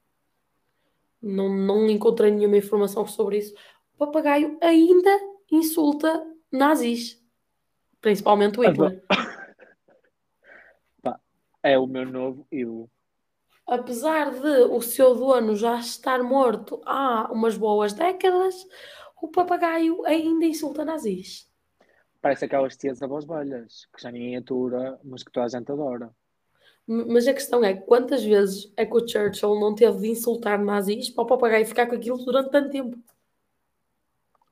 Não, 1.24 1.50
não 1.50 1.90
encontrei 1.90 2.30
nenhuma 2.30 2.58
informação 2.58 3.08
sobre 3.08 3.38
isso. 3.38 3.56
O 3.94 3.98
papagaio 3.98 4.58
ainda 4.62 5.10
insulta 5.50 6.24
nazis, 6.52 7.24
principalmente 8.02 8.60
o 8.60 8.64
Hitler. 8.64 9.02
É 11.66 11.80
o 11.80 11.88
meu 11.88 12.06
novo 12.06 12.46
ídolo. 12.52 12.92
Apesar 13.66 14.32
de 14.32 14.64
o 14.66 14.82
seu 14.82 15.16
dono 15.16 15.56
já 15.56 15.80
estar 15.80 16.22
morto 16.22 16.82
há 16.86 17.32
umas 17.32 17.56
boas 17.56 17.94
décadas, 17.94 18.54
o 19.22 19.30
papagaio 19.30 20.06
ainda 20.06 20.44
insulta 20.44 20.84
nazis. 20.84 21.50
Parece 22.22 22.44
aquelas 22.44 22.76
tias 22.76 23.02
avós 23.02 23.24
velhas, 23.24 23.88
que 23.96 24.02
já 24.02 24.12
ninguém 24.12 24.36
atura, 24.36 25.00
mas 25.06 25.24
que 25.24 25.32
toda 25.32 25.46
a 25.46 25.50
gente 25.50 25.72
adora. 25.72 26.14
Mas 26.86 27.28
a 27.28 27.34
questão 27.34 27.64
é 27.64 27.74
quantas 27.74 28.24
vezes 28.24 28.72
é 28.76 28.86
que 28.86 28.96
o 28.96 29.08
Churchill 29.08 29.60
não 29.60 29.74
teve 29.74 30.00
de 30.00 30.10
insultar 30.10 30.62
nazis 30.62 31.10
para 31.10 31.24
o 31.24 31.28
papagaio 31.28 31.66
ficar 31.66 31.88
com 31.88 31.96
aquilo 31.96 32.18
durante 32.18 32.52
tanto 32.52 32.70
tempo? 32.72 32.98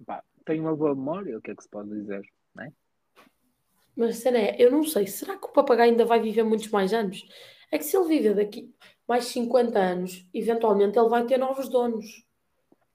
Pá, 0.06 0.24
tem 0.46 0.62
uma 0.62 0.76
boa 0.76 0.96
memória, 0.96 1.38
o 1.38 1.42
que 1.42 1.52
é 1.52 1.56
que 1.56 1.64
se 1.64 1.70
pode 1.70 1.90
dizer? 1.90 2.22
Não 2.56 2.64
é? 2.64 2.72
Mas 3.96 4.26
é, 4.26 4.56
eu 4.58 4.72
não 4.72 4.84
sei, 4.84 5.08
será 5.08 5.38
que 5.38 5.46
o 5.46 5.52
papagaio 5.52 5.92
ainda 5.92 6.06
vai 6.06 6.22
viver 6.22 6.44
muitos 6.44 6.70
mais 6.70 6.94
anos? 6.94 7.28
É 7.70 7.78
que 7.78 7.84
se 7.84 7.98
ele 7.98 8.08
viver 8.08 8.34
daqui 8.34 8.74
mais 9.08 9.26
50 9.26 9.78
anos, 9.78 10.26
eventualmente 10.34 10.98
ele 10.98 11.10
vai 11.10 11.26
ter 11.26 11.38
novos 11.38 11.68
donos. 11.68 12.26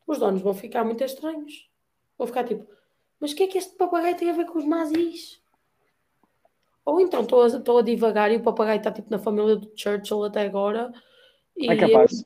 Os 0.07 0.19
donos 0.19 0.41
vão 0.41 0.55
ficar 0.55 0.83
muito 0.83 1.05
estranhos. 1.05 1.69
Vão 2.17 2.27
ficar 2.27 2.45
tipo, 2.45 2.67
mas 3.21 3.33
o 3.33 3.37
que 3.37 3.43
é 3.43 3.47
que 3.47 3.59
este 3.59 3.75
papagaio 3.77 4.17
tem 4.17 4.31
a 4.31 4.33
ver 4.33 4.47
com 4.47 4.59
os 4.59 4.67
nazis? 4.67 5.43
Ou 6.87 7.01
então 7.01 7.21
estou 7.23 7.43
a, 7.43 7.47
estou 7.49 7.79
a 7.79 7.83
divagar 7.83 8.31
e 8.33 8.37
o 8.37 8.43
papagaio 8.43 8.79
está 8.79 8.91
tipo 8.93 9.11
na 9.11 9.19
família 9.19 9.57
do 9.57 9.71
Churchill 9.77 10.23
até 10.25 10.43
agora. 10.47 10.91
E 11.57 11.69
É 11.71 11.77
capaz. 11.77 12.25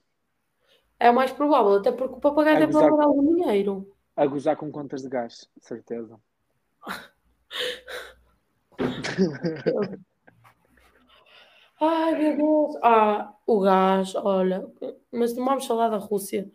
é 1.00 1.10
o 1.10 1.14
mais 1.14 1.32
provável, 1.32 1.76
até 1.76 1.90
porque 1.90 2.14
o 2.16 2.20
papagaio 2.20 2.58
É 2.58 2.60
deve 2.60 2.72
gozar- 2.74 2.94
dar 2.96 3.04
algum 3.04 3.34
dinheiro. 3.34 3.90
A 4.14 4.26
gozar 4.26 4.54
com 4.56 4.70
contas 4.70 5.02
de 5.02 5.08
gás, 5.08 5.48
certeza. 5.60 6.20
Ai 11.80 12.14
meu 12.18 12.36
Deus! 12.36 12.76
Ah, 12.82 13.32
o 13.46 13.60
gás, 13.60 14.14
olha. 14.14 14.66
Mas 15.10 15.34
não 15.34 15.44
vamos 15.46 15.66
falar 15.66 15.88
da 15.88 15.96
Rússia. 15.96 16.50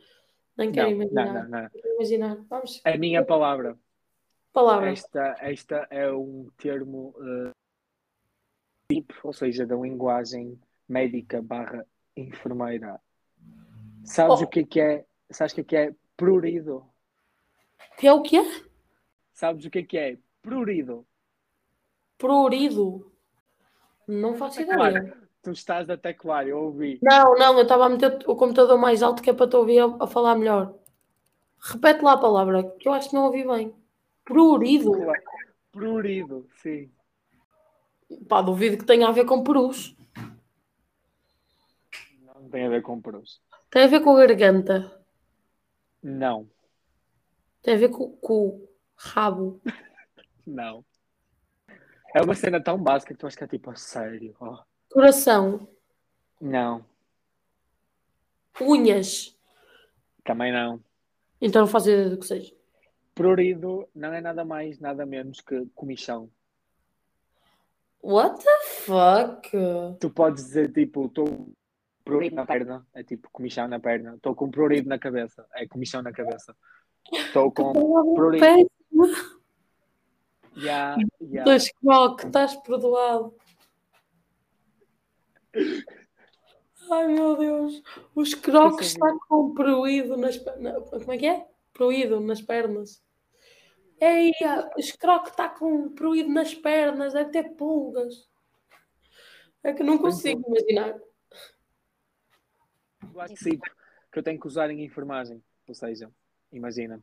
Nem 0.55 0.71
quero 0.71 0.89
Não, 0.91 0.95
imaginar. 0.95 1.25
não, 1.25 1.33
não, 1.49 1.61
não. 1.63 1.69
Quero 1.69 1.93
imaginar. 1.95 2.37
Vamos. 2.49 2.81
A 2.85 2.97
minha 2.97 3.25
palavra. 3.25 3.77
Palavra. 4.53 4.91
Esta, 4.91 5.35
esta 5.39 5.87
é 5.89 6.11
um 6.11 6.47
termo 6.57 7.13
eh, 7.19 7.51
tipo, 8.89 9.13
ou 9.23 9.33
seja, 9.33 9.65
da 9.65 9.75
linguagem 9.75 10.59
médica 10.87 11.41
barra 11.41 11.85
enfermeira. 12.15 12.99
Sabes 14.03 14.41
Oh. 14.41 14.43
o 14.43 14.47
que 14.47 14.59
é 14.59 14.63
que 14.63 14.79
é? 14.79 15.05
Sabes 15.31 15.53
o 15.53 15.55
que 15.55 15.61
é 15.61 15.63
que 15.63 15.75
é 15.75 15.95
prurido? 16.15 16.85
Que 17.97 18.07
é 18.07 18.13
o 18.13 18.21
que 18.21 18.37
é? 18.37 18.61
Sabes 19.33 19.65
o 19.65 19.69
que 19.69 19.79
é 19.79 19.83
que 19.83 19.97
é 19.97 20.17
prurido? 20.41 21.05
Prurido. 22.17 23.11
Não 24.07 24.35
faço 24.35 24.61
ideia. 24.61 25.17
Tu 25.41 25.51
estás 25.51 25.89
a 25.89 25.97
teclar, 25.97 26.47
eu 26.47 26.57
ouvi. 26.59 26.99
Não, 27.01 27.35
não, 27.35 27.55
eu 27.57 27.63
estava 27.63 27.85
a 27.85 27.89
meter 27.89 28.23
o 28.27 28.35
computador 28.35 28.77
mais 28.79 29.03
alto 29.03 29.21
que 29.21 29.29
é 29.29 29.33
para 29.33 29.47
te 29.49 29.55
ouvir 29.55 29.79
a, 29.79 29.85
a 30.03 30.07
falar 30.07 30.35
melhor. 30.35 30.73
Repete 31.59 32.03
lá 32.03 32.13
a 32.13 32.17
palavra, 32.17 32.63
que 32.79 32.87
eu 32.87 32.93
acho 32.93 33.09
que 33.09 33.15
não 33.15 33.25
ouvi 33.25 33.45
bem. 33.45 33.73
Prurido. 34.23 34.91
Prurido, 35.71 36.47
sim. 36.61 36.91
Pá, 38.27 38.41
duvido 38.41 38.77
que 38.77 38.85
tenha 38.85 39.07
a 39.07 39.11
ver 39.11 39.25
com 39.25 39.43
perus. 39.43 39.95
Não 42.21 42.49
tem 42.49 42.65
a 42.65 42.69
ver 42.69 42.81
com 42.81 43.01
perus. 43.01 43.41
Tem 43.69 43.83
a 43.83 43.87
ver 43.87 44.01
com 44.01 44.15
garganta. 44.15 45.03
Não, 46.01 46.47
Tem 47.63 47.73
a 47.73 47.77
ver 47.77 47.89
com, 47.89 48.15
com 48.17 48.47
o 48.47 48.69
rabo. 48.95 49.59
não. 50.45 50.85
É 52.13 52.21
uma 52.21 52.35
cena 52.35 52.61
tão 52.61 52.77
básica 52.77 53.13
que 53.13 53.19
tu 53.19 53.25
achas 53.27 53.37
que 53.37 53.43
é 53.43 53.47
tipo 53.47 53.71
a 53.71 53.75
sério. 53.75 54.35
Oh. 54.39 54.57
Coração. 54.89 55.67
Não, 56.39 56.85
Unhas. 58.61 59.35
também 60.23 60.51
não. 60.51 60.81
Então 61.41 61.61
não 61.61 61.67
faço 61.67 61.89
ideia 61.89 62.09
do 62.09 62.17
que 62.17 62.25
seja. 62.25 62.53
Prurido 63.13 63.87
não 63.95 64.13
é 64.13 64.21
nada 64.21 64.45
mais, 64.45 64.79
nada 64.79 65.05
menos 65.05 65.41
que 65.41 65.65
comichão. 65.73 66.29
What 68.05 68.37
the 68.37 68.59
fuck? 68.85 69.49
Tu 69.99 70.09
podes 70.11 70.43
dizer 70.45 70.71
tipo, 70.71 71.07
estou 71.07 71.49
prurido 72.03 72.35
na 72.35 72.45
perna, 72.45 72.85
é 72.93 73.03
tipo 73.03 73.27
comichão 73.31 73.67
na 73.67 73.79
perna. 73.79 74.13
Estou 74.13 74.35
com 74.35 74.51
prurido 74.51 74.87
na 74.87 74.99
cabeça, 74.99 75.43
é 75.55 75.67
comichão 75.67 76.03
na 76.03 76.11
cabeça. 76.11 76.55
Estou 77.11 77.49
com 77.51 77.73
prurido. 78.13 78.45
Péssimo. 78.45 79.35
Yeah, 80.55 81.01
yeah. 81.19 81.43
Dois 81.45 81.71
croque, 81.81 82.27
estás 82.27 82.55
perdoado. 82.57 83.35
Ai 86.91 87.07
meu 87.07 87.35
Deus, 87.35 87.81
os 88.13 88.35
croques 88.35 88.87
Esqueci. 88.87 89.03
está 89.03 89.25
com 89.27 89.55
proído 89.55 90.15
nas 90.15 90.37
pernas. 90.37 90.83
Como 90.91 91.11
é 91.11 91.17
que 91.17 91.25
é? 91.25 91.47
Proído 91.73 92.19
nas 92.19 92.39
pernas. 92.39 93.03
Ei, 94.07 94.31
escroque 94.77 95.29
está 95.29 95.49
com 95.49 95.89
proído 95.89 96.29
nas 96.29 96.53
pernas, 96.53 97.13
deve 97.13 97.31
ter 97.31 97.55
pulgas. 97.55 98.29
É 99.63 99.73
que 99.73 99.81
não 99.81 99.97
consigo 99.97 100.43
imaginar. 100.47 100.95
Eu 103.11 103.19
acho 103.19 103.33
que 103.33 103.43
sim, 103.43 103.59
que 104.11 104.19
eu 104.19 104.21
tenho 104.21 104.39
que 104.39 104.45
usar 104.45 104.69
em 104.69 104.85
enfermagem. 104.85 105.43
Ou 105.67 105.73
seja, 105.73 106.11
imagina. 106.51 107.01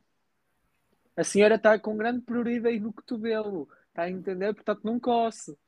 A 1.16 1.24
senhora 1.24 1.57
está 1.57 1.76
com 1.76 1.96
grande 1.96 2.20
prioridade 2.20 2.74
aí 2.74 2.78
no 2.78 2.92
cotovelo. 2.92 3.68
Está 3.88 4.03
a 4.03 4.11
entender? 4.11 4.55
Portanto, 4.55 4.82
não 4.84 5.00
coce. 5.00 5.59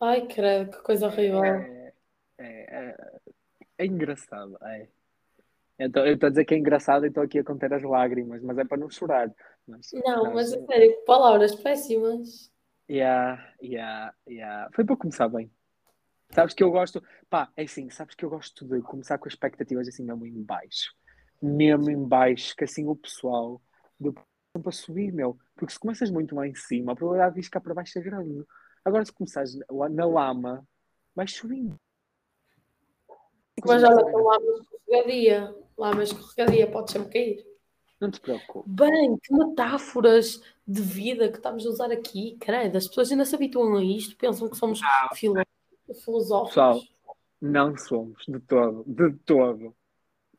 Ai, 0.00 0.28
credo, 0.28 0.70
que 0.70 0.82
coisa 0.84 1.06
horrível. 1.06 1.44
É, 1.44 1.92
é, 2.38 2.46
é, 2.46 3.20
é 3.78 3.84
engraçado. 3.84 4.56
É. 4.62 4.88
Eu 5.78 5.86
estou 5.86 6.26
a 6.26 6.30
dizer 6.30 6.44
que 6.44 6.54
é 6.54 6.58
engraçado 6.58 7.04
e 7.04 7.08
estou 7.08 7.22
aqui 7.22 7.38
a 7.38 7.44
conter 7.44 7.72
as 7.72 7.82
lágrimas, 7.82 8.42
mas 8.42 8.58
é 8.58 8.64
para 8.64 8.78
não 8.78 8.90
chorar. 8.90 9.32
Mas, 9.66 9.90
Não, 10.04 10.34
mas 10.34 10.52
a 10.52 10.66
sério, 10.66 11.04
palavras 11.06 11.54
péssimas. 11.54 12.52
Yeah, 12.90 13.54
yeah, 13.62 14.12
yeah. 14.28 14.68
Foi 14.74 14.84
para 14.84 14.96
começar 14.96 15.28
bem. 15.28 15.50
Sabes 16.30 16.54
que 16.54 16.64
eu 16.64 16.70
gosto. 16.70 17.02
Pá, 17.30 17.52
é 17.56 17.62
assim, 17.62 17.88
sabes 17.90 18.14
que 18.14 18.24
eu 18.24 18.30
gosto 18.30 18.66
de 18.66 18.80
começar 18.82 19.18
com 19.18 19.28
expectativas 19.28 19.86
assim 19.86 20.04
mesmo 20.04 20.26
em 20.26 20.42
baixo. 20.42 20.92
Mesmo 21.40 21.90
em 21.90 22.02
baixo, 22.02 22.56
que 22.56 22.64
assim 22.64 22.86
o 22.86 22.96
pessoal 22.96 23.62
do 24.00 24.12
sempre 24.56 24.68
a 24.68 24.72
subir, 24.72 25.12
meu. 25.12 25.38
Porque 25.54 25.72
se 25.72 25.78
começas 25.78 26.10
muito 26.10 26.34
lá 26.34 26.46
em 26.46 26.54
cima, 26.54 26.92
a 26.92 26.96
probabilidade 26.96 27.40
de 27.40 27.50
cá 27.50 27.60
para 27.60 27.74
baixo 27.74 27.98
é 27.98 28.02
grande. 28.02 28.44
Agora, 28.84 29.04
se 29.04 29.12
começares 29.12 29.54
na, 29.54 29.88
na 29.88 30.06
lama, 30.06 30.66
vais 31.14 31.32
subindo. 31.32 31.78
Mas 33.64 33.82
olha, 33.82 34.02
com 34.04 34.18
lama 34.18 34.62
escorregadia. 34.88 35.54
Lama 35.78 36.02
escorregadia, 36.02 36.70
pode 36.70 36.90
sempre 36.90 37.12
cair. 37.12 37.46
Não 38.00 38.10
te 38.10 38.20
preocupes. 38.20 38.72
Bem, 38.72 39.16
que 39.22 39.32
metáforas 39.32 40.42
de 40.66 40.82
vida 40.82 41.28
que 41.28 41.36
estamos 41.38 41.64
a 41.66 41.68
usar 41.70 41.90
aqui, 41.92 42.36
credo. 42.40 42.76
As 42.76 42.88
pessoas 42.88 43.10
ainda 43.10 43.24
se 43.24 43.34
habituam 43.34 43.76
a 43.76 43.82
isto, 43.82 44.16
pensam 44.16 44.48
que 44.48 44.56
somos 44.56 44.80
filosóficos. 45.14 46.48
Pessoal, 46.48 46.80
não 47.40 47.76
somos, 47.76 48.24
de 48.26 48.40
todo, 48.40 48.84
de 48.86 49.12
todo. 49.24 49.74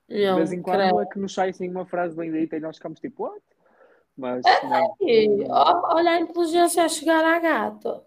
De 0.07 0.25
Não, 0.25 0.37
vez 0.37 0.51
em 0.51 0.61
quando 0.61 0.77
credo. 0.79 1.01
é 1.01 1.05
que 1.05 1.19
nos 1.19 1.33
sai 1.33 1.49
assim 1.49 1.69
uma 1.69 1.85
frase 1.85 2.15
bem 2.15 2.31
dita 2.31 2.57
e 2.57 2.59
nós 2.59 2.77
ficamos 2.77 2.99
tipo, 2.99 3.23
what? 3.23 3.41
Mas 4.17 4.43
não. 4.63 4.95
Olha 5.95 6.11
a 6.11 6.19
inteligência 6.19 6.83
a 6.83 6.89
chegar 6.89 7.23
à 7.23 7.39
gata. 7.39 8.03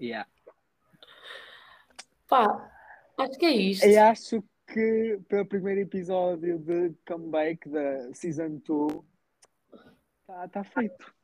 Yeah. 0.00 0.28
Pá, 2.28 2.70
acho 3.18 3.38
que 3.38 3.46
é 3.46 3.50
isto. 3.50 3.84
Eu 3.84 4.02
acho 4.02 4.44
que 4.66 5.20
pelo 5.28 5.46
primeiro 5.46 5.80
episódio 5.80 6.58
de 6.58 6.94
comeback 7.06 7.68
da 7.68 8.12
Season 8.14 8.60
2 8.64 9.04
está 10.20 10.48
tá 10.48 10.64
feito. 10.64 11.14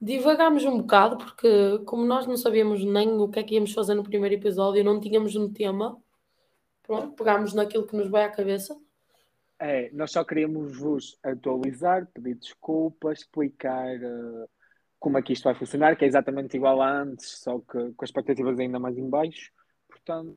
Divagámos 0.00 0.64
um 0.64 0.78
bocado, 0.78 1.16
porque 1.16 1.78
como 1.86 2.04
nós 2.04 2.26
não 2.26 2.36
sabíamos 2.36 2.84
nem 2.84 3.08
o 3.08 3.28
que 3.28 3.38
é 3.38 3.42
que 3.44 3.54
íamos 3.54 3.72
fazer 3.72 3.94
no 3.94 4.02
primeiro 4.02 4.34
episódio, 4.34 4.82
não 4.82 4.98
tínhamos 4.98 5.36
um 5.36 5.52
tema, 5.52 5.96
pronto, 6.82 7.14
pegámos 7.14 7.54
naquilo 7.54 7.86
que 7.86 7.94
nos 7.94 8.08
vai 8.08 8.24
à 8.24 8.30
cabeça. 8.30 8.76
É, 9.60 9.90
nós 9.92 10.10
só 10.10 10.24
queríamos 10.24 10.76
vos 10.76 11.16
atualizar, 11.22 12.08
pedir 12.12 12.34
desculpa, 12.34 13.12
explicar 13.12 13.94
eh, 13.94 14.48
como 14.98 15.18
é 15.18 15.22
que 15.22 15.32
isto 15.32 15.44
vai 15.44 15.54
funcionar, 15.54 15.96
que 15.96 16.04
é 16.04 16.08
exatamente 16.08 16.56
igual 16.56 16.82
a 16.82 16.90
antes, 16.90 17.38
só 17.38 17.60
que 17.60 17.92
com 17.92 18.04
as 18.04 18.08
expectativas 18.08 18.58
ainda 18.58 18.80
mais 18.80 18.98
em 18.98 19.08
baixo. 19.08 19.52
Portanto, 19.88 20.36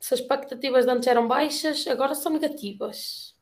Se 0.00 0.14
as 0.14 0.20
expectativas 0.20 0.84
de 0.84 0.90
antes 0.90 1.06
eram 1.06 1.28
baixas, 1.28 1.86
agora 1.86 2.14
são 2.14 2.32
negativas. 2.32 3.36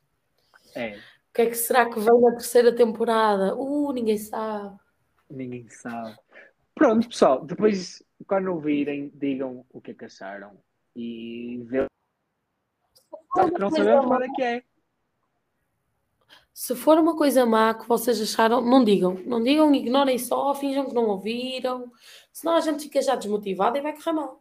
é, 0.74 0.96
O 0.96 1.32
que 1.34 1.42
é 1.42 1.46
que 1.46 1.54
será 1.54 1.88
que 1.88 1.98
vem 1.98 2.20
na 2.20 2.32
terceira 2.32 2.74
temporada? 2.74 3.54
Uh, 3.56 3.92
ninguém 3.92 4.18
sabe. 4.18 4.78
ninguém 5.30 5.68
sabe. 5.68 6.16
Pronto, 6.74 7.08
pessoal, 7.08 7.44
depois, 7.44 8.02
quando 8.26 8.48
ouvirem, 8.52 9.10
digam 9.14 9.64
o 9.70 9.80
que 9.80 9.90
é 9.90 9.94
que 9.94 10.04
acharam. 10.04 10.58
E 10.96 11.62
vê 11.64 11.86
que 13.34 13.58
não 13.58 13.70
sabemos 13.70 14.06
qual 14.06 14.22
é 14.22 14.28
que 14.28 14.42
é. 14.42 14.62
Se 16.52 16.74
for 16.74 16.98
uma 16.98 17.16
coisa 17.16 17.46
má 17.46 17.72
que 17.72 17.88
vocês 17.88 18.20
acharam, 18.20 18.60
não 18.60 18.84
digam. 18.84 19.14
Não 19.24 19.42
digam, 19.42 19.74
ignorem 19.74 20.18
só, 20.18 20.54
finjam 20.54 20.86
que 20.86 20.94
não 20.94 21.06
ouviram. 21.06 21.90
Senão 22.32 22.54
a 22.56 22.60
gente 22.60 22.82
fica 22.82 23.00
já 23.00 23.14
desmotivado 23.14 23.78
e 23.78 23.80
vai 23.80 23.94
correr 23.94 24.12
mal. 24.12 24.39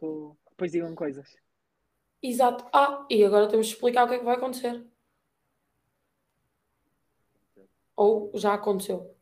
Portanto, 0.00 0.36
depois 0.50 0.72
digam 0.72 0.94
coisas. 0.94 1.36
Exato. 2.22 2.66
Ah, 2.72 3.06
e 3.10 3.24
agora 3.24 3.48
temos 3.48 3.66
de 3.66 3.74
explicar 3.74 4.04
o 4.04 4.08
que 4.08 4.14
é 4.14 4.18
que 4.18 4.24
vai 4.24 4.36
acontecer. 4.36 4.84
Ou 7.96 8.30
já 8.34 8.54
aconteceu. 8.54 9.14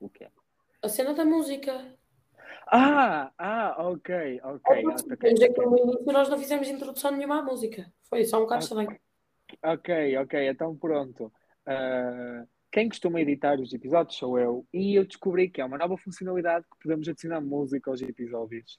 O 0.00 0.08
que 0.08 0.24
é? 0.24 0.30
A 0.82 0.88
cena 0.88 1.12
da 1.12 1.24
música. 1.24 1.96
Ah, 2.68 3.32
ah, 3.36 3.88
ok, 3.88 4.40
ok. 4.42 4.84
Ah, 4.86 5.16
temos 5.16 5.42
aqui 5.42 5.60
ok. 5.60 5.66
no 5.66 5.78
início 5.78 6.12
nós 6.12 6.28
não 6.28 6.38
fizemos 6.38 6.68
introdução 6.68 7.10
nenhuma 7.10 7.40
à 7.40 7.42
música. 7.42 7.92
Foi 8.08 8.24
só 8.24 8.38
um 8.38 8.42
bocado 8.42 8.64
Ok. 8.64 8.78
estranho. 8.80 9.00
Ok, 9.62 10.18
ok, 10.18 10.48
então 10.48 10.76
pronto. 10.76 11.32
Ah, 11.66 12.44
quem 12.70 12.88
costuma 12.88 13.20
editar 13.20 13.58
os 13.60 13.72
episódios 13.72 14.16
sou 14.16 14.38
eu 14.38 14.66
e 14.72 14.94
eu 14.94 15.06
descobri 15.06 15.48
que 15.48 15.60
é 15.60 15.64
uma 15.64 15.78
nova 15.78 15.96
funcionalidade 15.96 16.64
que 16.64 16.82
podemos 16.82 17.08
adicionar 17.08 17.40
música 17.40 17.90
aos 17.90 18.02
episódios. 18.02 18.78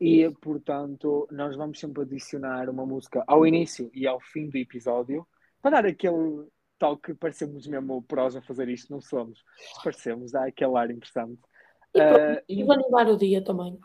E, 0.00 0.28
portanto, 0.40 1.28
nós 1.30 1.56
vamos 1.56 1.78
sempre 1.78 2.02
adicionar 2.02 2.68
uma 2.68 2.84
música 2.84 3.22
ao 3.26 3.46
início 3.46 3.90
e 3.94 4.06
ao 4.06 4.20
fim 4.20 4.48
do 4.48 4.56
episódio 4.56 5.26
para 5.60 5.82
dar 5.82 5.86
aquele 5.86 6.46
toque. 6.78 7.14
Parecemos 7.14 7.66
mesmo 7.66 8.02
prós 8.02 8.34
a 8.34 8.42
fazer 8.42 8.68
isto, 8.68 8.92
não 8.92 9.00
somos. 9.00 9.42
Parecemos, 9.82 10.32
dá 10.32 10.46
aquele 10.46 10.76
ar 10.76 10.90
interessante. 10.90 11.40
E 11.94 12.00
pronto, 12.00 12.42
e, 12.48 12.60
e 12.60 12.64
vou 12.64 12.74
animar 12.74 13.06
o 13.08 13.16
dia 13.16 13.42
também. 13.44 13.78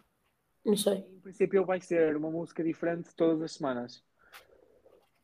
Não 0.65 0.75
sei. 0.75 0.97
em 0.97 1.19
princípio, 1.21 1.65
vai 1.65 1.79
ser 1.79 2.17
uma 2.17 2.31
música 2.31 2.63
diferente 2.63 3.15
todas 3.15 3.41
as 3.41 3.53
semanas. 3.53 4.03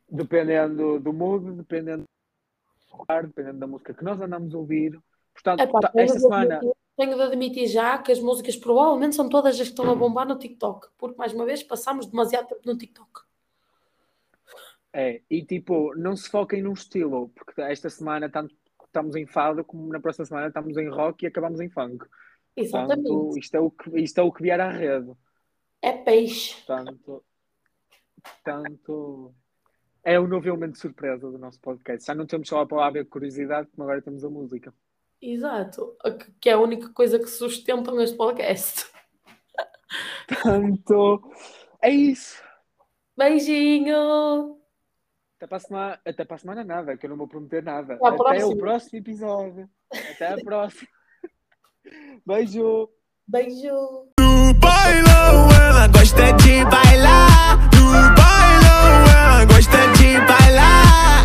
Dependendo 0.08 1.00
do 1.00 1.12
mood, 1.12 1.56
dependendo 1.56 2.04
dependendo 3.22 3.58
da 3.58 3.66
música 3.66 3.94
que 3.94 4.04
nós 4.04 4.20
andamos 4.20 4.54
a 4.54 4.58
ouvir. 4.58 5.00
Portanto, 5.32 5.60
Epá, 5.60 5.80
tá- 5.80 5.92
esta 5.96 6.18
semana. 6.18 6.56
admitir, 6.56 6.76
tenho 6.96 7.16
de 7.16 7.22
admitir 7.22 7.66
já 7.66 7.98
que 7.98 8.12
as 8.12 8.20
músicas 8.20 8.56
provavelmente 8.56 9.16
são 9.16 9.28
todas 9.28 9.54
as 9.56 9.62
que 9.62 9.68
estão 9.68 9.90
a 9.90 9.94
bombar 9.94 10.26
no 10.26 10.38
TikTok. 10.38 10.88
Porque, 10.96 11.16
mais 11.16 11.32
uma 11.32 11.44
vez, 11.44 11.62
passámos 11.62 12.06
demasiado 12.06 12.46
tempo 12.46 12.62
no 12.64 12.76
TikTok. 12.76 13.22
É, 14.92 15.20
e 15.28 15.44
tipo, 15.44 15.92
não 15.96 16.14
se 16.14 16.30
foquem 16.30 16.62
num 16.62 16.72
estilo, 16.72 17.28
porque 17.30 17.60
esta 17.60 17.90
semana 17.90 18.30
tanto 18.30 18.54
estamos 18.84 19.16
em 19.16 19.26
fado, 19.26 19.64
como 19.64 19.88
na 19.88 19.98
próxima 19.98 20.24
semana 20.24 20.46
estamos 20.46 20.76
em 20.76 20.88
rock 20.88 21.24
e 21.24 21.26
acabamos 21.26 21.60
em 21.60 21.68
funk. 21.68 22.06
Exatamente. 22.56 23.08
Portanto, 23.08 23.38
isto 23.38 23.54
é 23.56 23.60
o 23.60 23.70
que, 23.72 24.00
isto 24.00 24.18
é 24.18 24.22
o 24.22 24.32
que 24.32 24.42
vier 24.42 24.60
à 24.60 24.70
rede. 24.70 25.12
É 25.82 25.92
peixe. 25.92 26.54
Portanto, 26.64 27.24
portanto, 28.22 29.34
é 30.04 30.18
o 30.20 30.26
novo 30.28 30.46
elemento 30.46 30.72
de 30.72 30.78
surpresa 30.80 31.30
do 31.30 31.38
nosso 31.38 31.58
podcast. 31.60 32.06
Já 32.06 32.14
não 32.14 32.26
temos 32.26 32.48
só 32.48 32.60
a 32.60 32.66
palavra 32.66 33.04
curiosidade, 33.04 33.68
como 33.68 33.84
agora 33.84 34.02
temos 34.02 34.24
a 34.24 34.28
música. 34.28 34.72
Exato. 35.20 35.96
Que- 36.40 36.50
é 36.50 36.52
a 36.52 36.58
única 36.60 36.90
coisa 36.90 37.18
que 37.18 37.26
sustentam 37.26 38.00
este 38.00 38.16
podcast. 38.16 38.86
Portanto, 40.28 41.22
é 41.82 41.90
isso. 41.90 42.42
Beijinho! 43.16 44.58
Até 45.36 45.46
para 45.46 45.56
a 45.56 45.60
semana, 45.60 46.00
até 46.04 46.24
para 46.24 46.36
a 46.36 46.38
semana 46.38 46.64
nada, 46.64 46.96
que 46.96 47.06
eu 47.06 47.10
não 47.10 47.16
vou 47.16 47.28
prometer 47.28 47.62
nada. 47.62 47.94
Até 48.02 48.06
Até 48.36 48.44
o 48.44 48.56
próximo 48.56 48.98
episódio. 48.98 49.68
Até 50.12 50.32
a 50.34 50.36
próxima. 50.38 50.88
Beijo. 52.26 52.88
Beijo! 53.26 54.08
No 54.20 54.54
bailão 54.60 55.48
ela 55.68 55.88
gosta 55.88 56.32
de 56.42 56.64
bailar. 56.64 57.73
Bailar. 60.20 61.24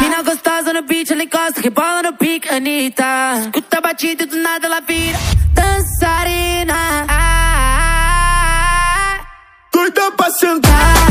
Mina 0.00 0.22
gostosa 0.22 0.72
no 0.72 0.82
beat, 0.82 1.10
ela 1.10 1.22
encosta, 1.22 1.60
rebola 1.60 2.02
no 2.02 2.12
pique, 2.14 2.48
Anitta. 2.48 3.40
Escuta 3.40 3.78
a 3.78 3.80
batida 3.80 4.24
e 4.24 4.26
do 4.26 4.36
nada 4.36 4.66
ela 4.66 4.80
vira 4.80 5.18
dançarina. 5.52 6.74
Ah, 6.74 7.06
ah, 7.08 7.78
ah, 7.78 9.20
ah. 9.20 9.26
Doida 9.72 10.10
pra 10.12 10.30
sentar. 10.30 11.03